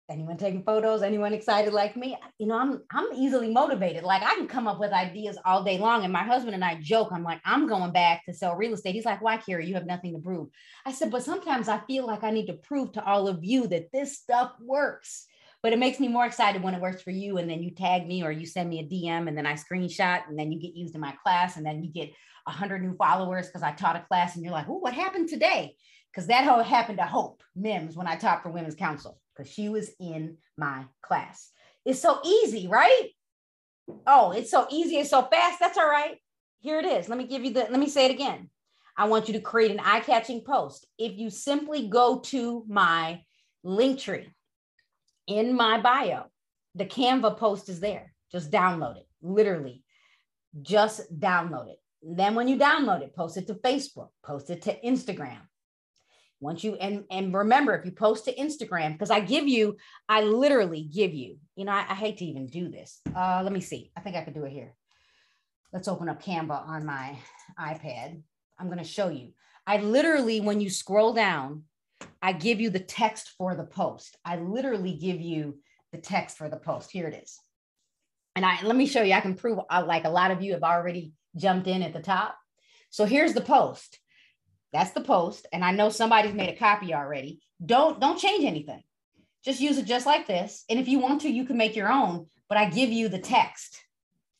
Anyone 0.09 0.37
taking 0.37 0.63
photos? 0.63 1.01
Anyone 1.01 1.33
excited 1.33 1.73
like 1.73 1.97
me? 1.97 2.17
You 2.37 2.47
know 2.47 2.57
i'm 2.57 2.81
i'm 2.91 3.07
easily 3.15 3.49
motivated. 3.51 4.03
Like 4.03 4.23
i 4.23 4.35
can 4.35 4.47
come 4.47 4.67
up 4.67 4.79
with 4.79 4.91
ideas 4.91 5.37
all 5.45 5.63
day 5.63 5.77
long 5.77 6.03
and 6.03 6.13
my 6.13 6.23
husband 6.23 6.55
and 6.55 6.63
i 6.63 6.75
joke. 6.81 7.09
I'm 7.11 7.23
like 7.23 7.41
i'm 7.45 7.67
going 7.67 7.91
back 7.91 8.25
to 8.25 8.33
sell 8.33 8.55
real 8.55 8.73
estate. 8.73 8.95
He's 8.95 9.05
like 9.05 9.21
why 9.21 9.37
Carrie? 9.37 9.67
you 9.67 9.75
have 9.75 9.85
nothing 9.85 10.13
to 10.13 10.19
prove. 10.19 10.49
I 10.85 10.91
said 10.93 11.11
but 11.11 11.23
sometimes 11.23 11.67
i 11.67 11.79
feel 11.87 12.05
like 12.05 12.23
i 12.23 12.31
need 12.31 12.47
to 12.47 12.53
prove 12.53 12.93
to 12.93 13.05
all 13.05 13.27
of 13.27 13.43
you 13.43 13.67
that 13.67 13.91
this 13.91 14.17
stuff 14.17 14.53
works. 14.61 15.25
But 15.63 15.73
it 15.73 15.79
makes 15.79 15.99
me 15.99 16.07
more 16.07 16.25
excited 16.25 16.63
when 16.63 16.75
it 16.75 16.81
works 16.81 17.01
for 17.01 17.11
you 17.11 17.37
and 17.37 17.49
then 17.49 17.63
you 17.63 17.71
tag 17.71 18.07
me 18.07 18.23
or 18.23 18.31
you 18.31 18.45
send 18.45 18.69
me 18.69 18.79
a 18.79 18.83
dm 18.83 19.27
and 19.27 19.37
then 19.37 19.45
i 19.45 19.53
screenshot 19.53 20.21
and 20.29 20.37
then 20.37 20.51
you 20.51 20.59
get 20.59 20.75
used 20.75 20.95
in 20.95 21.01
my 21.01 21.13
class 21.23 21.57
and 21.57 21.65
then 21.65 21.83
you 21.83 21.91
get 21.91 22.11
100 22.45 22.81
new 22.81 22.95
followers 22.95 23.47
because 23.47 23.63
i 23.63 23.71
taught 23.71 23.95
a 23.95 24.05
class 24.07 24.35
and 24.35 24.43
you're 24.43 24.53
like 24.53 24.69
oh 24.69 24.77
what 24.77 24.93
happened 24.93 25.27
today 25.27 25.75
because 26.17 26.27
that 26.29 26.45
whole 26.45 26.63
happened 26.63 26.97
to 26.97 27.05
hope 27.05 27.43
mims 27.55 27.95
when 27.95 28.07
i 28.07 28.15
taught 28.15 28.41
for 28.41 28.49
women's 28.49 28.73
council 28.73 29.19
because 29.37 29.51
she 29.51 29.69
was 29.69 29.91
in 29.99 30.35
my 30.57 30.83
class. 31.03 31.51
It's 31.85 32.01
so 32.01 32.19
easy, 32.25 32.67
right? 32.67 33.09
Oh, 34.07 34.31
it's 34.31 34.49
so 34.49 34.65
easy 34.71 34.97
and 34.97 35.07
so 35.07 35.21
fast. 35.21 35.59
That's 35.59 35.77
all 35.77 35.87
right. 35.87 36.17
Here 36.59 36.79
it 36.79 36.85
is. 36.85 37.07
Let 37.07 37.19
me 37.19 37.27
give 37.27 37.45
you 37.45 37.53
the, 37.53 37.67
let 37.69 37.79
me 37.79 37.87
say 37.87 38.05
it 38.05 38.11
again. 38.11 38.49
I 38.97 39.07
want 39.07 39.27
you 39.27 39.35
to 39.35 39.39
create 39.39 39.69
an 39.69 39.79
eye 39.79 39.99
catching 39.99 40.41
post. 40.41 40.87
If 40.97 41.17
you 41.17 41.29
simply 41.29 41.87
go 41.87 42.19
to 42.25 42.65
my 42.67 43.21
link 43.63 43.99
tree 43.99 44.27
in 45.27 45.55
my 45.55 45.79
bio, 45.79 46.23
the 46.73 46.85
Canva 46.85 47.37
post 47.37 47.69
is 47.69 47.79
there. 47.79 48.11
Just 48.31 48.49
download 48.49 48.97
it, 48.97 49.07
literally. 49.21 49.83
Just 50.63 51.15
download 51.19 51.69
it. 51.69 51.77
Then, 52.01 52.33
when 52.33 52.47
you 52.47 52.57
download 52.57 53.01
it, 53.01 53.15
post 53.15 53.37
it 53.37 53.47
to 53.47 53.53
Facebook, 53.55 54.09
post 54.23 54.49
it 54.49 54.63
to 54.63 54.79
Instagram, 54.81 55.41
once 56.39 56.63
you 56.63 56.75
and 56.75 57.03
and 57.09 57.33
remember 57.33 57.73
if 57.75 57.85
you 57.85 57.91
post 57.91 58.25
to 58.25 58.35
instagram 58.35 58.93
because 58.93 59.09
i 59.09 59.19
give 59.19 59.47
you 59.47 59.75
i 60.07 60.21
literally 60.21 60.83
give 60.83 61.13
you 61.13 61.37
you 61.55 61.65
know 61.65 61.71
I, 61.71 61.85
I, 61.89 61.95
hate 61.95 62.17
to 62.17 62.25
even 62.25 62.47
do 62.47 62.69
this. 62.69 63.01
Uh 63.15 63.41
let 63.43 63.51
me 63.51 63.59
see. 63.59 63.91
I 63.97 64.01
think 64.01 64.15
i 64.15 64.21
could 64.21 64.35
do 64.35 64.45
it 64.45 64.51
here. 64.51 64.73
Let's 65.73 65.87
open 65.87 66.07
up 66.07 66.23
canva 66.23 66.67
on 66.67 66.85
my 66.85 67.17
ipad. 67.59 68.21
I'm 68.59 68.67
going 68.67 68.77
to 68.77 68.83
show 68.83 69.09
you. 69.09 69.33
I 69.65 69.77
literally 69.77 70.39
when 70.39 70.61
you 70.61 70.69
scroll 70.69 71.13
down 71.13 71.63
i 72.21 72.31
give 72.31 72.61
you 72.61 72.69
the 72.69 72.79
text 72.79 73.33
for 73.37 73.55
the 73.55 73.65
post. 73.65 74.17
I 74.23 74.37
literally 74.37 74.93
give 74.93 75.19
you 75.19 75.57
the 75.91 75.97
text 75.97 76.37
for 76.37 76.47
the 76.47 76.57
post. 76.57 76.91
Here 76.91 77.07
it 77.07 77.15
is. 77.23 77.39
And 78.35 78.45
i 78.45 78.61
let 78.63 78.75
me 78.75 78.85
show 78.85 79.01
you. 79.01 79.13
I 79.13 79.21
can 79.21 79.35
prove 79.35 79.59
uh, 79.69 79.83
like 79.85 80.05
a 80.05 80.09
lot 80.09 80.31
of 80.31 80.41
you 80.41 80.53
have 80.53 80.63
already 80.63 81.13
jumped 81.35 81.67
in 81.67 81.81
at 81.81 81.93
the 81.93 82.01
top. 82.01 82.37
So 82.91 83.05
here's 83.05 83.33
the 83.33 83.41
post 83.41 83.99
that's 84.73 84.91
the 84.91 85.01
post. 85.01 85.47
And 85.53 85.63
I 85.63 85.71
know 85.71 85.89
somebody's 85.89 86.33
made 86.33 86.49
a 86.49 86.57
copy 86.57 86.93
already. 86.93 87.41
Don't 87.65 87.99
don't 87.99 88.19
change 88.19 88.45
anything. 88.45 88.83
Just 89.43 89.61
use 89.61 89.77
it 89.77 89.85
just 89.85 90.05
like 90.05 90.27
this. 90.27 90.65
And 90.69 90.79
if 90.79 90.87
you 90.87 90.99
want 90.99 91.21
to, 91.21 91.29
you 91.29 91.45
can 91.45 91.57
make 91.57 91.75
your 91.75 91.89
own, 91.89 92.27
but 92.49 92.57
I 92.57 92.69
give 92.69 92.89
you 92.89 93.07
the 93.07 93.19
text. 93.19 93.79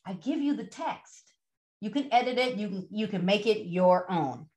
I 0.05 0.13
give 0.13 0.39
you 0.39 0.55
the 0.55 0.65
text. 0.65 1.31
You 1.79 1.91
can 1.91 2.11
edit 2.11 2.37
it, 2.37 2.57
you 2.57 2.67
can 2.67 2.87
you 2.89 3.07
can 3.07 3.25
make 3.25 3.45
it 3.45 3.67
your 3.67 4.09
own. 4.11 4.47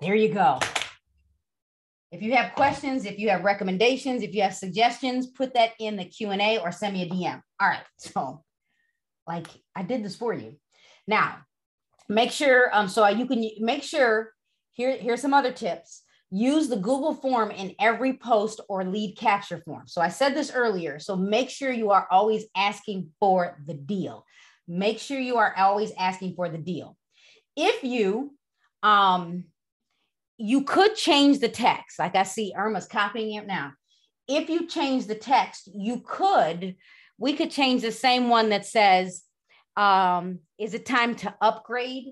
There 0.00 0.14
you 0.14 0.32
go. 0.32 0.58
If 2.10 2.22
you 2.22 2.34
have 2.34 2.54
questions, 2.54 3.04
if 3.04 3.18
you 3.18 3.30
have 3.30 3.44
recommendations, 3.44 4.22
if 4.22 4.34
you 4.34 4.42
have 4.42 4.54
suggestions, 4.54 5.26
put 5.26 5.54
that 5.54 5.72
in 5.78 5.96
the 5.96 6.04
Q&A 6.04 6.58
or 6.58 6.72
send 6.72 6.94
me 6.94 7.02
a 7.02 7.08
DM. 7.08 7.42
All 7.60 7.68
right. 7.68 7.82
So 7.98 8.42
like 9.26 9.48
I 9.74 9.82
did 9.82 10.04
this 10.04 10.16
for 10.16 10.32
you. 10.32 10.56
Now, 11.06 11.38
make 12.08 12.30
sure 12.30 12.74
um 12.74 12.88
so 12.88 13.06
you 13.08 13.26
can 13.26 13.48
make 13.58 13.82
sure 13.82 14.32
here, 14.76 14.94
here's 14.94 15.22
some 15.22 15.32
other 15.32 15.52
tips. 15.52 16.02
Use 16.30 16.68
the 16.68 16.76
Google 16.76 17.14
form 17.14 17.50
in 17.50 17.74
every 17.80 18.12
post 18.12 18.60
or 18.68 18.84
lead 18.84 19.16
capture 19.16 19.62
form. 19.64 19.84
So 19.86 20.02
I 20.02 20.08
said 20.08 20.34
this 20.34 20.52
earlier. 20.52 20.98
So 20.98 21.16
make 21.16 21.48
sure 21.48 21.72
you 21.72 21.92
are 21.92 22.06
always 22.10 22.44
asking 22.54 23.08
for 23.18 23.58
the 23.66 23.72
deal. 23.72 24.26
Make 24.68 24.98
sure 24.98 25.18
you 25.18 25.38
are 25.38 25.54
always 25.56 25.92
asking 25.98 26.34
for 26.34 26.50
the 26.50 26.58
deal. 26.58 26.94
If 27.56 27.84
you, 27.84 28.34
um, 28.82 29.44
you 30.36 30.64
could 30.64 30.94
change 30.94 31.38
the 31.38 31.48
text. 31.48 31.98
Like 31.98 32.14
I 32.14 32.24
see 32.24 32.52
Irma's 32.54 32.86
copying 32.86 33.36
it 33.36 33.46
now. 33.46 33.72
If 34.28 34.50
you 34.50 34.66
change 34.66 35.06
the 35.06 35.14
text, 35.14 35.70
you 35.74 36.02
could, 36.06 36.76
we 37.16 37.32
could 37.32 37.50
change 37.50 37.80
the 37.80 37.92
same 37.92 38.28
one 38.28 38.50
that 38.50 38.66
says, 38.66 39.22
um, 39.74 40.40
is 40.58 40.74
it 40.74 40.84
time 40.84 41.14
to 41.16 41.34
upgrade 41.40 42.08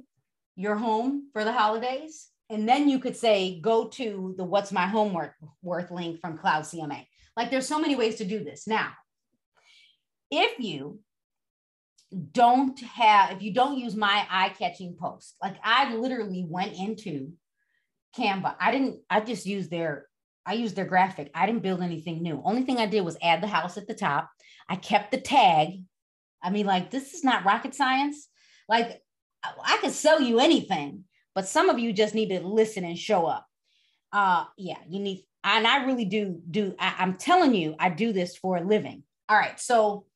your 0.57 0.77
home 0.77 1.29
for 1.35 1.45
the 1.45 1.53
holidays? 1.53 2.31
And 2.51 2.69
then 2.69 2.89
you 2.89 2.99
could 2.99 3.17
say 3.17 3.61
go 3.61 3.89
to 3.89 4.35
the 4.37 4.45
what's 4.45 4.73
my 4.73 4.87
homework 4.87 5.35
worth 5.63 5.91
link 5.91 6.21
from 6.21 6.39
cloud 6.39 6.65
cma 6.65 7.07
like 7.37 7.51
there's 7.51 7.67
so 7.67 7.81
many 7.81 7.97
ways 7.97 8.17
to 8.17 8.25
do 8.25 8.45
this. 8.45 8.67
Now 8.67 8.93
if 10.31 10.59
you 10.59 11.01
don't 12.33 12.79
have 12.81 13.33
if 13.33 13.43
you 13.43 13.53
don't 13.53 13.79
use 13.79 13.97
my 13.97 14.25
eye-catching 14.31 14.97
post 14.97 15.35
like 15.43 15.57
i 15.65 15.93
literally 15.95 16.47
went 16.49 16.73
into 16.79 17.33
canva. 18.17 18.55
I 18.61 18.71
didn't 18.71 19.01
i 19.11 19.21
just 19.21 19.47
used 19.47 19.71
their 19.71 20.07
i 20.47 20.55
used 20.55 20.77
their 20.77 20.85
graphic. 20.85 21.31
I 21.35 21.47
didn't 21.47 21.63
build 21.63 21.83
anything 21.83 22.23
new. 22.23 22.41
Only 22.45 22.63
thing 22.63 22.79
i 22.79 22.87
did 22.87 23.01
was 23.01 23.17
add 23.21 23.43
the 23.43 23.49
house 23.49 23.77
at 23.77 23.89
the 23.89 23.95
top. 23.95 24.31
I 24.69 24.77
kept 24.77 25.11
the 25.11 25.21
tag. 25.21 25.83
I 26.43 26.51
mean 26.51 26.67
like 26.67 26.91
this 26.91 27.15
is 27.15 27.25
not 27.25 27.45
rocket 27.45 27.75
science. 27.75 28.29
Like 28.69 29.01
i 29.63 29.79
could 29.83 29.93
sell 29.93 30.21
you 30.21 30.41
anything 30.41 31.05
but 31.35 31.49
some 31.49 31.69
of 31.69 31.79
you 31.79 31.93
just 31.93 32.15
need 32.15 32.29
to 32.29 32.41
listen 32.41 32.85
and 32.85 32.99
show 32.99 33.27
up. 33.27 33.47
Uh, 34.13 34.45
yeah, 34.57 34.79
you 34.89 35.01
need, 35.01 35.25
and 35.43 35.67
I 35.67 35.85
really 35.85 36.05
do 36.05 36.41
do. 36.51 36.75
I, 36.79 36.95
I'm 36.99 37.15
telling 37.15 37.55
you, 37.55 37.75
I 37.79 37.91
do 37.91 38.13
this 38.13 38.37
for 38.37 38.57
a 38.57 38.65
living. 38.65 39.03
All 39.29 39.37
right, 39.37 39.59
so 39.59 40.07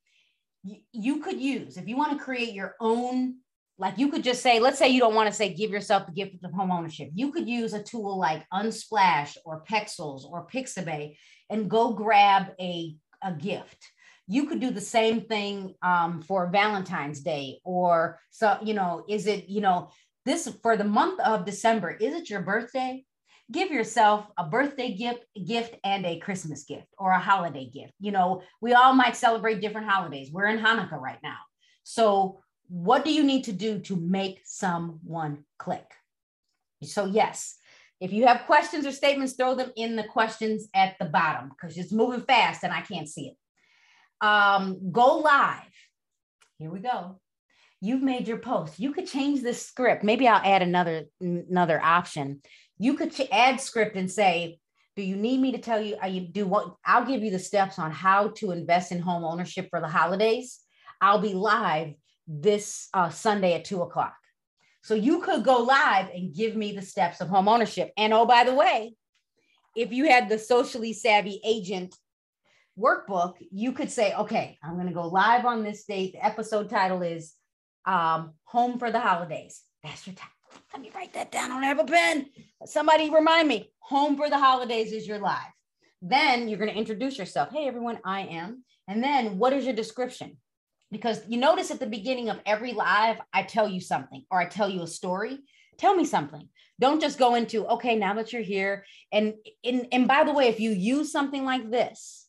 y- 0.64 0.80
you 0.92 1.20
could 1.20 1.40
use 1.40 1.76
if 1.76 1.88
you 1.88 1.96
want 1.96 2.16
to 2.16 2.24
create 2.24 2.52
your 2.52 2.76
own. 2.80 3.36
Like 3.80 3.96
you 3.96 4.10
could 4.10 4.24
just 4.24 4.42
say, 4.42 4.58
let's 4.58 4.76
say 4.76 4.88
you 4.88 4.98
don't 4.98 5.14
want 5.14 5.28
to 5.30 5.34
say 5.34 5.54
give 5.54 5.70
yourself 5.70 6.06
the 6.06 6.12
gift 6.12 6.42
of 6.42 6.52
home 6.52 6.72
ownership. 6.72 7.10
You 7.14 7.30
could 7.30 7.48
use 7.48 7.74
a 7.74 7.82
tool 7.82 8.18
like 8.18 8.44
Unsplash 8.52 9.36
or 9.44 9.62
Pexels 9.70 10.24
or 10.24 10.48
Pixabay 10.52 11.16
and 11.48 11.70
go 11.70 11.92
grab 11.92 12.48
a, 12.60 12.96
a 13.22 13.32
gift 13.32 13.86
you 14.28 14.44
could 14.44 14.60
do 14.60 14.70
the 14.70 14.80
same 14.80 15.22
thing 15.22 15.74
um, 15.82 16.20
for 16.20 16.48
valentine's 16.48 17.20
day 17.20 17.60
or 17.64 18.20
so 18.30 18.58
you 18.62 18.74
know 18.74 19.04
is 19.08 19.26
it 19.26 19.48
you 19.48 19.60
know 19.60 19.90
this 20.28 20.48
for 20.62 20.76
the 20.76 20.84
month 20.84 21.18
of 21.20 21.44
December, 21.44 21.90
is 21.90 22.14
it 22.14 22.30
your 22.30 22.42
birthday? 22.42 23.04
Give 23.50 23.70
yourself 23.70 24.26
a 24.36 24.44
birthday 24.44 24.94
gift, 24.94 25.24
gift 25.46 25.76
and 25.82 26.04
a 26.04 26.18
Christmas 26.18 26.64
gift 26.64 26.86
or 26.98 27.10
a 27.10 27.18
holiday 27.18 27.64
gift. 27.64 27.94
You 27.98 28.12
know, 28.12 28.42
we 28.60 28.74
all 28.74 28.92
might 28.92 29.16
celebrate 29.16 29.62
different 29.62 29.88
holidays. 29.88 30.30
We're 30.30 30.48
in 30.48 30.58
Hanukkah 30.58 31.00
right 31.00 31.18
now. 31.22 31.38
So, 31.82 32.40
what 32.68 33.06
do 33.06 33.10
you 33.10 33.24
need 33.24 33.44
to 33.44 33.52
do 33.52 33.78
to 33.80 33.96
make 33.96 34.42
someone 34.44 35.44
click? 35.58 35.90
So, 36.82 37.06
yes, 37.06 37.56
if 37.98 38.12
you 38.12 38.26
have 38.26 38.44
questions 38.44 38.86
or 38.86 38.92
statements, 38.92 39.32
throw 39.32 39.54
them 39.54 39.72
in 39.76 39.96
the 39.96 40.04
questions 40.04 40.68
at 40.74 40.96
the 41.00 41.06
bottom 41.06 41.48
because 41.48 41.78
it's 41.78 41.90
moving 41.90 42.20
fast 42.20 42.62
and 42.64 42.72
I 42.72 42.82
can't 42.82 43.08
see 43.08 43.28
it. 43.28 44.26
Um, 44.26 44.92
go 44.92 45.16
live. 45.20 45.62
Here 46.58 46.70
we 46.70 46.80
go 46.80 47.18
you've 47.80 48.02
made 48.02 48.26
your 48.26 48.38
post. 48.38 48.78
You 48.78 48.92
could 48.92 49.06
change 49.06 49.42
this 49.42 49.64
script. 49.64 50.04
Maybe 50.04 50.26
i'll 50.26 50.44
add 50.44 50.62
another 50.62 51.04
another 51.20 51.80
option. 51.82 52.42
You 52.78 52.94
could 52.94 53.12
ch- 53.12 53.28
add 53.32 53.60
script 53.60 53.96
and 53.96 54.10
say 54.10 54.58
do 54.96 55.02
you 55.02 55.14
need 55.14 55.40
me 55.40 55.52
to 55.52 55.58
tell 55.58 55.80
you 55.80 55.96
you 56.08 56.20
do 56.22 56.46
what 56.46 56.74
i'll 56.84 57.04
give 57.04 57.22
you 57.22 57.30
the 57.30 57.38
steps 57.38 57.78
on 57.78 57.92
how 57.92 58.28
to 58.28 58.50
invest 58.50 58.90
in 58.90 58.98
home 58.98 59.24
ownership 59.24 59.68
for 59.70 59.80
the 59.80 59.88
holidays. 59.88 60.60
I'll 61.00 61.20
be 61.20 61.34
live 61.34 61.94
this 62.26 62.88
uh, 62.92 63.10
sunday 63.10 63.54
at 63.54 63.64
two 63.64 63.82
o'clock. 63.82 64.14
So 64.82 64.94
you 64.94 65.20
could 65.20 65.44
go 65.44 65.58
live 65.62 66.08
and 66.10 66.34
give 66.34 66.56
me 66.56 66.72
the 66.72 66.82
steps 66.82 67.20
of 67.20 67.28
home 67.28 67.48
ownership. 67.48 67.92
And 67.96 68.12
oh 68.12 68.26
by 68.26 68.44
the 68.44 68.54
way 68.54 68.94
if 69.76 69.92
you 69.92 70.08
had 70.08 70.28
the 70.28 70.38
socially 70.38 70.92
savvy 70.92 71.40
agent 71.44 71.94
workbook 72.76 73.34
you 73.50 73.72
could 73.72 73.90
say 73.90 74.14
okay 74.14 74.56
i'm 74.62 74.74
going 74.74 74.86
to 74.86 74.94
go 74.94 75.08
live 75.08 75.44
on 75.44 75.62
this 75.62 75.84
date. 75.84 76.12
The 76.12 76.24
episode 76.24 76.70
title 76.70 77.02
is 77.02 77.34
um, 77.84 78.32
home 78.44 78.78
for 78.78 78.90
the 78.90 79.00
holidays. 79.00 79.62
That's 79.82 80.06
your 80.06 80.14
time. 80.14 80.28
Let 80.72 80.82
me 80.82 80.90
write 80.94 81.12
that 81.14 81.32
down. 81.32 81.50
I 81.50 81.54
don't 81.54 81.62
have 81.62 81.78
a 81.78 81.84
pen. 81.84 82.26
Somebody 82.66 83.10
remind 83.10 83.48
me. 83.48 83.72
Home 83.80 84.16
for 84.16 84.28
the 84.28 84.38
holidays 84.38 84.92
is 84.92 85.06
your 85.06 85.18
live. 85.18 85.52
Then 86.02 86.48
you're 86.48 86.58
going 86.58 86.70
to 86.70 86.76
introduce 86.78 87.18
yourself. 87.18 87.50
Hey, 87.50 87.66
everyone, 87.66 87.98
I 88.04 88.22
am. 88.22 88.64
And 88.86 89.02
then 89.02 89.38
what 89.38 89.52
is 89.52 89.64
your 89.64 89.74
description? 89.74 90.36
Because 90.90 91.20
you 91.28 91.38
notice 91.38 91.70
at 91.70 91.80
the 91.80 91.86
beginning 91.86 92.30
of 92.30 92.40
every 92.46 92.72
live, 92.72 93.16
I 93.32 93.42
tell 93.42 93.68
you 93.68 93.80
something 93.80 94.24
or 94.30 94.40
I 94.40 94.46
tell 94.46 94.68
you 94.68 94.82
a 94.82 94.86
story. 94.86 95.38
Tell 95.76 95.94
me 95.94 96.04
something. 96.04 96.48
Don't 96.80 97.00
just 97.00 97.18
go 97.18 97.34
into, 97.34 97.66
okay, 97.66 97.96
now 97.96 98.14
that 98.14 98.32
you're 98.32 98.42
here. 98.42 98.84
And, 99.12 99.34
and, 99.64 99.86
and 99.90 100.08
by 100.08 100.24
the 100.24 100.32
way, 100.32 100.48
if 100.48 100.60
you 100.60 100.70
use 100.70 101.10
something 101.10 101.44
like 101.44 101.70
this, 101.70 102.27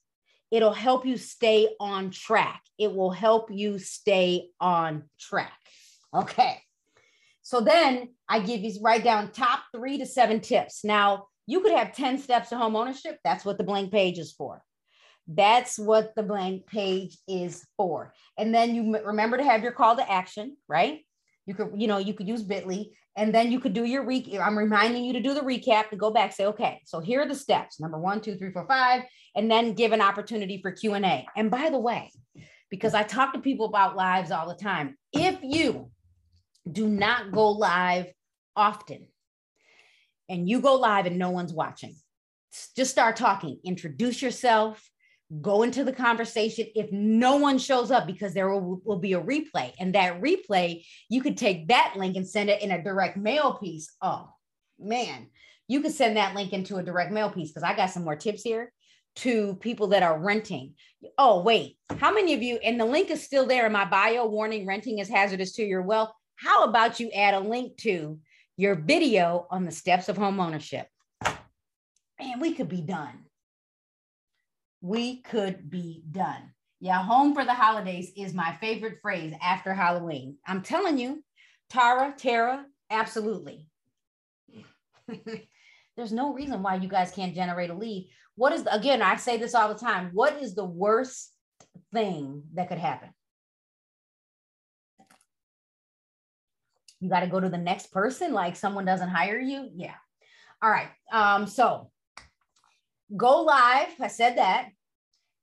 it'll 0.51 0.73
help 0.73 1.05
you 1.05 1.17
stay 1.17 1.69
on 1.79 2.11
track. 2.11 2.61
It 2.77 2.93
will 2.93 3.11
help 3.11 3.51
you 3.51 3.79
stay 3.79 4.49
on 4.59 5.03
track. 5.19 5.59
Okay. 6.13 6.61
So 7.41 7.61
then 7.61 8.09
I 8.27 8.39
give 8.39 8.61
you 8.61 8.73
write 8.81 9.03
down 9.03 9.31
top 9.31 9.61
three 9.75 9.97
to 9.97 10.05
seven 10.05 10.39
tips. 10.39 10.83
Now 10.83 11.27
you 11.47 11.61
could 11.61 11.71
have 11.71 11.95
10 11.95 12.19
steps 12.19 12.49
to 12.49 12.57
home 12.57 12.75
ownership. 12.75 13.17
That's 13.23 13.43
what 13.43 13.57
the 13.57 13.63
blank 13.63 13.91
page 13.91 14.19
is 14.19 14.31
for. 14.31 14.61
That's 15.27 15.77
what 15.77 16.15
the 16.15 16.23
blank 16.23 16.67
page 16.67 17.17
is 17.27 17.65
for. 17.77 18.13
And 18.37 18.53
then 18.53 18.75
you 18.75 18.97
remember 19.03 19.37
to 19.37 19.43
have 19.43 19.63
your 19.63 19.71
call 19.71 19.95
to 19.95 20.11
action, 20.11 20.57
right? 20.67 21.05
You 21.45 21.55
could, 21.55 21.71
you 21.75 21.87
know, 21.87 21.97
you 21.97 22.13
could 22.13 22.27
use 22.27 22.43
Bitly 22.43 22.91
and 23.19 23.35
then 23.35 23.51
you 23.51 23.59
could 23.59 23.73
do 23.73 23.83
your 23.83 24.05
re 24.05 24.39
I'm 24.41 24.57
reminding 24.57 25.03
you 25.03 25.11
to 25.13 25.19
do 25.19 25.33
the 25.33 25.41
recap 25.41 25.89
to 25.89 25.97
go 25.97 26.09
back, 26.09 26.31
say, 26.31 26.45
okay, 26.45 26.81
so 26.85 27.01
here 27.01 27.21
are 27.21 27.27
the 27.27 27.35
steps. 27.35 27.79
Number 27.79 27.99
one, 27.99 28.21
two, 28.21 28.35
three, 28.37 28.51
four, 28.51 28.65
five, 28.65 29.03
and 29.35 29.51
then 29.51 29.73
give 29.73 29.91
an 29.91 30.01
opportunity 30.01 30.61
for 30.61 30.71
Q&A. 30.71 31.27
And 31.35 31.51
by 31.51 31.69
the 31.69 31.77
way, 31.77 32.11
because 32.69 32.93
I 32.93 33.03
talk 33.03 33.33
to 33.33 33.39
people 33.39 33.65
about 33.65 33.97
lives 33.97 34.31
all 34.31 34.47
the 34.47 34.55
time, 34.55 34.97
if 35.11 35.37
you 35.43 35.91
do 36.71 36.87
not 36.87 37.33
go 37.33 37.51
live 37.51 38.07
often 38.55 39.07
and 40.29 40.47
you 40.47 40.61
go 40.61 40.75
live 40.75 41.05
and 41.05 41.17
no 41.17 41.31
one's 41.31 41.53
watching, 41.53 41.95
just 42.77 42.91
start 42.91 43.17
talking, 43.17 43.59
introduce 43.65 44.21
yourself, 44.21 44.89
go 45.41 45.61
into 45.61 45.83
the 45.83 45.93
conversation 45.93 46.67
if 46.75 46.91
no 46.91 47.37
one 47.37 47.59
shows 47.59 47.91
up 47.91 48.07
because 48.07 48.33
there 48.33 48.49
will, 48.49 48.81
will, 48.83 48.99
be 48.99 49.13
a 49.13 49.21
replay. 49.21 49.71
And 49.79 49.93
that 49.93 50.21
replay 50.21 50.83
you 51.07 51.21
could 51.21 51.37
take 51.37 51.67
that 51.67 51.93
link 51.95 52.15
and 52.15 52.27
send 52.27 52.49
it 52.49 52.61
in 52.61 52.71
a 52.71 52.83
direct 52.83 53.15
mail 53.15 53.53
piece. 53.53 53.95
Oh 54.01 54.29
man. 54.79 55.27
You 55.67 55.81
could 55.81 55.91
send 55.91 56.17
that 56.17 56.33
link 56.33 56.51
into 56.51 56.77
a 56.77 56.83
direct 56.83 57.11
mail 57.11 57.29
piece 57.29 57.49
because 57.49 57.61
i 57.61 57.75
got 57.75 57.91
some 57.91 58.03
more 58.03 58.15
tips 58.15 58.41
here 58.41 58.73
to 59.17 59.55
people 59.55 59.87
that 59.87 60.01
are 60.01 60.19
renting. 60.19 60.73
Oh 61.17 61.41
wait 61.41 61.77
how 61.99 62.11
many 62.13 62.33
of 62.33 62.41
you 62.41 62.57
and 62.57 62.79
the 62.79 62.85
link 62.85 63.11
is 63.11 63.23
still 63.23 63.45
there 63.45 63.65
in 63.65 63.71
my 63.71 63.85
bio 63.85 64.25
warning 64.25 64.65
renting 64.65 64.99
is 64.99 65.09
hazardous 65.09 65.53
to 65.53 65.63
your 65.63 65.83
wealth. 65.83 66.11
How 66.37 66.63
about 66.63 66.99
you 66.99 67.11
add 67.11 67.35
a 67.35 67.39
link 67.39 67.77
to 67.77 68.17
your 68.57 68.75
video 68.75 69.45
on 69.51 69.65
the 69.65 69.71
steps 69.71 70.09
of 70.09 70.17
home 70.17 70.39
ownership? 70.39 70.87
Man 72.19 72.39
we 72.39 72.55
could 72.55 72.69
be 72.69 72.81
done 72.81 73.25
we 74.81 75.21
could 75.21 75.69
be 75.69 76.03
done. 76.11 76.53
Yeah, 76.79 77.03
home 77.03 77.33
for 77.33 77.43
the 77.43 77.53
holidays 77.53 78.11
is 78.15 78.33
my 78.33 78.55
favorite 78.61 78.99
phrase 79.01 79.33
after 79.41 79.73
Halloween. 79.73 80.37
I'm 80.47 80.61
telling 80.61 80.97
you, 80.97 81.23
Tara, 81.69 82.13
Tara, 82.17 82.65
absolutely. 82.89 83.67
There's 85.97 86.13
no 86.13 86.33
reason 86.33 86.63
why 86.63 86.75
you 86.75 86.87
guys 86.87 87.11
can't 87.11 87.35
generate 87.35 87.69
a 87.69 87.73
lead. 87.73 88.09
What 88.35 88.53
is, 88.53 88.63
the, 88.63 88.73
again, 88.73 89.01
I 89.01 89.17
say 89.17 89.37
this 89.37 89.53
all 89.53 89.67
the 89.67 89.79
time. 89.79 90.11
What 90.13 90.41
is 90.41 90.55
the 90.55 90.65
worst 90.65 91.33
thing 91.91 92.43
that 92.53 92.69
could 92.69 92.77
happen? 92.77 93.09
You 97.01 97.09
got 97.09 97.21
to 97.21 97.27
go 97.27 97.39
to 97.39 97.49
the 97.49 97.57
next 97.57 97.91
person, 97.91 98.33
like 98.33 98.55
someone 98.55 98.85
doesn't 98.85 99.09
hire 99.09 99.39
you. 99.39 99.69
Yeah. 99.75 99.95
All 100.61 100.69
right. 100.69 100.89
Um, 101.11 101.47
so 101.47 101.91
go 103.15 103.41
live. 103.41 103.89
I 103.99 104.07
said 104.07 104.37
that. 104.37 104.69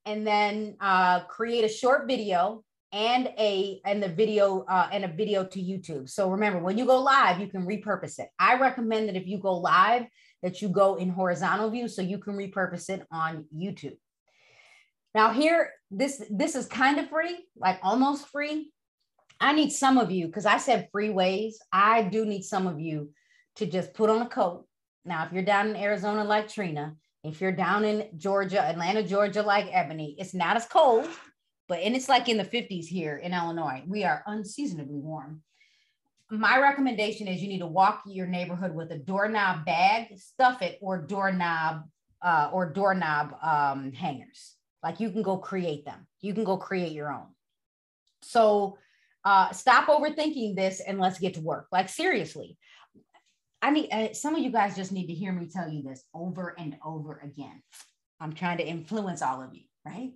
And 0.04 0.26
then 0.26 0.76
uh, 0.80 1.20
create 1.24 1.64
a 1.64 1.68
short 1.68 2.06
video 2.06 2.62
and 2.92 3.26
a 3.38 3.80
and 3.84 4.02
the 4.02 4.08
video 4.08 4.64
uh, 4.68 4.88
and 4.92 5.04
a 5.04 5.08
video 5.08 5.44
to 5.44 5.60
YouTube. 5.60 6.08
So 6.08 6.30
remember, 6.30 6.60
when 6.60 6.78
you 6.78 6.86
go 6.86 7.00
live, 7.00 7.40
you 7.40 7.48
can 7.48 7.66
repurpose 7.66 8.18
it. 8.18 8.28
I 8.38 8.58
recommend 8.58 9.08
that 9.08 9.16
if 9.16 9.26
you 9.26 9.38
go 9.38 9.54
live, 9.54 10.04
that 10.42 10.62
you 10.62 10.68
go 10.68 10.94
in 10.94 11.08
horizontal 11.08 11.70
view 11.70 11.88
so 11.88 12.02
you 12.02 12.18
can 12.18 12.34
repurpose 12.34 12.88
it 12.88 13.04
on 13.10 13.46
YouTube. 13.54 13.96
Now 15.14 15.32
here, 15.32 15.72
this 15.90 16.22
this 16.30 16.54
is 16.54 16.66
kind 16.66 17.00
of 17.00 17.08
free, 17.08 17.36
like 17.56 17.80
almost 17.82 18.28
free. 18.28 18.72
I 19.40 19.52
need 19.52 19.70
some 19.70 19.98
of 19.98 20.10
you 20.10 20.26
because 20.26 20.46
I 20.46 20.58
said 20.58 20.88
free 20.92 21.10
ways. 21.10 21.58
I 21.72 22.02
do 22.02 22.24
need 22.24 22.44
some 22.44 22.66
of 22.66 22.80
you 22.80 23.10
to 23.56 23.66
just 23.66 23.92
put 23.92 24.08
on 24.08 24.22
a 24.22 24.28
coat. 24.28 24.66
Now, 25.04 25.26
if 25.26 25.32
you're 25.32 25.42
down 25.42 25.68
in 25.68 25.76
Arizona 25.76 26.24
like 26.24 26.48
Trina, 26.48 26.96
if 27.26 27.40
you're 27.40 27.52
down 27.52 27.84
in 27.84 28.08
Georgia, 28.16 28.62
Atlanta, 28.62 29.02
Georgia, 29.02 29.42
like 29.42 29.68
Ebony, 29.72 30.14
it's 30.18 30.34
not 30.34 30.56
as 30.56 30.66
cold, 30.66 31.08
but 31.68 31.80
and 31.80 31.96
it's 31.96 32.08
like 32.08 32.28
in 32.28 32.36
the 32.36 32.44
50s 32.44 32.86
here 32.86 33.16
in 33.16 33.34
Illinois. 33.34 33.82
We 33.86 34.04
are 34.04 34.22
unseasonably 34.26 35.00
warm. 35.00 35.42
My 36.30 36.58
recommendation 36.58 37.28
is 37.28 37.42
you 37.42 37.48
need 37.48 37.60
to 37.60 37.66
walk 37.66 38.02
your 38.06 38.26
neighborhood 38.26 38.74
with 38.74 38.90
a 38.90 38.98
doorknob 38.98 39.64
bag, 39.64 40.18
stuff 40.18 40.62
it, 40.62 40.78
or 40.80 41.02
doorknob 41.02 41.82
uh, 42.22 42.50
or 42.52 42.72
doorknob 42.72 43.34
um, 43.42 43.92
hangers. 43.92 44.54
Like 44.82 45.00
you 45.00 45.10
can 45.10 45.22
go 45.22 45.36
create 45.36 45.84
them. 45.84 46.06
You 46.20 46.34
can 46.34 46.44
go 46.44 46.56
create 46.56 46.92
your 46.92 47.12
own. 47.12 47.26
So 48.22 48.78
uh, 49.24 49.50
stop 49.52 49.88
overthinking 49.88 50.56
this 50.56 50.80
and 50.80 51.00
let's 51.00 51.18
get 51.18 51.34
to 51.34 51.40
work. 51.40 51.66
Like 51.72 51.88
seriously, 51.88 52.58
I 53.66 53.70
need 53.70 53.90
uh, 53.90 54.12
some 54.12 54.36
of 54.36 54.42
you 54.42 54.52
guys 54.52 54.76
just 54.76 54.92
need 54.92 55.08
to 55.08 55.12
hear 55.12 55.32
me 55.32 55.48
tell 55.48 55.68
you 55.68 55.82
this 55.82 56.04
over 56.14 56.54
and 56.56 56.76
over 56.84 57.18
again. 57.20 57.64
I'm 58.20 58.32
trying 58.32 58.58
to 58.58 58.64
influence 58.64 59.22
all 59.22 59.42
of 59.42 59.52
you, 59.52 59.62
right? 59.84 60.12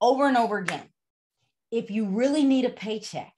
Over 0.00 0.26
and 0.26 0.36
over 0.36 0.58
again. 0.58 0.82
If 1.70 1.88
you 1.92 2.06
really 2.06 2.42
need 2.42 2.64
a 2.64 2.70
paycheck, 2.70 3.32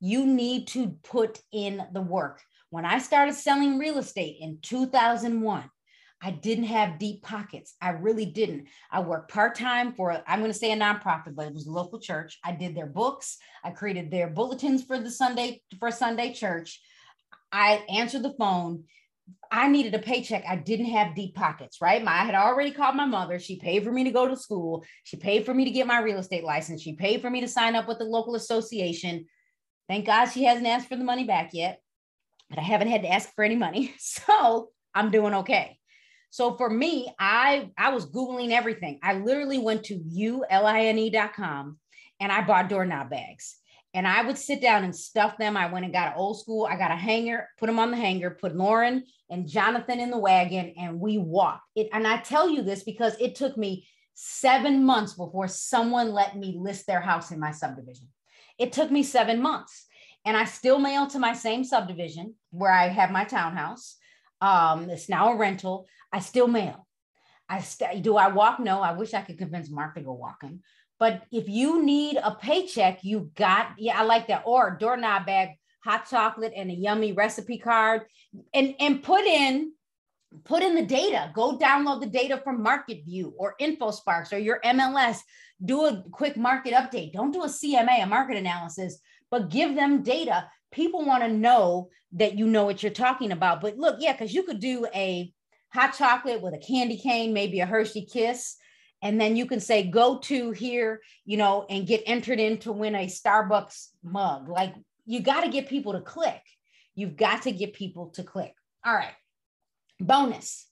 you 0.00 0.24
need 0.24 0.68
to 0.68 0.96
put 1.02 1.40
in 1.52 1.84
the 1.92 2.00
work. 2.00 2.40
When 2.70 2.86
I 2.86 3.00
started 3.00 3.34
selling 3.34 3.76
real 3.76 3.98
estate 3.98 4.38
in 4.40 4.60
2001, 4.62 5.64
I 6.22 6.30
didn't 6.30 6.64
have 6.64 6.98
deep 6.98 7.22
pockets. 7.22 7.74
I 7.82 7.90
really 7.90 8.24
didn't. 8.24 8.68
I 8.90 9.00
worked 9.00 9.30
part 9.30 9.56
time 9.56 9.92
for, 9.92 10.22
I'm 10.26 10.38
going 10.38 10.50
to 10.50 10.58
say 10.58 10.72
a 10.72 10.76
nonprofit, 10.76 11.34
but 11.34 11.48
it 11.48 11.52
was 11.52 11.66
a 11.66 11.70
local 11.70 12.00
church. 12.00 12.38
I 12.42 12.52
did 12.52 12.74
their 12.74 12.86
books. 12.86 13.36
I 13.62 13.72
created 13.72 14.10
their 14.10 14.30
bulletins 14.30 14.84
for 14.84 14.98
the 14.98 15.10
Sunday, 15.10 15.60
for 15.78 15.90
Sunday 15.90 16.32
church. 16.32 16.80
I 17.54 17.84
answered 17.88 18.24
the 18.24 18.34
phone. 18.36 18.84
I 19.50 19.68
needed 19.68 19.94
a 19.94 20.00
paycheck. 20.00 20.44
I 20.46 20.56
didn't 20.56 20.86
have 20.86 21.14
deep 21.14 21.36
pockets, 21.36 21.80
right? 21.80 22.02
My, 22.02 22.10
I 22.10 22.24
had 22.24 22.34
already 22.34 22.72
called 22.72 22.96
my 22.96 23.06
mother. 23.06 23.38
She 23.38 23.58
paid 23.60 23.84
for 23.84 23.92
me 23.92 24.02
to 24.04 24.10
go 24.10 24.26
to 24.26 24.36
school. 24.36 24.84
She 25.04 25.16
paid 25.16 25.46
for 25.46 25.54
me 25.54 25.64
to 25.64 25.70
get 25.70 25.86
my 25.86 26.00
real 26.00 26.18
estate 26.18 26.42
license. 26.42 26.82
She 26.82 26.94
paid 26.94 27.22
for 27.22 27.30
me 27.30 27.40
to 27.40 27.48
sign 27.48 27.76
up 27.76 27.86
with 27.86 27.98
the 27.98 28.04
local 28.04 28.34
association. 28.34 29.26
Thank 29.88 30.06
God 30.06 30.26
she 30.26 30.44
hasn't 30.44 30.66
asked 30.66 30.88
for 30.88 30.96
the 30.96 31.04
money 31.04 31.24
back 31.24 31.50
yet, 31.52 31.80
but 32.50 32.58
I 32.58 32.62
haven't 32.62 32.88
had 32.88 33.02
to 33.02 33.12
ask 33.12 33.32
for 33.34 33.44
any 33.44 33.56
money. 33.56 33.94
So 34.00 34.70
I'm 34.94 35.10
doing 35.10 35.34
okay. 35.34 35.78
So 36.30 36.56
for 36.56 36.68
me, 36.68 37.12
I 37.18 37.70
I 37.78 37.90
was 37.90 38.06
googling 38.06 38.50
everything. 38.50 38.98
I 39.02 39.14
literally 39.14 39.58
went 39.58 39.84
to 39.84 39.98
uline.com 39.98 41.78
and 42.20 42.32
I 42.32 42.46
bought 42.46 42.68
doorknob 42.68 43.10
bags 43.10 43.56
and 43.94 44.08
I 44.08 44.22
would 44.22 44.36
sit 44.36 44.60
down 44.60 44.82
and 44.82 44.94
stuff 44.94 45.38
them. 45.38 45.56
I 45.56 45.70
went 45.70 45.84
and 45.84 45.94
got 45.94 46.08
an 46.08 46.14
old 46.16 46.40
school. 46.40 46.66
I 46.68 46.76
got 46.76 46.90
a 46.90 46.96
hanger, 46.96 47.48
put 47.58 47.66
them 47.66 47.78
on 47.78 47.92
the 47.92 47.96
hanger, 47.96 48.30
put 48.30 48.56
Lauren 48.56 49.04
and 49.30 49.48
Jonathan 49.48 50.00
in 50.00 50.10
the 50.10 50.18
wagon, 50.18 50.74
and 50.76 50.98
we 50.98 51.16
walked. 51.16 51.62
It, 51.76 51.88
and 51.92 52.06
I 52.06 52.18
tell 52.18 52.50
you 52.50 52.62
this 52.62 52.82
because 52.82 53.14
it 53.20 53.36
took 53.36 53.56
me 53.56 53.86
seven 54.14 54.84
months 54.84 55.14
before 55.14 55.48
someone 55.48 56.12
let 56.12 56.36
me 56.36 56.56
list 56.58 56.86
their 56.86 57.00
house 57.00 57.30
in 57.30 57.38
my 57.38 57.52
subdivision. 57.52 58.08
It 58.58 58.72
took 58.72 58.90
me 58.90 59.04
seven 59.04 59.40
months, 59.40 59.86
and 60.24 60.36
I 60.36 60.44
still 60.44 60.78
mail 60.78 61.06
to 61.08 61.18
my 61.20 61.32
same 61.32 61.62
subdivision 61.64 62.34
where 62.50 62.72
I 62.72 62.88
have 62.88 63.12
my 63.12 63.24
townhouse. 63.24 63.96
Um, 64.40 64.90
it's 64.90 65.08
now 65.08 65.32
a 65.32 65.36
rental. 65.36 65.86
I 66.12 66.18
still 66.18 66.48
mail. 66.48 66.86
I 67.48 67.60
st- 67.60 68.02
do 68.02 68.16
I 68.16 68.28
walk? 68.28 68.58
No, 68.58 68.80
I 68.80 68.92
wish 68.92 69.14
I 69.14 69.22
could 69.22 69.38
convince 69.38 69.70
Mark 69.70 69.94
to 69.94 70.00
go 70.00 70.12
walking. 70.12 70.62
But 70.98 71.22
if 71.32 71.48
you 71.48 71.82
need 71.82 72.16
a 72.22 72.34
paycheck, 72.34 73.02
you 73.02 73.30
got, 73.34 73.72
yeah, 73.78 73.98
I 73.98 74.04
like 74.04 74.28
that. 74.28 74.44
Or 74.46 74.76
doorknob 74.78 75.26
bag, 75.26 75.50
hot 75.82 76.08
chocolate, 76.08 76.52
and 76.54 76.70
a 76.70 76.74
yummy 76.74 77.12
recipe 77.12 77.58
card. 77.58 78.02
And, 78.52 78.74
and 78.78 79.02
put 79.02 79.24
in, 79.24 79.72
put 80.44 80.62
in 80.62 80.74
the 80.74 80.84
data. 80.84 81.30
Go 81.34 81.58
download 81.58 82.00
the 82.00 82.06
data 82.06 82.40
from 82.42 82.62
Market 82.62 83.04
View 83.04 83.34
or 83.36 83.54
InfoSparks 83.60 84.32
or 84.32 84.38
your 84.38 84.60
MLS. 84.64 85.18
Do 85.64 85.86
a 85.86 86.04
quick 86.10 86.36
market 86.36 86.74
update. 86.74 87.12
Don't 87.12 87.32
do 87.32 87.42
a 87.42 87.48
CMA, 87.48 88.02
a 88.02 88.06
market 88.06 88.36
analysis, 88.36 88.98
but 89.30 89.50
give 89.50 89.74
them 89.74 90.02
data. 90.02 90.48
People 90.72 91.04
want 91.04 91.22
to 91.22 91.28
know 91.28 91.90
that 92.12 92.38
you 92.38 92.46
know 92.46 92.64
what 92.64 92.82
you're 92.82 92.92
talking 92.92 93.32
about. 93.32 93.60
But 93.60 93.76
look, 93.76 93.96
yeah, 93.98 94.12
because 94.12 94.32
you 94.32 94.44
could 94.44 94.60
do 94.60 94.86
a 94.94 95.32
hot 95.72 95.94
chocolate 95.96 96.40
with 96.40 96.54
a 96.54 96.58
candy 96.58 96.96
cane, 96.96 97.32
maybe 97.32 97.60
a 97.60 97.66
Hershey 97.66 98.04
kiss 98.04 98.56
and 99.04 99.20
then 99.20 99.36
you 99.36 99.46
can 99.46 99.60
say 99.60 99.84
go 99.84 100.18
to 100.18 100.50
here 100.50 101.00
you 101.24 101.36
know 101.36 101.64
and 101.70 101.86
get 101.86 102.02
entered 102.06 102.40
in 102.40 102.58
to 102.58 102.72
win 102.72 102.96
a 102.96 103.06
starbucks 103.06 103.90
mug 104.02 104.48
like 104.48 104.74
you 105.06 105.20
got 105.20 105.42
to 105.42 105.50
get 105.50 105.68
people 105.68 105.92
to 105.92 106.00
click. 106.00 106.40
You've 106.94 107.16
got 107.16 107.42
to 107.42 107.52
get 107.52 107.74
people 107.74 108.08
to 108.14 108.24
click. 108.24 108.54
All 108.84 108.94
right 108.94 109.14
bonus. 110.00 110.66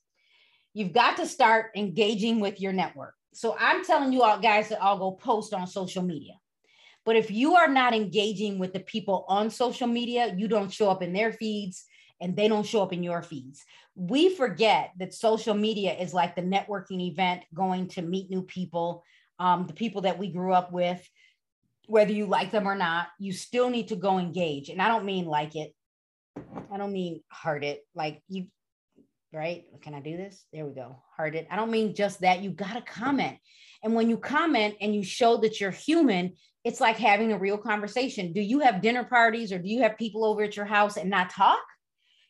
You've 0.74 0.92
got 0.92 1.18
to 1.18 1.26
start 1.26 1.66
engaging 1.76 2.40
with 2.40 2.60
your 2.60 2.72
network. 2.72 3.14
So 3.34 3.56
i'm 3.58 3.84
telling 3.84 4.12
you 4.12 4.22
all 4.22 4.40
guys 4.40 4.68
that 4.70 4.82
i'll 4.82 4.98
go 4.98 5.12
post 5.12 5.54
on 5.54 5.66
social 5.66 6.02
media. 6.02 6.34
But 7.04 7.16
if 7.16 7.30
you 7.30 7.56
are 7.56 7.68
not 7.68 7.94
engaging 7.94 8.58
with 8.58 8.72
the 8.72 8.80
people 8.80 9.24
on 9.28 9.50
social 9.50 9.86
media 9.86 10.34
you 10.36 10.48
don't 10.48 10.72
show 10.72 10.90
up 10.90 11.02
in 11.02 11.12
their 11.12 11.32
feeds 11.32 11.84
and 12.22 12.36
they 12.36 12.48
don't 12.48 12.64
show 12.64 12.82
up 12.82 12.92
in 12.92 13.02
your 13.02 13.22
feeds. 13.22 13.64
We 13.94 14.34
forget 14.34 14.92
that 14.98 15.12
social 15.12 15.54
media 15.54 15.92
is 15.94 16.14
like 16.14 16.34
the 16.34 16.42
networking 16.42 17.00
event, 17.00 17.42
going 17.52 17.88
to 17.88 18.02
meet 18.02 18.30
new 18.30 18.42
people, 18.42 19.04
um, 19.38 19.66
the 19.66 19.74
people 19.74 20.02
that 20.02 20.18
we 20.18 20.28
grew 20.28 20.52
up 20.54 20.72
with, 20.72 21.06
whether 21.86 22.12
you 22.12 22.26
like 22.26 22.52
them 22.52 22.68
or 22.68 22.76
not, 22.76 23.08
you 23.18 23.32
still 23.32 23.68
need 23.68 23.88
to 23.88 23.96
go 23.96 24.18
engage. 24.18 24.68
And 24.68 24.80
I 24.80 24.88
don't 24.88 25.04
mean 25.04 25.26
like 25.26 25.56
it, 25.56 25.74
I 26.72 26.78
don't 26.78 26.92
mean 26.92 27.22
heart 27.28 27.64
it. 27.64 27.80
Like 27.94 28.22
you, 28.28 28.46
right? 29.32 29.64
Can 29.82 29.94
I 29.94 30.00
do 30.00 30.16
this? 30.16 30.46
There 30.52 30.64
we 30.64 30.74
go. 30.74 31.02
Heart 31.16 31.34
it. 31.34 31.48
I 31.50 31.56
don't 31.56 31.70
mean 31.70 31.94
just 31.94 32.20
that. 32.20 32.40
You 32.40 32.50
got 32.50 32.74
to 32.74 32.82
comment. 32.82 33.36
And 33.82 33.94
when 33.94 34.08
you 34.08 34.16
comment 34.16 34.76
and 34.80 34.94
you 34.94 35.02
show 35.02 35.38
that 35.38 35.60
you're 35.60 35.72
human, 35.72 36.34
it's 36.64 36.80
like 36.80 36.96
having 36.96 37.32
a 37.32 37.38
real 37.38 37.58
conversation. 37.58 38.32
Do 38.32 38.40
you 38.40 38.60
have 38.60 38.80
dinner 38.80 39.02
parties 39.02 39.52
or 39.52 39.58
do 39.58 39.68
you 39.68 39.82
have 39.82 39.98
people 39.98 40.24
over 40.24 40.44
at 40.44 40.56
your 40.56 40.66
house 40.66 40.96
and 40.96 41.10
not 41.10 41.30
talk? 41.30 41.58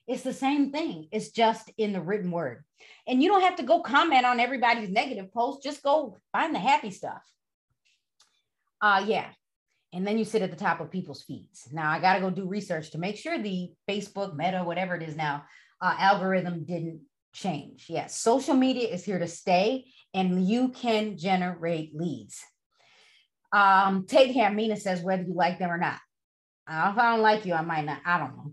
It's 0.06 0.22
the 0.22 0.32
same 0.32 0.72
thing. 0.72 1.08
It's 1.12 1.30
just 1.30 1.70
in 1.78 1.92
the 1.92 2.00
written 2.00 2.30
word. 2.30 2.64
And 3.06 3.22
you 3.22 3.28
don't 3.28 3.42
have 3.42 3.56
to 3.56 3.62
go 3.62 3.80
comment 3.80 4.24
on 4.24 4.40
everybody's 4.40 4.90
negative 4.90 5.32
post. 5.32 5.62
Just 5.62 5.82
go 5.82 6.18
find 6.32 6.54
the 6.54 6.58
happy 6.58 6.90
stuff. 6.90 7.22
Uh 8.80 9.04
yeah. 9.06 9.28
And 9.92 10.06
then 10.06 10.18
you 10.18 10.24
sit 10.24 10.42
at 10.42 10.50
the 10.50 10.56
top 10.56 10.80
of 10.80 10.90
people's 10.90 11.22
feeds. 11.22 11.68
Now 11.70 11.90
I 11.90 12.00
got 12.00 12.14
to 12.14 12.20
go 12.20 12.30
do 12.30 12.48
research 12.48 12.90
to 12.92 12.98
make 12.98 13.16
sure 13.16 13.38
the 13.38 13.70
Facebook, 13.88 14.34
Meta, 14.34 14.64
whatever 14.64 14.96
it 14.96 15.02
is 15.02 15.14
now, 15.14 15.44
uh, 15.80 15.94
algorithm 15.98 16.64
didn't 16.64 17.02
change. 17.34 17.86
Yes, 17.88 18.18
social 18.18 18.54
media 18.54 18.88
is 18.88 19.04
here 19.04 19.18
to 19.18 19.28
stay 19.28 19.84
and 20.14 20.46
you 20.46 20.68
can 20.68 21.16
generate 21.18 21.94
leads. 21.94 22.42
Um, 23.52 24.06
Tate 24.06 24.34
Hamina 24.34 24.78
says 24.78 25.02
whether 25.02 25.22
you 25.22 25.34
like 25.34 25.58
them 25.58 25.70
or 25.70 25.78
not. 25.78 25.98
If 26.68 26.98
I 26.98 27.10
don't 27.12 27.22
like 27.22 27.44
you, 27.44 27.54
I 27.54 27.62
might 27.62 27.84
not. 27.84 27.98
I 28.04 28.18
don't 28.18 28.36
know. 28.36 28.52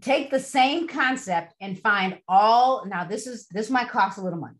Take 0.00 0.30
the 0.30 0.40
same 0.40 0.88
concept 0.88 1.54
and 1.60 1.80
find 1.80 2.18
all. 2.28 2.84
Now, 2.86 3.04
this 3.04 3.26
is 3.26 3.46
this 3.48 3.70
might 3.70 3.90
cost 3.90 4.18
a 4.18 4.22
little 4.22 4.38
money, 4.38 4.58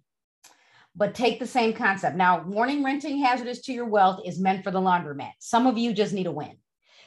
but 0.95 1.15
take 1.15 1.41
the 1.41 1.47
same 1.47 1.73
concept. 1.73 2.17
Now, 2.17 2.45
warning 2.45 2.85
renting 2.85 3.19
hazardous 3.19 3.63
to 3.63 3.73
your 3.73 3.87
wealth 3.87 4.21
is 4.25 4.39
meant 4.39 4.63
for 4.63 4.71
the 4.71 4.81
laundromat. 4.81 5.33
Some 5.41 5.67
of 5.67 5.77
you 5.77 5.93
just 5.93 6.13
need 6.13 6.27
a 6.27 6.33
win. 6.33 6.57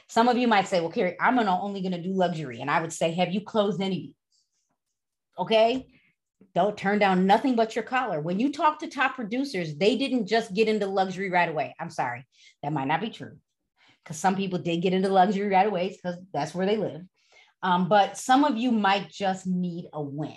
Some 0.08 0.28
of 0.28 0.36
you 0.36 0.48
might 0.48 0.68
say, 0.68 0.80
"Well, 0.80 0.90
Carrie, 0.90 1.16
I'm 1.20 1.36
gonna, 1.36 1.58
only 1.60 1.80
going 1.80 1.92
to 1.92 2.02
do 2.02 2.12
luxury," 2.12 2.60
and 2.60 2.70
I 2.70 2.80
would 2.80 2.92
say, 2.92 3.12
"Have 3.12 3.32
you 3.32 3.40
closed 3.40 3.80
any? 3.80 4.14
Okay, 5.38 5.86
don't 6.54 6.76
turn 6.76 6.98
down 6.98 7.26
nothing 7.26 7.56
but 7.56 7.76
your 7.76 7.84
collar. 7.84 8.20
When 8.20 8.40
you 8.40 8.52
talk 8.52 8.80
to 8.80 8.88
top 8.88 9.14
producers, 9.14 9.76
they 9.76 9.96
didn't 9.96 10.26
just 10.26 10.54
get 10.54 10.68
into 10.68 10.86
luxury 10.86 11.30
right 11.30 11.48
away. 11.48 11.74
I'm 11.78 11.90
sorry, 11.90 12.26
that 12.62 12.72
might 12.72 12.88
not 12.88 13.00
be 13.00 13.10
true 13.10 13.38
because 14.02 14.18
some 14.18 14.36
people 14.36 14.58
did 14.58 14.82
get 14.82 14.92
into 14.92 15.08
luxury 15.08 15.48
right 15.48 15.66
away 15.66 15.90
because 15.90 16.18
that's 16.32 16.54
where 16.54 16.66
they 16.66 16.76
live. 16.76 17.02
Um, 17.62 17.88
but 17.88 18.16
some 18.16 18.44
of 18.44 18.56
you 18.56 18.70
might 18.70 19.10
just 19.10 19.46
need 19.46 19.88
a 19.92 20.00
win, 20.00 20.36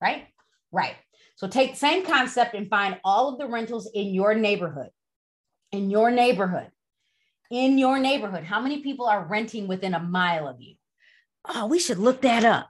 right? 0.00 0.26
Right. 0.70 0.96
So 1.36 1.48
take 1.48 1.72
the 1.72 1.78
same 1.78 2.04
concept 2.04 2.54
and 2.54 2.68
find 2.68 2.98
all 3.04 3.28
of 3.28 3.38
the 3.38 3.46
rentals 3.46 3.90
in 3.94 4.14
your 4.14 4.34
neighborhood. 4.34 4.90
In 5.70 5.90
your 5.90 6.10
neighborhood. 6.10 6.70
In 7.50 7.78
your 7.78 7.98
neighborhood. 7.98 8.44
How 8.44 8.60
many 8.60 8.80
people 8.80 9.06
are 9.06 9.24
renting 9.24 9.68
within 9.68 9.94
a 9.94 10.00
mile 10.00 10.48
of 10.48 10.60
you? 10.60 10.74
Oh, 11.48 11.66
we 11.66 11.78
should 11.78 11.98
look 11.98 12.22
that 12.22 12.44
up. 12.44 12.68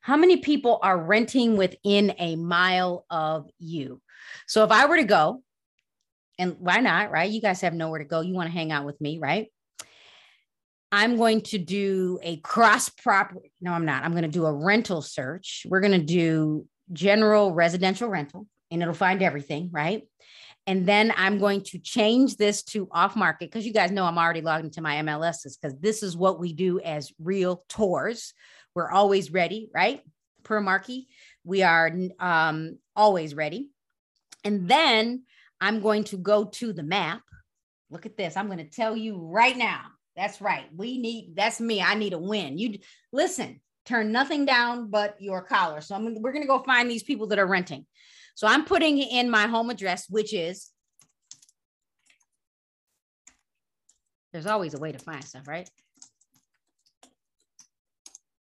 How 0.00 0.16
many 0.16 0.36
people 0.38 0.78
are 0.82 0.98
renting 0.98 1.56
within 1.56 2.14
a 2.18 2.36
mile 2.36 3.04
of 3.10 3.50
you? 3.58 4.00
So 4.46 4.64
if 4.64 4.70
I 4.70 4.86
were 4.86 4.96
to 4.96 5.04
go, 5.04 5.42
and 6.38 6.56
why 6.58 6.78
not, 6.80 7.10
right? 7.10 7.30
You 7.30 7.40
guys 7.40 7.62
have 7.62 7.74
nowhere 7.74 7.98
to 7.98 8.04
go. 8.04 8.20
You 8.20 8.34
want 8.34 8.48
to 8.48 8.52
hang 8.52 8.70
out 8.70 8.84
with 8.84 9.00
me, 9.00 9.18
right? 9.18 9.48
I'm 10.96 11.18
going 11.18 11.42
to 11.42 11.58
do 11.58 12.18
a 12.22 12.38
cross 12.38 12.88
property. 12.88 13.52
No, 13.60 13.72
I'm 13.72 13.84
not. 13.84 14.02
I'm 14.02 14.12
going 14.12 14.22
to 14.22 14.28
do 14.28 14.46
a 14.46 14.52
rental 14.52 15.02
search. 15.02 15.66
We're 15.68 15.82
going 15.82 15.92
to 15.92 15.98
do 15.98 16.66
general 16.90 17.52
residential 17.52 18.08
rental 18.08 18.46
and 18.70 18.80
it'll 18.80 18.94
find 18.94 19.22
everything, 19.22 19.68
right? 19.70 20.04
And 20.66 20.86
then 20.86 21.12
I'm 21.14 21.36
going 21.36 21.64
to 21.64 21.78
change 21.78 22.38
this 22.38 22.62
to 22.70 22.88
off 22.90 23.14
market 23.14 23.50
because 23.50 23.66
you 23.66 23.74
guys 23.74 23.90
know 23.90 24.06
I'm 24.06 24.16
already 24.16 24.40
logged 24.40 24.64
into 24.64 24.80
my 24.80 24.94
MLSs 24.96 25.60
because 25.60 25.78
this 25.78 26.02
is 26.02 26.16
what 26.16 26.40
we 26.40 26.54
do 26.54 26.80
as 26.80 27.12
realtors. 27.22 28.32
We're 28.74 28.90
always 28.90 29.30
ready, 29.30 29.68
right? 29.74 30.00
Per 30.44 30.62
Marky, 30.62 31.08
we 31.44 31.62
are 31.62 31.94
um, 32.18 32.78
always 32.96 33.34
ready. 33.34 33.68
And 34.44 34.66
then 34.66 35.24
I'm 35.60 35.82
going 35.82 36.04
to 36.04 36.16
go 36.16 36.46
to 36.46 36.72
the 36.72 36.82
map. 36.82 37.20
Look 37.90 38.06
at 38.06 38.16
this. 38.16 38.34
I'm 38.34 38.46
going 38.46 38.58
to 38.58 38.64
tell 38.64 38.96
you 38.96 39.18
right 39.18 39.58
now. 39.58 39.82
That's 40.16 40.40
right. 40.40 40.64
We 40.74 40.98
need, 40.98 41.34
that's 41.36 41.60
me. 41.60 41.82
I 41.82 41.94
need 41.94 42.14
a 42.14 42.18
win. 42.18 42.56
You 42.56 42.78
listen, 43.12 43.60
turn 43.84 44.12
nothing 44.12 44.46
down 44.46 44.90
but 44.90 45.20
your 45.20 45.42
collar. 45.42 45.80
So 45.80 45.94
I'm, 45.94 46.22
we're 46.22 46.32
going 46.32 46.42
to 46.42 46.48
go 46.48 46.62
find 46.62 46.90
these 46.90 47.02
people 47.02 47.26
that 47.28 47.38
are 47.38 47.46
renting. 47.46 47.86
So 48.34 48.46
I'm 48.46 48.64
putting 48.64 48.98
in 48.98 49.30
my 49.30 49.46
home 49.46 49.70
address, 49.70 50.06
which 50.08 50.34
is, 50.34 50.70
there's 54.32 54.46
always 54.46 54.74
a 54.74 54.78
way 54.78 54.92
to 54.92 54.98
find 54.98 55.24
stuff, 55.24 55.46
right? 55.48 55.68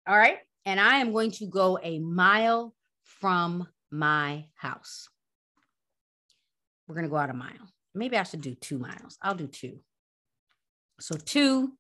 All 0.07 0.17
right. 0.17 0.39
And 0.67 0.79
I 0.79 0.97
am 0.99 1.13
going 1.13 1.31
to 1.33 1.47
go 1.47 1.79
a 1.83 1.99
mile 1.99 2.75
from 3.05 3.67
my 3.91 4.47
house. 4.57 5.09
We're 6.87 6.97
going 6.97 7.07
to 7.07 7.11
go 7.11 7.17
out 7.17 7.31
a 7.31 7.35
mile. 7.35 7.71
Maybe 7.95 8.17
I 8.17 8.25
should 8.25 8.41
do 8.41 8.55
two 8.55 8.79
miles. 8.79 9.17
I'll 9.23 9.35
do 9.35 9.47
two. 9.47 9.81
So 11.01 11.17
two. 11.17 11.73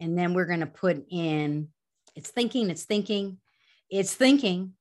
And 0.00 0.18
then 0.18 0.34
we're 0.34 0.46
going 0.46 0.60
to 0.60 0.66
put 0.66 1.04
in, 1.10 1.68
it's 2.16 2.30
thinking, 2.30 2.70
it's 2.70 2.84
thinking, 2.84 3.38
it's 3.90 4.14
thinking. 4.14 4.72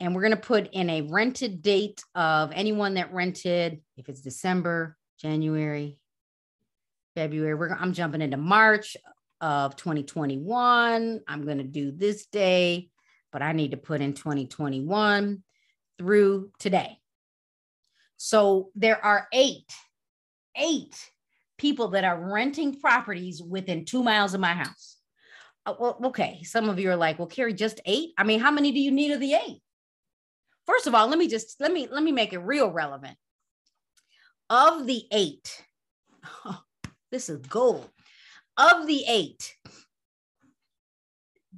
And 0.00 0.14
we're 0.14 0.22
going 0.22 0.32
to 0.32 0.36
put 0.36 0.72
in 0.72 0.90
a 0.90 1.02
rented 1.02 1.62
date 1.62 2.02
of 2.14 2.50
anyone 2.52 2.94
that 2.94 3.12
rented, 3.12 3.80
if 3.96 4.08
it's 4.08 4.20
December, 4.20 4.96
January, 5.20 5.98
February. 7.14 7.54
We're, 7.54 7.72
I'm 7.72 7.92
jumping 7.92 8.20
into 8.20 8.36
March, 8.36 8.96
of 9.44 9.76
2021. 9.76 11.20
I'm 11.28 11.44
going 11.44 11.58
to 11.58 11.64
do 11.64 11.92
this 11.92 12.24
day, 12.26 12.88
but 13.30 13.42
I 13.42 13.52
need 13.52 13.72
to 13.72 13.76
put 13.76 14.00
in 14.00 14.14
2021 14.14 15.42
through 15.98 16.50
today. 16.58 16.98
So 18.16 18.70
there 18.74 19.04
are 19.04 19.28
eight, 19.34 19.70
eight 20.56 20.96
people 21.58 21.88
that 21.88 22.04
are 22.04 22.32
renting 22.32 22.78
properties 22.80 23.42
within 23.42 23.84
two 23.84 24.02
miles 24.02 24.34
of 24.34 24.40
my 24.40 24.52
house. 24.52 24.96
Uh, 25.66 25.74
well, 25.78 25.98
okay. 26.04 26.42
Some 26.42 26.68
of 26.68 26.78
you 26.78 26.90
are 26.90 26.96
like, 26.96 27.18
well, 27.18 27.28
Carrie, 27.28 27.54
just 27.54 27.80
eight? 27.86 28.10
I 28.18 28.24
mean, 28.24 28.40
how 28.40 28.50
many 28.50 28.72
do 28.72 28.80
you 28.80 28.90
need 28.90 29.12
of 29.12 29.20
the 29.20 29.34
eight? 29.34 29.60
First 30.66 30.86
of 30.86 30.94
all, 30.94 31.08
let 31.08 31.18
me 31.18 31.28
just 31.28 31.60
let 31.60 31.72
me 31.72 31.88
let 31.90 32.02
me 32.02 32.12
make 32.12 32.32
it 32.32 32.38
real 32.38 32.70
relevant. 32.70 33.16
Of 34.50 34.86
the 34.86 35.04
eight, 35.10 35.64
oh, 36.44 36.60
this 37.10 37.28
is 37.28 37.38
gold 37.38 37.88
of 38.56 38.86
the 38.86 39.04
eight, 39.08 39.56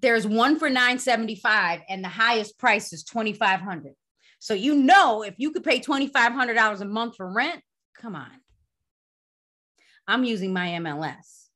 there's 0.00 0.26
one 0.26 0.58
for 0.58 0.68
975 0.68 1.80
and 1.88 2.02
the 2.02 2.08
highest 2.08 2.58
price 2.58 2.92
is 2.92 3.02
2500 3.04 3.94
so 4.38 4.54
you 4.54 4.74
know 4.74 5.22
if 5.22 5.34
you 5.38 5.50
could 5.52 5.64
pay 5.64 5.80
$2500 5.80 6.80
a 6.80 6.84
month 6.84 7.16
for 7.16 7.32
rent 7.32 7.62
come 8.00 8.14
on 8.14 8.30
i'm 10.08 10.24
using 10.24 10.52
my 10.52 10.68
mls 10.68 11.46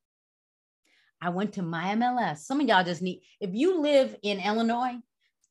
i 1.20 1.28
went 1.28 1.54
to 1.54 1.62
my 1.62 1.94
mls 1.94 2.38
some 2.38 2.60
of 2.60 2.68
y'all 2.68 2.84
just 2.84 3.02
need 3.02 3.20
if 3.40 3.50
you 3.52 3.80
live 3.80 4.14
in 4.22 4.40
illinois 4.40 4.94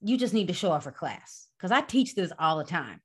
you 0.02 0.18
just 0.18 0.34
need 0.34 0.48
to 0.48 0.54
show 0.54 0.72
up 0.72 0.84
for 0.84 0.92
class 0.92 1.48
because 1.58 1.72
i 1.72 1.82
teach 1.82 2.16
this 2.16 2.32
all 2.40 2.58
the 2.58 2.64
time 2.64 3.02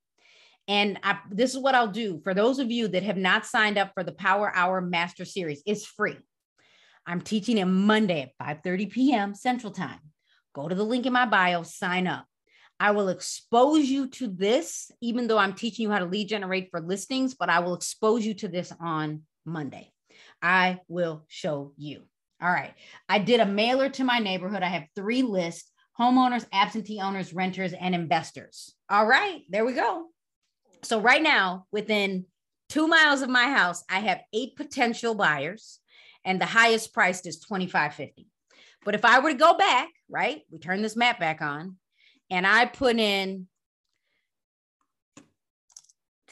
and 0.67 0.99
I, 1.03 1.19
this 1.29 1.53
is 1.53 1.59
what 1.59 1.75
i'll 1.75 1.87
do 1.87 2.19
for 2.23 2.33
those 2.33 2.59
of 2.59 2.71
you 2.71 2.87
that 2.89 3.03
have 3.03 3.17
not 3.17 3.45
signed 3.45 3.77
up 3.77 3.91
for 3.93 4.03
the 4.03 4.11
power 4.11 4.51
hour 4.55 4.81
master 4.81 5.25
series 5.25 5.61
it's 5.65 5.85
free 5.85 6.17
I'm 7.07 7.21
teaching 7.21 7.57
it 7.57 7.65
Monday 7.65 8.33
at 8.39 8.63
5:30 8.63 8.91
p.m. 8.91 9.35
Central 9.35 9.71
Time. 9.71 9.99
Go 10.53 10.67
to 10.67 10.75
the 10.75 10.83
link 10.83 11.05
in 11.05 11.13
my 11.13 11.25
bio, 11.25 11.63
sign 11.63 12.07
up. 12.07 12.25
I 12.79 12.91
will 12.91 13.09
expose 13.09 13.87
you 13.87 14.07
to 14.07 14.27
this, 14.27 14.91
even 15.01 15.27
though 15.27 15.37
I'm 15.37 15.53
teaching 15.53 15.83
you 15.83 15.91
how 15.91 15.99
to 15.99 16.05
lead 16.05 16.29
generate 16.29 16.69
for 16.71 16.81
listings, 16.81 17.35
but 17.35 17.49
I 17.49 17.59
will 17.59 17.73
expose 17.73 18.25
you 18.25 18.33
to 18.35 18.47
this 18.47 18.73
on 18.79 19.21
Monday. 19.45 19.91
I 20.41 20.79
will 20.87 21.23
show 21.27 21.73
you. 21.77 22.03
All 22.41 22.51
right. 22.51 22.73
I 23.07 23.19
did 23.19 23.39
a 23.39 23.45
mailer 23.45 23.89
to 23.89 24.03
my 24.03 24.19
neighborhood. 24.19 24.63
I 24.63 24.69
have 24.69 24.87
three 24.95 25.21
lists 25.21 25.71
homeowners, 25.99 26.45
absentee 26.51 26.99
owners, 26.99 27.33
renters, 27.33 27.73
and 27.73 27.95
investors. 27.95 28.73
All 28.89 29.05
right. 29.05 29.43
There 29.49 29.65
we 29.65 29.73
go. 29.73 30.07
So, 30.83 30.99
right 30.99 31.21
now, 31.21 31.65
within 31.71 32.25
two 32.69 32.87
miles 32.87 33.21
of 33.21 33.29
my 33.29 33.45
house, 33.45 33.83
I 33.89 33.99
have 33.99 34.21
eight 34.33 34.55
potential 34.55 35.15
buyers 35.15 35.79
and 36.25 36.41
the 36.41 36.45
highest 36.45 36.93
priced 36.93 37.27
is 37.27 37.43
25.50. 37.45 38.25
But 38.83 38.95
if 38.95 39.05
I 39.05 39.19
were 39.19 39.31
to 39.31 39.37
go 39.37 39.57
back, 39.57 39.89
right? 40.09 40.41
We 40.51 40.59
turn 40.59 40.81
this 40.81 40.95
map 40.95 41.19
back 41.19 41.41
on 41.41 41.77
and 42.29 42.45
I 42.45 42.65
put 42.65 42.97
in 42.97 43.47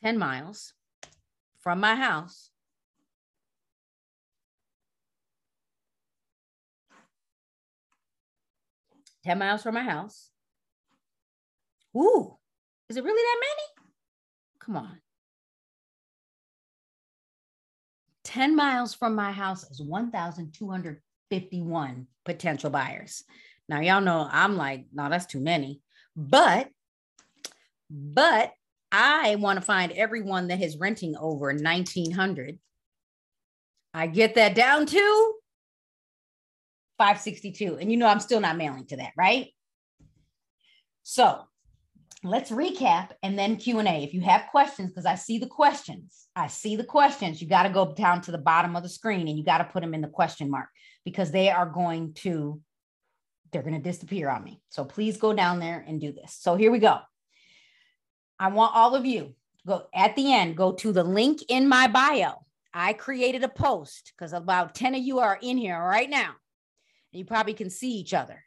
10 0.03 0.17
miles 0.17 0.73
from 1.61 1.79
my 1.79 1.95
house. 1.95 2.49
Ten 9.23 9.39
miles 9.39 9.63
from 9.63 9.75
my 9.75 9.83
house. 9.83 10.29
Ooh, 11.95 12.35
is 12.89 12.97
it 12.97 13.03
really 13.03 13.21
that 13.21 13.39
many? 13.39 13.67
Come 14.59 14.75
on. 14.77 14.99
10 18.23 18.55
miles 18.55 18.95
from 18.95 19.15
my 19.15 19.31
house 19.31 19.63
is 19.69 19.79
1,251 19.81 22.07
potential 22.25 22.69
buyers. 22.69 23.23
Now, 23.69 23.79
y'all 23.81 24.01
know 24.01 24.27
I'm 24.29 24.57
like, 24.57 24.87
no, 24.91 25.07
that's 25.09 25.27
too 25.27 25.39
many. 25.39 25.81
But, 26.15 26.69
but 27.89 28.53
I 28.91 29.35
want 29.35 29.57
to 29.59 29.65
find 29.65 29.91
everyone 29.91 30.47
that 30.47 30.61
is 30.61 30.77
renting 30.77 31.15
over 31.15 31.53
1900. 31.53 32.57
I 33.93 34.07
get 34.07 34.33
that 34.35 34.55
down 34.55 34.85
to 34.87 35.33
562. 36.97 37.77
And 37.77 37.91
you 37.91 37.97
know, 37.97 38.07
I'm 38.07 38.19
still 38.19 38.39
not 38.39 38.57
mailing 38.57 38.85
to 38.87 38.97
that, 38.97 39.11
right? 39.17 39.47
So 41.03 41.43
let's 42.25 42.51
recap 42.51 43.09
and 43.21 43.37
then 43.37 43.57
q&a 43.57 44.01
if 44.01 44.13
you 44.13 44.21
have 44.21 44.47
questions 44.49 44.89
because 44.89 45.05
i 45.05 45.13
see 45.13 45.37
the 45.37 45.45
questions 45.45 46.27
i 46.37 46.47
see 46.47 46.77
the 46.77 46.83
questions 46.85 47.41
you 47.41 47.49
got 47.49 47.63
to 47.63 47.69
go 47.69 47.93
down 47.93 48.21
to 48.21 48.31
the 48.31 48.37
bottom 48.37 48.77
of 48.77 48.83
the 48.83 48.87
screen 48.87 49.27
and 49.27 49.37
you 49.37 49.43
got 49.43 49.57
to 49.57 49.65
put 49.65 49.81
them 49.81 49.93
in 49.93 49.99
the 49.99 50.07
question 50.07 50.49
mark 50.49 50.69
because 51.03 51.31
they 51.31 51.49
are 51.49 51.65
going 51.65 52.13
to 52.13 52.61
they're 53.53 53.61
going 53.61 53.75
to 53.75 53.79
disappear 53.79 54.29
on 54.29 54.43
me. 54.43 54.59
So 54.69 54.83
please 54.83 55.17
go 55.17 55.31
down 55.31 55.59
there 55.59 55.85
and 55.87 56.01
do 56.01 56.11
this. 56.11 56.35
So 56.39 56.55
here 56.55 56.71
we 56.71 56.79
go. 56.79 56.99
I 58.39 58.47
want 58.47 58.75
all 58.75 58.95
of 58.95 59.05
you 59.05 59.35
go 59.65 59.87
at 59.93 60.15
the 60.15 60.33
end 60.33 60.57
go 60.57 60.73
to 60.73 60.91
the 60.91 61.03
link 61.03 61.41
in 61.47 61.69
my 61.69 61.87
bio. 61.87 62.43
I 62.73 62.93
created 62.93 63.43
a 63.43 63.49
post 63.49 64.11
because 64.17 64.33
about 64.33 64.73
10 64.73 64.95
of 64.95 65.01
you 65.03 65.19
are 65.19 65.37
in 65.41 65.57
here 65.57 65.79
right 65.79 66.09
now 66.09 66.31
you 67.13 67.25
probably 67.25 67.53
can 67.53 67.69
see 67.69 67.91
each 67.91 68.13
other. 68.13 68.43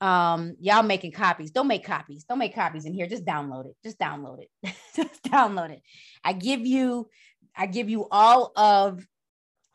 Um 0.00 0.56
y'all 0.60 0.82
making 0.82 1.12
copies. 1.12 1.52
Don't 1.52 1.68
make 1.68 1.84
copies. 1.84 2.24
Don't 2.24 2.38
make 2.38 2.54
copies 2.54 2.86
in 2.86 2.92
here. 2.92 3.06
Just 3.06 3.24
download 3.24 3.66
it. 3.66 3.76
Just 3.82 3.98
download 3.98 4.40
it. 4.42 4.74
Just 4.96 5.22
download 5.22 5.70
it. 5.70 5.82
I 6.24 6.32
give 6.32 6.66
you 6.66 7.08
i 7.56 7.66
give 7.66 7.88
you 7.88 8.08
all 8.10 8.52
of 8.56 9.06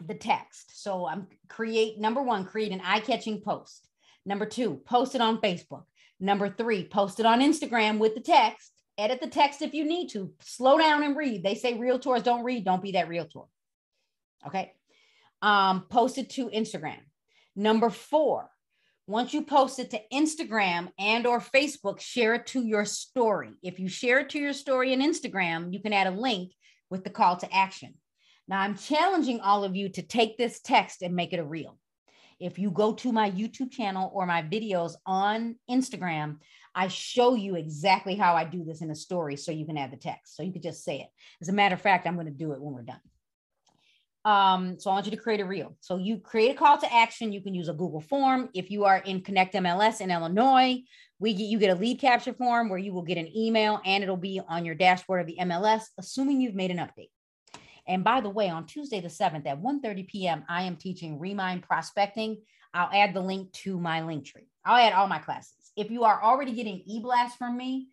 the 0.06 0.14
text. 0.14 0.84
So 0.84 1.08
i'm 1.08 1.28
create 1.48 1.98
number 1.98 2.22
one 2.22 2.46
create 2.46 2.72
an 2.72 2.82
eye-catching 2.84 3.42
post. 3.42 3.88
Number 4.26 4.46
two 4.46 4.82
post 4.86 5.16
it 5.16 5.22
on 5.22 5.40
facebook. 5.40 5.86
Number 6.20 6.50
three 6.50 6.84
post 6.84 7.20
it 7.20 7.26
on 7.26 7.40
instagram 7.40 7.98
with 7.98 8.14
the 8.14 8.22
text. 8.22 8.74
Edit 8.98 9.22
the 9.22 9.28
text 9.28 9.62
if 9.62 9.74
you 9.74 9.86
need 9.86 10.10
to. 10.10 10.34
Slow 10.42 10.78
down 10.78 11.04
and 11.04 11.16
read. 11.16 11.44
They 11.44 11.56
say 11.56 11.76
realtors 11.76 12.24
don't 12.24 12.44
read. 12.44 12.66
Don't 12.66 12.82
be 12.82 12.94
that 12.94 13.08
realtor. 13.08 13.44
Okay? 14.46 14.74
Um 15.42 15.86
post 15.90 16.18
it 16.18 16.32
to 16.32 16.50
instagram 16.50 17.00
number 17.58 17.90
four 17.90 18.50
once 19.08 19.34
you 19.34 19.42
post 19.42 19.80
it 19.80 19.90
to 19.90 20.00
instagram 20.14 20.90
and 21.00 21.26
or 21.26 21.40
facebook 21.40 22.00
share 22.00 22.36
it 22.36 22.46
to 22.46 22.64
your 22.64 22.86
story. 22.86 23.50
If 23.64 23.80
you 23.80 23.90
share 23.90 24.20
it 24.20 24.30
to 24.30 24.40
your 24.40 24.54
story 24.54 24.94
in 24.94 25.02
instagram 25.02 25.74
you 25.74 25.82
can 25.82 25.92
add 25.92 26.08
a 26.08 26.12
link 26.12 26.54
with 26.92 27.04
the 27.04 27.10
call 27.10 27.36
to 27.38 27.54
action. 27.54 27.96
Now 28.48 28.62
i'm 28.62 28.78
challenging 28.78 29.40
all 29.40 29.64
of 29.64 29.76
you 29.76 29.90
to 29.90 30.04
take 30.04 30.38
this 30.38 30.60
text 30.62 31.02
and 31.02 31.16
make 31.16 31.34
it 31.34 31.40
a 31.40 31.44
reel. 31.44 31.80
If 32.40 32.60
you 32.60 32.70
go 32.70 32.94
to 32.94 33.12
my 33.12 33.32
youtube 33.32 33.72
channel 33.72 34.12
or 34.14 34.28
my 34.28 34.44
videos 34.44 34.94
on 35.08 35.56
instagram 35.68 36.38
i 36.76 36.88
show 36.90 37.34
you 37.34 37.56
exactly 37.56 38.14
how 38.14 38.36
i 38.36 38.44
do 38.44 38.64
this 38.64 38.84
in 38.84 38.92
a 38.92 38.96
story 38.96 39.36
so 39.36 39.52
you 39.52 39.66
can 39.66 39.80
add 39.80 39.92
the 39.92 39.98
text 39.98 40.38
so 40.38 40.44
you 40.44 40.54
could 40.54 40.62
just 40.62 40.84
say 40.84 41.00
it. 41.00 41.08
As 41.42 41.50
a 41.50 41.54
matter 41.54 41.74
of 41.74 41.82
fact 41.82 42.06
i'm 42.06 42.14
going 42.14 42.28
to 42.28 42.32
do 42.32 42.52
it 42.52 42.62
when 42.62 42.74
we're 42.74 42.84
done 42.84 43.02
um, 44.26 44.80
so 44.80 44.90
I 44.90 44.94
want 44.94 45.06
you 45.06 45.12
to 45.12 45.18
create 45.18 45.40
a 45.40 45.46
reel. 45.46 45.78
So 45.80 45.98
you 45.98 46.20
create 46.20 46.52
a 46.52 46.58
call 46.58 46.78
to 46.78 46.94
action. 46.94 47.32
You 47.32 47.42
can 47.42 47.54
use 47.54 47.70
a 47.70 47.74
Google 47.74 48.02
form. 48.02 48.50
If 48.54 48.70
you 48.70 48.84
are 48.86 48.98
in 48.98 49.22
Connect 49.22 49.54
MLS 49.54 50.02
in 50.02 50.12
Illinois, 50.12 50.84
we 51.20 51.34
get 51.34 51.46
you 51.46 51.60
get 51.60 51.76
a 51.76 51.80
lead 51.80 52.00
capture 52.00 52.34
form 52.34 52.70
where 52.70 52.80
you 52.80 52.94
will 52.94 53.04
get 53.04 53.18
an 53.18 53.32
email 53.36 53.80
and 53.86 54.04
it'll 54.04 54.18
be 54.18 54.42
on 54.48 54.66
your 54.66 54.76
dashboard 54.76 55.22
of 55.22 55.28
the 55.28 55.38
MLS, 55.42 55.84
assuming 55.98 56.42
you've 56.42 56.56
made 56.56 56.72
an 56.72 56.78
update. 56.78 57.10
And 57.88 58.04
by 58.04 58.22
the 58.22 58.30
way, 58.30 58.50
on 58.50 58.66
Tuesday 58.66 59.00
the 59.00 59.08
7th 59.08 59.48
at 59.48 59.62
1:30 59.62 60.08
p.m., 60.08 60.44
I 60.50 60.64
am 60.64 60.76
teaching 60.76 61.20
Remind 61.20 61.64
Prospecting. 61.64 62.38
I'll 62.74 62.90
add 62.94 63.14
the 63.14 63.22
link 63.22 63.52
to 63.54 63.80
my 63.80 64.04
link 64.04 64.26
tree. 64.26 64.48
I'll 64.66 64.78
add 64.78 64.94
all 64.94 65.08
my 65.08 65.20
classes. 65.20 65.72
If 65.78 65.90
you 65.90 66.04
are 66.04 66.22
already 66.22 66.52
getting 66.52 66.84
e-blast 66.86 67.38
from 67.38 67.56
me, 67.56 67.88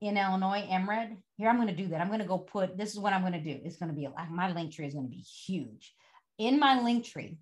in 0.00 0.16
Illinois, 0.16 0.66
MRED. 0.70 1.16
Here, 1.36 1.48
I'm 1.48 1.56
going 1.56 1.68
to 1.68 1.74
do 1.74 1.88
that. 1.88 2.00
I'm 2.00 2.08
going 2.08 2.20
to 2.20 2.26
go 2.26 2.38
put, 2.38 2.76
this 2.76 2.92
is 2.92 2.98
what 2.98 3.12
I'm 3.12 3.22
going 3.22 3.32
to 3.32 3.40
do. 3.40 3.60
It's 3.64 3.76
going 3.76 3.90
to 3.90 3.94
be, 3.94 4.08
my 4.30 4.52
link 4.52 4.72
tree 4.72 4.86
is 4.86 4.94
going 4.94 5.06
to 5.06 5.10
be 5.10 5.24
huge. 5.46 5.94
In 6.38 6.58
my 6.58 6.80
link 6.80 7.04
tree, 7.04 7.38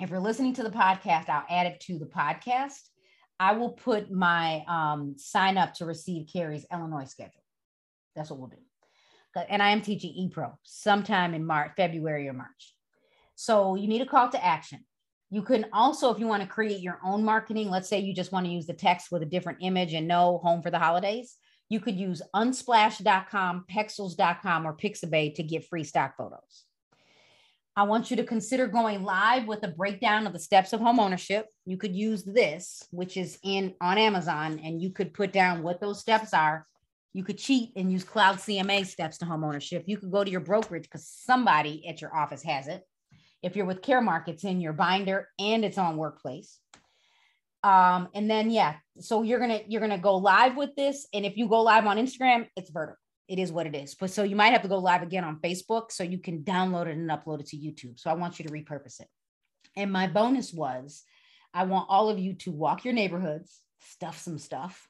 if 0.00 0.10
you're 0.10 0.20
listening 0.20 0.54
to 0.54 0.62
the 0.62 0.70
podcast, 0.70 1.28
I'll 1.28 1.46
add 1.48 1.66
it 1.66 1.80
to 1.82 1.98
the 1.98 2.06
podcast. 2.06 2.80
I 3.38 3.52
will 3.52 3.70
put 3.70 4.10
my 4.10 4.64
um, 4.66 5.14
sign 5.16 5.58
up 5.58 5.74
to 5.74 5.84
receive 5.84 6.28
Carrie's 6.32 6.66
Illinois 6.72 7.04
schedule. 7.04 7.42
That's 8.14 8.30
what 8.30 8.38
we'll 8.38 8.48
do. 8.48 8.56
And 9.48 9.62
I 9.62 9.70
am 9.70 9.82
teaching 9.82 10.12
ePro 10.12 10.54
sometime 10.62 11.34
in 11.34 11.44
March, 11.44 11.72
February 11.76 12.26
or 12.28 12.32
March. 12.32 12.74
So 13.34 13.74
you 13.74 13.86
need 13.86 14.00
a 14.00 14.06
call 14.06 14.30
to 14.30 14.42
action. 14.42 14.80
You 15.30 15.42
can 15.42 15.66
also, 15.72 16.10
if 16.10 16.18
you 16.18 16.26
want 16.26 16.42
to 16.42 16.48
create 16.48 16.80
your 16.80 16.98
own 17.04 17.22
marketing, 17.22 17.68
let's 17.68 17.88
say 17.88 17.98
you 17.98 18.14
just 18.14 18.32
want 18.32 18.46
to 18.46 18.52
use 18.52 18.66
the 18.66 18.72
text 18.72 19.12
with 19.12 19.22
a 19.22 19.26
different 19.26 19.58
image 19.60 19.92
and 19.92 20.08
no 20.08 20.38
home 20.38 20.62
for 20.62 20.70
the 20.70 20.78
holidays, 20.78 21.36
you 21.68 21.80
could 21.80 21.96
use 21.96 22.22
unsplash.com, 22.34 23.64
pexels.com, 23.70 24.66
or 24.66 24.76
Pixabay 24.76 25.34
to 25.34 25.42
get 25.42 25.64
free 25.64 25.84
stock 25.84 26.16
photos. 26.16 26.64
I 27.78 27.82
want 27.82 28.10
you 28.10 28.16
to 28.16 28.24
consider 28.24 28.66
going 28.68 29.02
live 29.02 29.46
with 29.46 29.62
a 29.62 29.68
breakdown 29.68 30.26
of 30.26 30.32
the 30.32 30.38
steps 30.38 30.72
of 30.72 30.80
home 30.80 30.98
ownership. 30.98 31.46
You 31.66 31.76
could 31.76 31.94
use 31.94 32.24
this, 32.24 32.82
which 32.90 33.18
is 33.18 33.38
in 33.42 33.74
on 33.82 33.98
Amazon, 33.98 34.60
and 34.64 34.80
you 34.80 34.90
could 34.90 35.12
put 35.12 35.30
down 35.30 35.62
what 35.62 35.80
those 35.80 36.00
steps 36.00 36.32
are. 36.32 36.66
You 37.12 37.22
could 37.22 37.36
cheat 37.36 37.72
and 37.76 37.92
use 37.92 38.02
Cloud 38.02 38.36
CMA 38.36 38.86
steps 38.86 39.18
to 39.18 39.26
home 39.26 39.44
ownership. 39.44 39.84
You 39.86 39.98
could 39.98 40.10
go 40.10 40.24
to 40.24 40.30
your 40.30 40.40
brokerage 40.40 40.84
because 40.84 41.06
somebody 41.06 41.86
at 41.86 42.00
your 42.00 42.16
office 42.16 42.42
has 42.44 42.66
it. 42.68 42.82
If 43.42 43.56
you're 43.56 43.66
with 43.66 43.82
Caremark, 43.82 44.28
it's 44.28 44.44
in 44.44 44.60
your 44.60 44.72
binder 44.72 45.28
and 45.38 45.64
it's 45.64 45.78
on 45.78 45.98
Workplace. 45.98 46.58
Um, 47.66 48.10
and 48.14 48.30
then 48.30 48.52
yeah, 48.52 48.74
so 49.00 49.22
you're 49.22 49.40
gonna 49.40 49.60
you're 49.66 49.80
gonna 49.80 49.98
go 49.98 50.16
live 50.18 50.56
with 50.56 50.76
this, 50.76 51.08
and 51.12 51.26
if 51.26 51.36
you 51.36 51.48
go 51.48 51.62
live 51.62 51.84
on 51.84 51.96
Instagram, 51.96 52.46
it's 52.54 52.70
vertical. 52.70 53.00
It 53.26 53.40
is 53.40 53.50
what 53.50 53.66
it 53.66 53.74
is. 53.74 53.96
But 53.96 54.10
so 54.10 54.22
you 54.22 54.36
might 54.36 54.52
have 54.52 54.62
to 54.62 54.68
go 54.68 54.78
live 54.78 55.02
again 55.02 55.24
on 55.24 55.40
Facebook 55.40 55.90
so 55.90 56.04
you 56.04 56.18
can 56.18 56.44
download 56.44 56.86
it 56.86 56.96
and 56.96 57.10
upload 57.10 57.40
it 57.40 57.46
to 57.48 57.56
YouTube. 57.56 57.98
So 57.98 58.08
I 58.08 58.14
want 58.14 58.38
you 58.38 58.44
to 58.44 58.52
repurpose 58.52 59.00
it. 59.00 59.08
And 59.74 59.90
my 59.90 60.06
bonus 60.06 60.52
was 60.52 61.02
I 61.52 61.64
want 61.64 61.88
all 61.88 62.08
of 62.08 62.20
you 62.20 62.34
to 62.34 62.52
walk 62.52 62.84
your 62.84 62.94
neighborhoods, 62.94 63.58
stuff 63.80 64.20
some 64.20 64.38
stuff, 64.38 64.88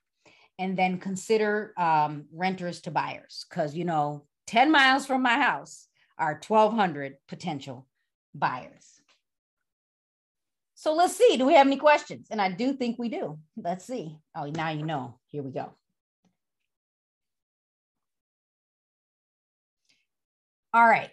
and 0.59 0.77
then 0.77 0.99
consider 0.99 1.73
um, 1.79 2.27
renters 2.31 2.83
to 2.83 2.91
buyers. 2.91 3.47
Because, 3.49 3.75
you 3.75 3.87
know, 3.87 4.27
10 4.49 4.71
miles 4.71 5.07
from 5.07 5.23
my 5.23 5.41
house 5.41 5.87
are 6.19 6.41
1,200 6.47 7.17
potential 7.27 7.87
buyers. 8.35 8.96
So 10.87 10.95
let's 10.95 11.17
see. 11.17 11.37
Do 11.37 11.45
we 11.45 11.55
have 11.55 11.67
any 11.67 11.79
questions? 11.79 12.29
And 12.31 12.41
I 12.41 12.49
do 12.49 12.73
think 12.73 12.97
we 12.97 13.09
do. 13.09 13.41
Let's 13.57 13.85
see. 13.85 14.17
Oh, 14.37 14.45
now 14.45 14.69
you 14.69 14.85
know. 14.85 15.19
Here 15.27 15.43
we 15.43 15.51
go. 15.51 15.73
All 20.73 20.87
right. 20.87 21.11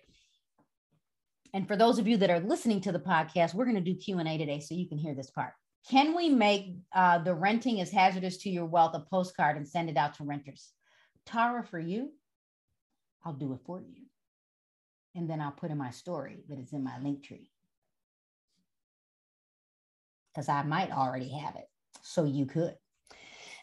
And 1.56 1.68
for 1.68 1.76
those 1.76 1.98
of 1.98 2.08
you 2.08 2.18
that 2.18 2.30
are 2.30 2.40
listening 2.40 2.82
to 2.82 2.92
the 2.92 3.00
podcast, 3.00 3.56
we're 3.56 3.66
going 3.66 3.74
to 3.76 3.82
do 3.82 3.96
Q&A 3.96 4.38
today 4.38 4.60
so 4.60 4.76
you 4.76 4.88
can 4.88 5.00
hear 5.00 5.16
this 5.16 5.32
part. 5.32 5.54
Can 5.90 6.16
we 6.16 6.30
make 6.30 6.76
uh, 6.94 7.18
the 7.18 7.34
renting 7.34 7.80
is 7.80 7.90
hazardous 7.90 8.38
to 8.44 8.52
your 8.52 8.68
wealth 8.68 8.94
a 8.94 9.00
postcard 9.00 9.58
and 9.58 9.68
send 9.68 9.90
it 9.90 9.98
out 9.98 10.14
to 10.18 10.24
renters? 10.24 10.70
Tara, 11.26 11.64
for 11.64 11.80
you, 11.80 12.12
I'll 13.26 13.34
do 13.34 13.54
it 13.54 13.62
for 13.66 13.82
you. 13.82 14.04
And 15.16 15.28
then 15.28 15.42
I'll 15.42 15.50
put 15.50 15.72
in 15.72 15.80
my 15.80 15.90
story 15.90 16.44
that 16.48 16.60
is 16.60 16.74
in 16.74 16.84
my 16.84 17.00
link 17.00 17.24
tree 17.24 17.50
because 20.34 20.50
I 20.50 20.64
might 20.64 20.92
already 20.92 21.30
have 21.30 21.56
it. 21.56 21.66
So 22.02 22.26
you 22.26 22.46
could. 22.46 22.76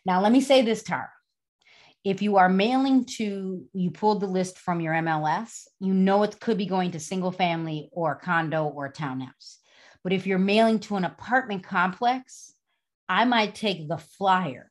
Now, 0.05 0.21
let 0.21 0.33
me 0.33 0.41
say 0.41 0.63
this, 0.63 0.83
Tara. 0.83 1.11
If 2.03 2.23
you 2.23 2.39
are 2.39 2.49
mailing 2.49 3.05
to, 3.17 3.63
you 3.75 3.91
pulled 3.91 4.21
the 4.21 4.27
list 4.27 4.59
from 4.59 4.81
your 4.81 4.95
MLS, 4.95 5.65
you 5.81 5.93
know 5.93 6.23
it 6.23 6.41
could 6.41 6.57
be 6.57 6.65
going 6.67 6.93
to 6.93 7.01
single 7.01 7.33
family 7.33 7.91
or 7.93 8.15
condo 8.15 8.65
or 8.65 8.91
townhouse. 8.91 9.59
But 10.03 10.15
if 10.15 10.27
you're 10.27 10.39
mailing 10.39 10.79
to 10.81 10.97
an 10.97 11.05
apartment 11.05 11.63
complex, 11.63 12.55
I 13.09 13.27
might 13.27 13.55
take 13.55 13.87
the 13.87 13.99
flyer 13.99 14.71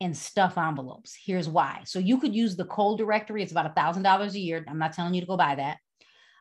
and 0.00 0.16
stuff 0.16 0.58
envelopes. 0.58 1.16
Here's 1.24 1.48
why. 1.48 1.82
So 1.84 1.98
you 1.98 2.18
could 2.18 2.34
use 2.34 2.56
the 2.56 2.64
Cole 2.64 2.96
directory. 2.96 3.42
It's 3.42 3.52
about 3.52 3.70
a 3.70 3.74
thousand 3.74 4.02
dollars 4.02 4.34
a 4.34 4.40
year. 4.40 4.64
I'm 4.68 4.78
not 4.78 4.94
telling 4.94 5.14
you 5.14 5.20
to 5.20 5.26
go 5.26 5.36
buy 5.36 5.54
that. 5.54 5.78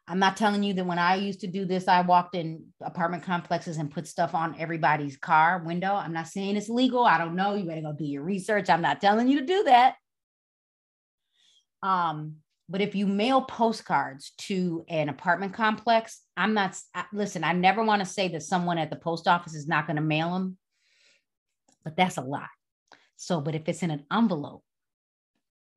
I'm 0.07 0.19
not 0.19 0.37
telling 0.37 0.61
you 0.61 0.73
that 0.75 0.85
when 0.85 0.99
I 0.99 1.15
used 1.15 1.39
to 1.41 1.47
do 1.47 1.65
this, 1.65 1.87
I 1.87 2.01
walked 2.01 2.35
in 2.35 2.65
apartment 2.81 3.23
complexes 3.23 3.77
and 3.77 3.89
put 3.89 4.07
stuff 4.07 4.35
on 4.35 4.55
everybody's 4.59 5.17
car 5.17 5.63
window. 5.65 5.93
I'm 5.93 6.13
not 6.13 6.27
saying 6.27 6.57
it's 6.57 6.69
legal. 6.69 7.03
I 7.03 7.17
don't 7.17 7.35
know. 7.35 7.55
You 7.55 7.65
better 7.65 7.81
go 7.81 7.93
do 7.93 8.05
your 8.05 8.21
research. 8.21 8.69
I'm 8.69 8.83
not 8.83 9.01
telling 9.01 9.27
you 9.27 9.39
to 9.39 9.45
do 9.45 9.63
that. 9.63 9.95
Um, 11.81 12.35
but 12.69 12.81
if 12.81 12.93
you 12.95 13.07
mail 13.07 13.41
postcards 13.41 14.31
to 14.39 14.85
an 14.89 15.09
apartment 15.09 15.53
complex, 15.53 16.21
I'm 16.37 16.53
not, 16.53 16.77
listen, 17.11 17.43
I 17.43 17.53
never 17.53 17.83
want 17.83 18.01
to 18.01 18.07
say 18.07 18.27
that 18.29 18.43
someone 18.43 18.77
at 18.77 18.89
the 18.89 18.95
post 18.95 19.27
office 19.27 19.55
is 19.55 19.67
not 19.67 19.87
going 19.87 19.97
to 19.97 20.01
mail 20.01 20.33
them, 20.33 20.57
but 21.83 21.95
that's 21.95 22.17
a 22.17 22.21
lot. 22.21 22.49
So, 23.17 23.41
but 23.41 23.55
if 23.55 23.67
it's 23.67 23.83
in 23.83 23.91
an 23.91 24.05
envelope, 24.11 24.63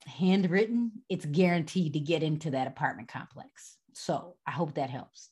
handwritten, 0.07 0.93
it's 1.09 1.27
guaranteed 1.27 1.93
to 1.95 2.01
get 2.01 2.23
into 2.23 2.51
that 2.51 2.67
apartment 2.67 3.09
complex. 3.09 3.77
So 3.99 4.37
I 4.47 4.53
hope 4.53 4.75
that 4.75 4.91
helps. 4.91 5.29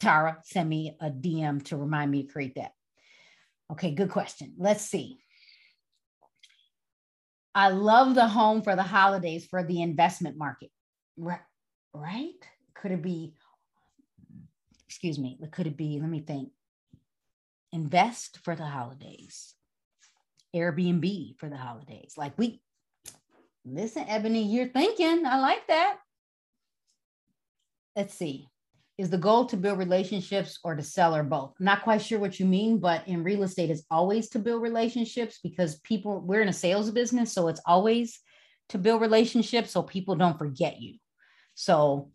Tara, 0.00 0.38
send 0.44 0.68
me 0.68 0.96
a 1.00 1.10
DM 1.10 1.64
to 1.66 1.76
remind 1.76 2.10
me 2.10 2.24
to 2.24 2.32
create 2.32 2.56
that. 2.56 2.72
Okay, 3.70 3.92
good 3.92 4.10
question. 4.10 4.54
Let's 4.58 4.84
see. 4.84 5.18
I 7.54 7.68
love 7.68 8.14
the 8.14 8.28
home 8.28 8.62
for 8.62 8.76
the 8.76 8.82
holidays 8.82 9.46
for 9.46 9.62
the 9.62 9.80
investment 9.82 10.36
market. 10.36 10.70
Right? 11.16 11.40
Right? 11.94 12.34
Could 12.74 12.92
it 12.92 13.02
be, 13.02 13.34
excuse 14.86 15.18
me, 15.18 15.38
could 15.52 15.66
it 15.66 15.76
be, 15.76 15.98
let 16.00 16.10
me 16.10 16.20
think, 16.20 16.50
invest 17.72 18.38
for 18.42 18.54
the 18.54 18.66
holidays, 18.66 19.54
Airbnb 20.54 21.38
for 21.38 21.48
the 21.48 21.56
holidays? 21.56 22.14
Like 22.16 22.36
we, 22.38 22.60
listen, 23.64 24.04
Ebony, 24.08 24.42
you're 24.42 24.68
thinking, 24.68 25.24
I 25.26 25.38
like 25.40 25.66
that. 25.68 25.98
Let's 27.94 28.14
see 28.14 28.48
is 28.98 29.10
the 29.10 29.18
goal 29.18 29.46
to 29.46 29.56
build 29.56 29.78
relationships 29.78 30.58
or 30.62 30.76
to 30.76 30.82
sell 30.82 31.16
or 31.16 31.22
both? 31.22 31.54
Not 31.58 31.82
quite 31.82 32.02
sure 32.02 32.18
what 32.18 32.38
you 32.38 32.46
mean, 32.46 32.78
but 32.78 33.06
in 33.08 33.24
real 33.24 33.42
estate, 33.42 33.70
it's 33.70 33.84
always 33.90 34.28
to 34.30 34.38
build 34.38 34.62
relationships 34.62 35.40
because 35.42 35.80
people, 35.80 36.20
we're 36.20 36.42
in 36.42 36.48
a 36.48 36.52
sales 36.52 36.90
business. 36.90 37.32
So 37.32 37.48
it's 37.48 37.60
always 37.66 38.20
to 38.68 38.78
build 38.78 39.00
relationships 39.00 39.70
so 39.70 39.82
people 39.82 40.14
don't 40.14 40.38
forget 40.38 40.80
you. 40.80 40.98
So 41.54 42.10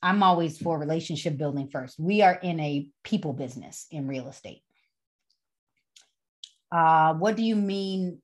I'm 0.00 0.22
always 0.22 0.58
for 0.58 0.78
relationship 0.78 1.36
building 1.36 1.68
first. 1.68 1.98
We 1.98 2.22
are 2.22 2.34
in 2.34 2.58
a 2.60 2.88
people 3.04 3.32
business 3.32 3.86
in 3.90 4.08
real 4.08 4.28
estate. 4.28 4.62
Uh, 6.70 7.14
what 7.14 7.36
do 7.36 7.42
you 7.42 7.56
mean? 7.56 8.22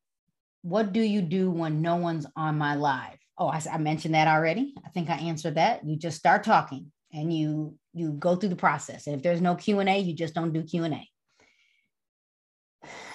What 0.62 0.92
do 0.92 1.00
you 1.00 1.20
do 1.20 1.50
when 1.50 1.82
no 1.82 1.96
one's 1.96 2.26
on 2.36 2.58
my 2.58 2.74
live? 2.76 3.18
Oh, 3.38 3.48
I, 3.48 3.62
I 3.72 3.78
mentioned 3.78 4.14
that 4.14 4.28
already. 4.28 4.74
I 4.84 4.88
think 4.88 5.08
I 5.08 5.14
answered 5.14 5.54
that. 5.54 5.86
You 5.86 5.96
just 5.96 6.18
start 6.18 6.42
talking 6.42 6.90
and 7.12 7.32
you 7.32 7.78
you 7.94 8.12
go 8.12 8.36
through 8.36 8.50
the 8.50 8.56
process. 8.56 9.06
And 9.06 9.16
if 9.16 9.22
there's 9.22 9.40
no 9.40 9.54
q&a 9.54 9.98
you 9.98 10.14
just 10.14 10.34
don't 10.34 10.52
do 10.52 10.62
q&a 10.62 11.08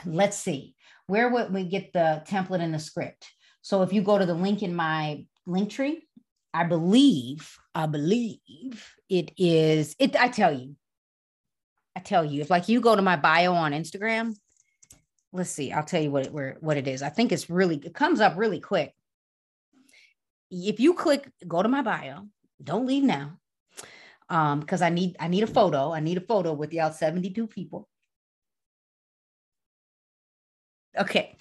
let's 0.05 0.37
see. 0.37 0.75
Where 1.07 1.29
would 1.29 1.53
we 1.53 1.65
get 1.65 1.93
the 1.93 2.23
template 2.27 2.61
and 2.61 2.73
the 2.73 2.79
script? 2.79 3.29
So 3.61 3.81
if 3.81 3.93
you 3.93 4.01
go 4.01 4.17
to 4.17 4.25
the 4.25 4.33
link 4.33 4.63
in 4.63 4.75
my 4.75 5.25
link 5.45 5.69
tree 5.69 6.07
i 6.53 6.63
believe 6.63 7.57
i 7.75 7.85
believe 7.85 8.93
it 9.09 9.31
is 9.37 9.93
it 9.99 10.15
i 10.15 10.29
tell 10.29 10.53
you. 10.53 10.75
I 11.95 11.99
tell 11.99 12.23
you. 12.23 12.41
If 12.41 12.49
like 12.49 12.69
you 12.69 12.79
go 12.79 12.95
to 12.95 13.01
my 13.01 13.17
bio 13.17 13.53
on 13.53 13.73
instagram. 13.73 14.35
Let's 15.33 15.49
see. 15.49 15.71
I'll 15.71 15.83
tell 15.83 16.01
you 16.01 16.11
what 16.11 16.27
it 16.27 16.33
where 16.33 16.57
what 16.59 16.77
it 16.77 16.87
is. 16.87 17.01
I 17.01 17.09
think 17.09 17.31
it's 17.31 17.49
really 17.49 17.75
it 17.83 17.93
comes 17.93 18.21
up 18.21 18.37
really 18.37 18.59
quick 18.59 18.93
if 20.53 20.79
you 20.79 20.93
click 20.93 21.29
go 21.47 21.63
to 21.63 21.69
my 21.69 21.81
bio 21.81 22.27
don't 22.63 22.85
leave 22.85 23.03
now 23.03 23.37
um 24.29 24.59
because 24.59 24.81
i 24.81 24.89
need 24.89 25.15
i 25.19 25.27
need 25.27 25.43
a 25.43 25.47
photo. 25.47 25.91
I 25.91 25.99
need 25.99 26.17
a 26.17 26.21
photo 26.21 26.53
with 26.53 26.73
y'all 26.73 26.91
72 26.91 27.47
people. 27.47 27.89
Okay 30.97 31.35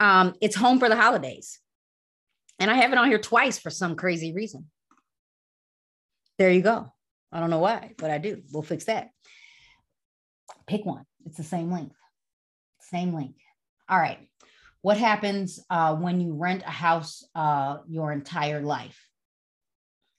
um 0.00 0.34
it's 0.40 0.56
home 0.56 0.78
for 0.78 0.88
the 0.88 0.96
holidays. 0.96 1.60
And 2.58 2.70
i 2.70 2.74
have 2.74 2.92
it 2.92 2.98
on 2.98 3.08
here 3.08 3.18
twice 3.18 3.58
for 3.58 3.70
some 3.70 3.96
crazy 3.96 4.32
reason. 4.32 4.70
There 6.38 6.50
you 6.50 6.62
go. 6.62 6.92
I 7.30 7.40
don't 7.40 7.50
know 7.50 7.60
why 7.60 7.92
but 7.98 8.10
i 8.10 8.18
do. 8.18 8.42
We'll 8.50 8.62
fix 8.62 8.84
that. 8.84 9.10
Pick 10.66 10.86
one. 10.86 11.04
It's 11.26 11.36
the 11.36 11.44
same 11.44 11.70
length. 11.70 11.96
Same 12.80 13.14
link 13.14 13.36
all 13.88 13.98
right 13.98 14.18
what 14.84 14.98
happens 14.98 15.64
uh, 15.70 15.94
when 15.94 16.20
you 16.20 16.34
rent 16.34 16.62
a 16.66 16.70
house 16.70 17.24
uh, 17.34 17.78
your 17.88 18.12
entire 18.12 18.60
life 18.60 19.00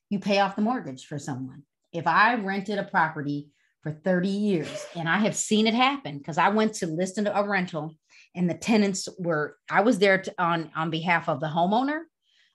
you 0.09 0.17
pay 0.19 0.39
off 0.39 0.55
the 0.55 0.61
mortgage 0.61 1.05
for 1.05 1.19
someone 1.19 1.61
if 1.93 2.07
I 2.07 2.35
rented 2.35 2.79
a 2.79 2.83
property 2.83 3.49
for 3.81 3.91
30 3.91 4.27
years 4.27 4.87
and 4.95 5.07
I 5.07 5.19
have 5.19 5.35
seen 5.35 5.67
it 5.67 5.75
happen 5.75 6.17
because 6.17 6.39
I 6.39 6.49
went 6.49 6.73
to 6.75 6.87
listen 6.87 7.25
to 7.25 7.39
a 7.39 7.47
rental 7.47 7.95
and 8.33 8.49
the 8.49 8.55
tenants 8.55 9.07
were, 9.19 9.57
I 9.69 9.81
was 9.81 9.99
there 9.99 10.17
to, 10.23 10.33
on, 10.39 10.71
on 10.75 10.89
behalf 10.89 11.29
of 11.29 11.39
the 11.39 11.47
homeowner. 11.47 11.99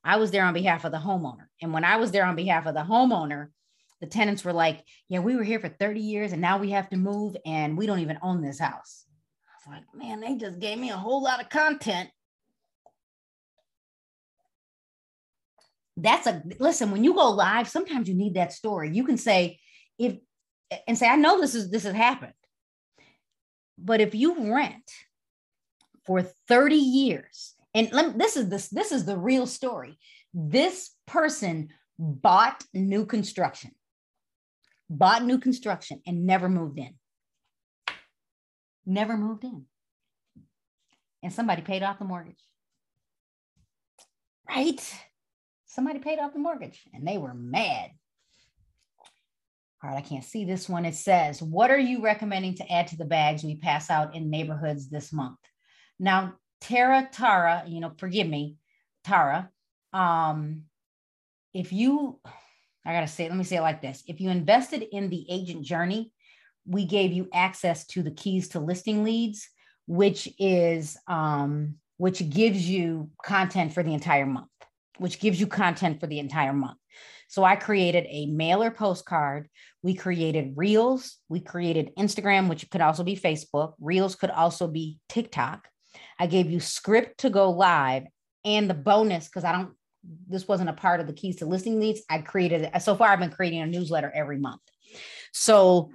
I 0.03 0.17
was 0.17 0.33
there 0.33 0.45
on 0.45 0.55
behalf 0.55 0.85
of 0.85 0.91
the 0.91 0.99
homeowner. 0.99 1.47
And 1.63 1.73
when 1.73 1.85
I 1.85 1.97
was 1.97 2.11
there 2.11 2.27
on 2.27 2.35
behalf 2.35 2.67
of 2.67 2.75
the 2.75 2.81
homeowner, 2.81 3.49
the 4.01 4.09
tenants 4.09 4.45
were 4.45 4.53
like, 4.53 4.83
yeah, 5.09 5.21
we 5.21 5.37
were 5.37 5.45
here 5.45 5.61
for 5.61 5.69
30 5.69 6.01
years 6.01 6.33
and 6.33 6.43
now 6.43 6.59
we 6.59 6.71
have 6.71 6.91
to 6.91 6.97
move 6.97 7.37
and 7.47 7.79
we 7.79 7.87
don't 7.87 8.01
even 8.01 8.19
own 8.23 8.43
this 8.43 8.59
house. 8.59 9.07
Like, 9.71 9.85
man, 9.95 10.21
they 10.21 10.35
just 10.37 10.59
gave 10.59 10.79
me 10.79 10.91
a 10.91 10.97
whole 10.97 11.23
lot 11.23 11.41
of 11.41 11.49
content. 11.49 12.11
That's 15.97 16.27
a 16.27 16.43
listen 16.59 16.91
when 16.91 17.05
you 17.05 17.15
go 17.15 17.31
live 17.31 17.69
sometimes 17.69 18.09
you 18.09 18.15
need 18.15 18.35
that 18.35 18.53
story. 18.53 18.91
You 18.95 19.05
can 19.05 19.19
say 19.19 19.59
if 19.99 20.17
and 20.87 20.97
say 20.97 21.07
i 21.07 21.17
know 21.17 21.41
this 21.41 21.55
is 21.55 21.71
this 21.71 21.85
has 21.85 21.95
happened. 21.95 22.33
But 23.77 24.01
if 24.01 24.15
you 24.15 24.53
rent 24.55 24.91
for 26.07 26.23
30 26.49 26.77
years 26.77 27.55
and 27.75 27.91
let, 27.93 28.19
this 28.19 28.37
is 28.37 28.49
this 28.49 28.69
this 28.69 28.93
is 28.93 29.05
the 29.05 29.19
real 29.19 29.47
story. 29.47 29.99
This 30.33 30.91
person 31.07 31.69
bought 31.99 32.65
new 32.73 33.05
construction 33.05 33.73
bought 34.91 35.23
new 35.23 35.39
construction 35.39 36.03
and 36.05 36.27
never 36.27 36.49
moved 36.49 36.79
in 36.79 36.93
never 38.87 39.17
moved 39.17 39.45
in 39.45 39.65
and 41.23 41.33
somebody 41.33 41.63
paid 41.63 41.83
off 41.83 41.99
the 41.99 42.05
mortgage 42.05 42.43
right 44.49 44.95
somebody 45.71 46.01
paid 46.01 46.19
off 46.19 46.33
the 46.33 46.39
mortgage 46.39 46.83
and 46.93 47.07
they 47.07 47.17
were 47.17 47.35
mad. 47.35 47.91
All 49.83 49.91
right, 49.91 49.99
I 49.99 50.07
can't 50.07 50.25
see 50.25 50.45
this 50.45 50.69
one. 50.69 50.85
It 50.85 50.95
says, 50.95 51.41
What 51.41 51.71
are 51.71 51.79
you 51.79 52.03
recommending 52.03 52.57
to 52.57 52.71
add 52.71 52.89
to 52.89 52.97
the 52.97 53.05
bags 53.05 53.43
we 53.43 53.57
pass 53.57 53.89
out 53.89 54.15
in 54.15 54.29
neighborhoods 54.29 54.91
this 54.91 55.13
month? 55.13 55.39
Now, 55.99 56.35
Tara, 56.61 57.09
Tara, 57.11 57.65
you 57.67 57.81
know, 57.81 57.93
forgive 57.97 58.27
me, 58.27 58.57
Tara. 59.05 59.49
Um, 59.95 60.65
if 61.55 61.73
you, 61.73 62.21
I 62.85 62.93
gotta 62.93 63.07
say, 63.07 63.29
let 63.29 63.39
me 63.39 63.45
say 63.45 63.57
it 63.57 63.63
like 63.63 63.81
this: 63.81 64.03
if 64.07 64.21
you 64.21 64.29
invested 64.29 64.83
in 64.83 65.09
the 65.09 65.25
agent 65.31 65.65
journey, 65.65 66.13
we 66.67 66.85
gave 66.85 67.13
you 67.13 67.29
access 67.33 67.87
to 67.89 68.03
the 68.03 68.11
keys 68.11 68.49
to 68.51 68.61
listing 68.61 69.05
leads, 69.05 69.49
which 69.87 70.29
is 70.39 70.97
um, 71.07 71.77
which 71.97 72.29
gives 72.31 72.69
you 72.69 73.11
content 73.23 73.73
for 73.73 73.83
the 73.83 73.95
entire 73.95 74.27
month 74.27 74.49
which 75.01 75.19
gives 75.19 75.41
you 75.41 75.47
content 75.47 75.99
for 75.99 76.07
the 76.07 76.19
entire 76.19 76.53
month. 76.53 76.79
So 77.29 77.43
I 77.43 77.57
created 77.57 78.07
a 78.09 78.27
mailer 78.27 78.71
postcard. 78.71 79.49
We 79.83 79.95
created 79.95 80.53
Reels. 80.57 81.17
We 81.29 81.41
created 81.41 81.93
Instagram, 81.99 82.49
which 82.49 82.69
could 82.69 82.83
also 82.83 83.03
be 83.03 83.17
Facebook. 83.17 83.75
Reels 83.81 84.15
could 84.15 84.31
also 84.31 84.69
be 84.69 84.99
TikTok. 85.09 85.67
I 86.19 86.27
gave 86.27 86.51
you 86.51 86.61
script 86.61 87.21
to 87.21 87.31
go 87.31 87.51
live 87.51 88.05
and 88.45 88.69
the 88.69 88.75
bonus 88.75 89.27
because 89.27 89.45
I 89.45 89.53
don't, 89.53 89.71
this 90.29 90.47
wasn't 90.47 90.69
a 90.69 90.75
part 90.75 91.01
of 91.01 91.07
the 91.07 91.15
keys 91.15 91.37
to 91.37 91.47
listing 91.47 91.81
leads. 91.81 92.03
I 92.11 92.19
created, 92.19 92.71
so 92.81 92.95
far, 92.95 93.09
I've 93.09 93.21
been 93.21 93.31
creating 93.31 93.63
a 93.63 93.67
newsletter 93.67 94.13
every 94.15 94.39
month. 94.39 94.61
So 95.33 95.91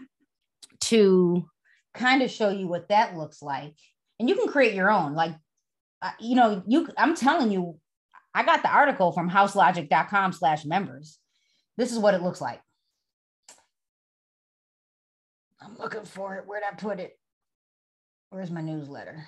to 0.89 1.45
kind 1.93 2.21
of 2.21 2.31
show 2.31 2.49
you 2.49 2.67
what 2.67 2.89
that 2.89 3.15
looks 3.15 3.41
like, 3.41 3.75
and 4.19 4.29
you 4.29 4.35
can 4.35 4.47
create 4.47 4.73
your 4.73 4.91
own, 4.91 5.13
like, 5.13 5.33
uh, 6.01 6.11
you 6.19 6.35
know, 6.35 6.63
you, 6.67 6.87
I'm 6.97 7.15
telling 7.15 7.51
you, 7.51 7.79
I 8.33 8.43
got 8.43 8.61
the 8.61 8.69
article 8.69 9.11
from 9.11 9.29
houselogic.com 9.29 10.33
slash 10.33 10.65
members. 10.65 11.17
This 11.77 11.91
is 11.91 11.99
what 11.99 12.13
it 12.13 12.21
looks 12.21 12.41
like. 12.41 12.61
I'm 15.61 15.77
looking 15.77 16.05
for 16.05 16.35
it. 16.35 16.43
Where'd 16.45 16.63
I 16.69 16.75
put 16.75 16.99
it? 16.99 17.17
Where's 18.29 18.51
my 18.51 18.61
newsletter? 18.61 19.25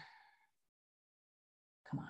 Come 1.90 2.00
on. 2.02 2.06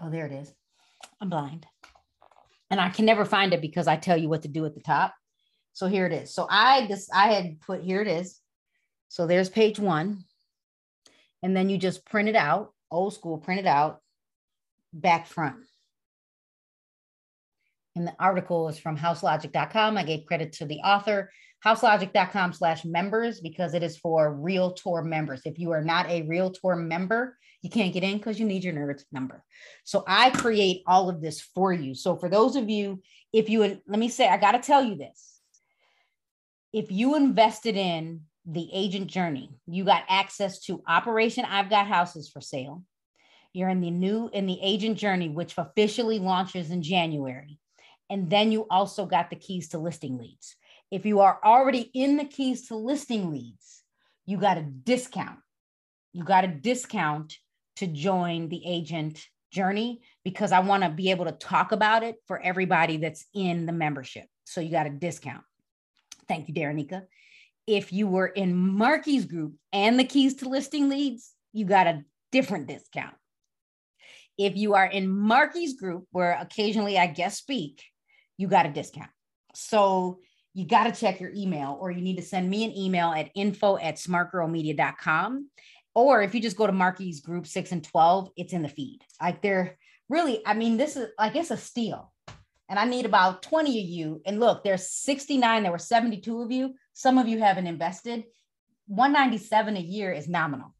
Oh, 0.00 0.10
there 0.10 0.26
it 0.26 0.32
is. 0.32 0.52
I'm 1.20 1.28
blind. 1.28 1.66
And 2.70 2.80
I 2.80 2.88
can 2.88 3.04
never 3.04 3.24
find 3.24 3.52
it 3.52 3.60
because 3.60 3.88
I 3.88 3.96
tell 3.96 4.16
you 4.16 4.28
what 4.28 4.42
to 4.42 4.48
do 4.48 4.64
at 4.64 4.74
the 4.74 4.80
top. 4.80 5.14
So 5.72 5.86
here 5.86 6.06
it 6.06 6.12
is. 6.12 6.32
So 6.34 6.46
I 6.48 6.86
just 6.86 7.10
I 7.14 7.32
had 7.32 7.60
put 7.60 7.82
here 7.82 8.00
it 8.00 8.08
is. 8.08 8.38
So 9.08 9.26
there's 9.26 9.48
page 9.48 9.78
one 9.78 10.24
and 11.42 11.56
then 11.56 11.68
you 11.68 11.78
just 11.78 12.04
print 12.04 12.28
it 12.28 12.36
out, 12.36 12.72
old 12.90 13.14
school, 13.14 13.38
print 13.38 13.60
it 13.60 13.66
out, 13.66 14.00
back 14.92 15.26
front. 15.26 15.56
And 17.96 18.06
the 18.06 18.14
article 18.20 18.68
is 18.68 18.78
from 18.78 18.96
houselogic.com. 18.96 19.98
I 19.98 20.04
gave 20.04 20.26
credit 20.26 20.52
to 20.54 20.64
the 20.64 20.78
author, 20.78 21.32
houselogic.com 21.64 22.52
slash 22.52 22.84
members, 22.84 23.40
because 23.40 23.74
it 23.74 23.82
is 23.82 23.98
for 23.98 24.32
Realtor 24.34 25.02
members. 25.02 25.42
If 25.44 25.58
you 25.58 25.72
are 25.72 25.84
not 25.84 26.08
a 26.08 26.22
Realtor 26.22 26.76
member, 26.76 27.36
you 27.62 27.70
can't 27.70 27.92
get 27.92 28.02
in 28.02 28.18
because 28.18 28.38
you 28.38 28.46
need 28.46 28.64
your 28.64 28.72
NRDS 28.72 29.04
number. 29.12 29.44
So 29.84 30.04
I 30.06 30.30
create 30.30 30.82
all 30.86 31.08
of 31.10 31.20
this 31.20 31.40
for 31.40 31.72
you. 31.72 31.94
So 31.94 32.16
for 32.16 32.28
those 32.28 32.56
of 32.56 32.70
you, 32.70 33.02
if 33.32 33.48
you, 33.48 33.60
let 33.60 33.98
me 33.98 34.08
say, 34.08 34.28
I 34.28 34.38
got 34.38 34.52
to 34.52 34.60
tell 34.60 34.82
you 34.82 34.96
this. 34.96 35.40
If 36.72 36.90
you 36.90 37.16
invested 37.16 37.76
in 37.76 38.22
the 38.46 38.68
agent 38.72 39.08
journey. 39.08 39.50
You 39.66 39.84
got 39.84 40.04
access 40.08 40.60
to 40.62 40.82
Operation 40.86 41.44
I've 41.44 41.70
Got 41.70 41.86
Houses 41.86 42.28
for 42.28 42.40
Sale. 42.40 42.82
You're 43.52 43.68
in 43.68 43.80
the 43.80 43.90
new 43.90 44.30
in 44.32 44.46
the 44.46 44.58
agent 44.62 44.96
journey, 44.96 45.28
which 45.28 45.54
officially 45.58 46.18
launches 46.18 46.70
in 46.70 46.82
January. 46.82 47.58
And 48.08 48.30
then 48.30 48.50
you 48.50 48.66
also 48.70 49.06
got 49.06 49.30
the 49.30 49.36
keys 49.36 49.68
to 49.68 49.78
listing 49.78 50.18
leads. 50.18 50.56
If 50.90 51.06
you 51.06 51.20
are 51.20 51.38
already 51.44 51.90
in 51.94 52.16
the 52.16 52.24
keys 52.24 52.68
to 52.68 52.76
listing 52.76 53.30
leads, 53.30 53.82
you 54.26 54.38
got 54.38 54.58
a 54.58 54.62
discount 54.62 55.38
You 56.12 56.24
got 56.24 56.44
a 56.44 56.48
discount 56.48 57.36
to 57.76 57.86
join 57.86 58.48
the 58.48 58.62
agent 58.66 59.24
journey 59.52 60.00
because 60.24 60.52
I 60.52 60.60
want 60.60 60.82
to 60.82 60.90
be 60.90 61.10
able 61.10 61.26
to 61.26 61.32
talk 61.32 61.72
about 61.72 62.02
it 62.02 62.16
for 62.26 62.40
everybody 62.40 62.96
that's 62.98 63.24
in 63.34 63.66
the 63.66 63.72
membership. 63.72 64.26
So 64.44 64.60
you 64.60 64.70
got 64.70 64.86
a 64.86 64.90
discount. 64.90 65.42
Thank 66.28 66.48
you, 66.48 66.54
Darenika. 66.54 67.02
If 67.66 67.92
you 67.92 68.06
were 68.08 68.26
in 68.26 68.56
Marky's 68.56 69.24
group 69.24 69.54
and 69.72 69.98
the 69.98 70.04
keys 70.04 70.34
to 70.36 70.48
listing 70.48 70.88
leads, 70.88 71.32
you 71.52 71.64
got 71.64 71.86
a 71.86 72.04
different 72.32 72.66
discount. 72.66 73.14
If 74.38 74.56
you 74.56 74.74
are 74.74 74.86
in 74.86 75.08
Marky's 75.08 75.74
group, 75.74 76.06
where 76.10 76.36
occasionally 76.40 76.98
I 76.98 77.06
guest 77.06 77.38
speak, 77.38 77.82
you 78.36 78.48
got 78.48 78.66
a 78.66 78.70
discount. 78.72 79.10
So 79.54 80.20
you 80.54 80.66
got 80.66 80.84
to 80.84 81.00
check 81.00 81.20
your 81.20 81.30
email 81.34 81.78
or 81.80 81.90
you 81.90 82.00
need 82.00 82.16
to 82.16 82.22
send 82.22 82.50
me 82.50 82.64
an 82.64 82.76
email 82.76 83.12
at 83.12 83.30
info 83.34 83.76
at 83.78 83.96
smartgirlmedia.com. 83.96 85.48
Or 85.94 86.22
if 86.22 86.34
you 86.34 86.40
just 86.40 86.56
go 86.56 86.66
to 86.66 86.72
Marky's 86.72 87.20
group 87.20 87.46
six 87.46 87.72
and 87.72 87.82
12, 87.82 88.30
it's 88.36 88.52
in 88.52 88.62
the 88.62 88.68
feed. 88.68 89.00
Like 89.20 89.42
they're 89.42 89.76
really, 90.08 90.44
I 90.46 90.54
mean, 90.54 90.76
this 90.76 90.96
is 90.96 91.08
like 91.18 91.36
it's 91.36 91.50
a 91.50 91.56
steal. 91.56 92.12
And 92.68 92.78
I 92.78 92.84
need 92.84 93.04
about 93.04 93.42
20 93.42 93.80
of 93.82 93.88
you. 93.88 94.22
And 94.24 94.38
look, 94.38 94.62
there's 94.62 94.90
69, 94.90 95.62
there 95.62 95.72
were 95.72 95.78
72 95.78 96.42
of 96.42 96.52
you. 96.52 96.74
Some 96.92 97.18
of 97.18 97.26
you 97.26 97.40
haven't 97.40 97.66
invested. 97.66 98.24
197 98.86 99.76
a 99.76 99.80
year 99.80 100.12
is 100.12 100.28
nominal. 100.28 100.74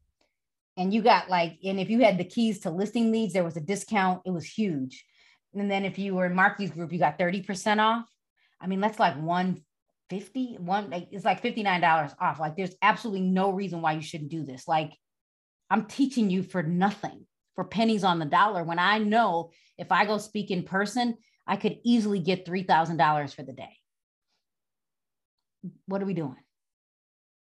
And 0.77 0.93
you 0.93 1.01
got 1.01 1.29
like, 1.29 1.57
and 1.63 1.79
if 1.79 1.89
you 1.89 1.99
had 1.99 2.17
the 2.17 2.23
keys 2.23 2.61
to 2.61 2.69
listing 2.69 3.11
leads, 3.11 3.33
there 3.33 3.43
was 3.43 3.57
a 3.57 3.61
discount. 3.61 4.21
It 4.25 4.31
was 4.31 4.45
huge. 4.45 5.05
And 5.53 5.69
then 5.69 5.83
if 5.83 5.99
you 5.99 6.15
were 6.15 6.27
in 6.27 6.35
Marky's 6.35 6.71
group, 6.71 6.93
you 6.93 6.99
got 6.99 7.19
30% 7.19 7.79
off. 7.79 8.05
I 8.61 8.67
mean, 8.67 8.79
that's 8.79 8.99
like 8.99 9.15
150, 9.15 10.57
one, 10.59 10.93
it's 11.11 11.25
like 11.25 11.41
$59 11.41 12.13
off. 12.19 12.39
Like 12.39 12.55
there's 12.55 12.75
absolutely 12.81 13.21
no 13.21 13.51
reason 13.51 13.81
why 13.81 13.93
you 13.93 14.01
shouldn't 14.01 14.31
do 14.31 14.45
this. 14.45 14.67
Like 14.67 14.91
I'm 15.69 15.85
teaching 15.85 16.29
you 16.29 16.43
for 16.43 16.61
nothing, 16.61 17.25
for 17.55 17.63
pennies 17.63 18.03
on 18.03 18.19
the 18.19 18.25
dollar. 18.25 18.63
When 18.63 18.79
I 18.79 18.99
know 18.99 19.51
if 19.77 19.91
I 19.91 20.05
go 20.05 20.17
speak 20.17 20.51
in 20.51 20.63
person, 20.63 21.17
I 21.47 21.55
could 21.55 21.79
easily 21.83 22.19
get 22.19 22.45
$3,000 22.45 23.33
for 23.33 23.43
the 23.43 23.53
day. 23.53 23.77
What 25.85 26.01
are 26.01 26.05
we 26.05 26.13
doing? 26.13 26.35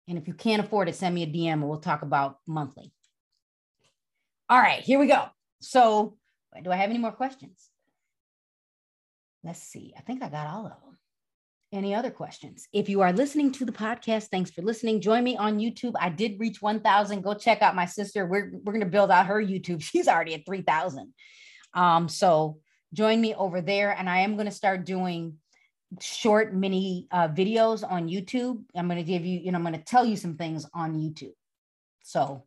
And 0.09 0.19
if 0.19 0.29
you 0.29 0.35
can't 0.35 0.65
afford 0.65 0.89
it, 0.89 0.95
send 0.95 1.15
me 1.15 1.23
a 1.23 1.27
DM 1.27 1.53
and 1.53 1.69
we'll 1.69 1.81
talk 1.81 2.03
about 2.03 2.39
monthly. 2.47 2.93
All 4.49 4.59
right, 4.59 4.83
here 4.83 4.99
we 4.99 5.07
go. 5.07 5.25
So, 5.61 6.17
do 6.63 6.71
I 6.71 6.77
have 6.77 6.91
any 6.91 6.99
more 6.99 7.13
questions? 7.13 7.71
Let's 9.43 9.63
see. 9.63 9.95
I 9.97 10.03
think 10.03 10.23
I 10.23 10.29
got 10.29 10.47
all 10.47 10.67
of 10.67 10.73
them. 10.73 10.94
Any 11.75 11.93
other 11.93 12.11
questions? 12.11 12.69
If 12.73 12.89
you 12.89 13.01
are 13.01 13.13
listening 13.13 13.51
to 13.53 13.65
the 13.65 13.73
podcast, 13.73 14.29
thanks 14.29 14.53
for 14.53 14.63
listening. 14.63 15.01
Join 15.01 15.25
me 15.25 15.37
on 15.37 15.59
YouTube. 15.59 15.95
I 15.99 16.09
did 16.09 16.39
reach 16.39 16.63
1,000. 16.63 17.21
Go 17.21 17.35
check 17.35 17.63
out 17.63 17.75
my 17.75 17.85
sister. 17.85 18.27
We're, 18.27 18.53
we're 18.63 18.73
going 18.73 18.85
to 18.85 18.87
build 18.87 19.11
out 19.11 19.27
her 19.27 19.43
YouTube. 19.43 19.83
She's 19.91 20.07
already 20.07 20.35
at 20.35 20.47
3,000. 20.47 21.13
Um, 21.75 22.09
so 22.09 22.61
join 22.93 23.21
me 23.21 23.35
over 23.35 23.61
there. 23.61 23.91
And 23.91 24.09
I 24.09 24.21
am 24.21 24.37
going 24.37 24.47
to 24.47 24.53
start 24.53 24.87
doing 24.87 25.39
short 26.01 26.55
mini 26.55 27.09
uh, 27.11 27.27
videos 27.27 27.83
on 27.89 28.09
YouTube. 28.09 28.63
I'm 28.77 28.87
going 28.87 28.99
to 28.99 29.03
give 29.03 29.25
you, 29.25 29.41
you 29.41 29.51
know, 29.51 29.59
I'm 29.59 29.65
going 29.65 29.75
to 29.75 29.85
tell 29.85 30.05
you 30.05 30.17
some 30.17 30.37
things 30.37 30.65
on 30.75 30.95
YouTube. 30.95 31.35
So 32.05 32.45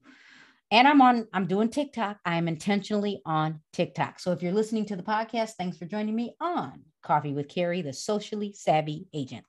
and 0.72 0.88
I'm 0.88 1.02
on, 1.02 1.28
I'm 1.34 1.48
doing 1.48 1.70
TikTok. 1.70 2.20
I 2.26 2.38
am 2.38 2.48
intentionally 2.48 3.22
on 3.26 3.60
TikTok. 3.74 4.22
So 4.22 4.32
if 4.32 4.42
you're 4.42 4.54
listening 4.54 4.86
to 4.86 4.96
the 4.96 5.04
podcast, 5.04 5.52
thanks 5.58 5.78
for 5.78 5.86
joining 5.86 6.16
me 6.16 6.36
on 6.40 6.84
Coffee 7.02 7.34
with 7.34 7.48
Carrie, 7.48 7.82
the 7.82 7.94
socially 7.94 8.54
savvy 8.54 9.08
agent. 9.14 9.46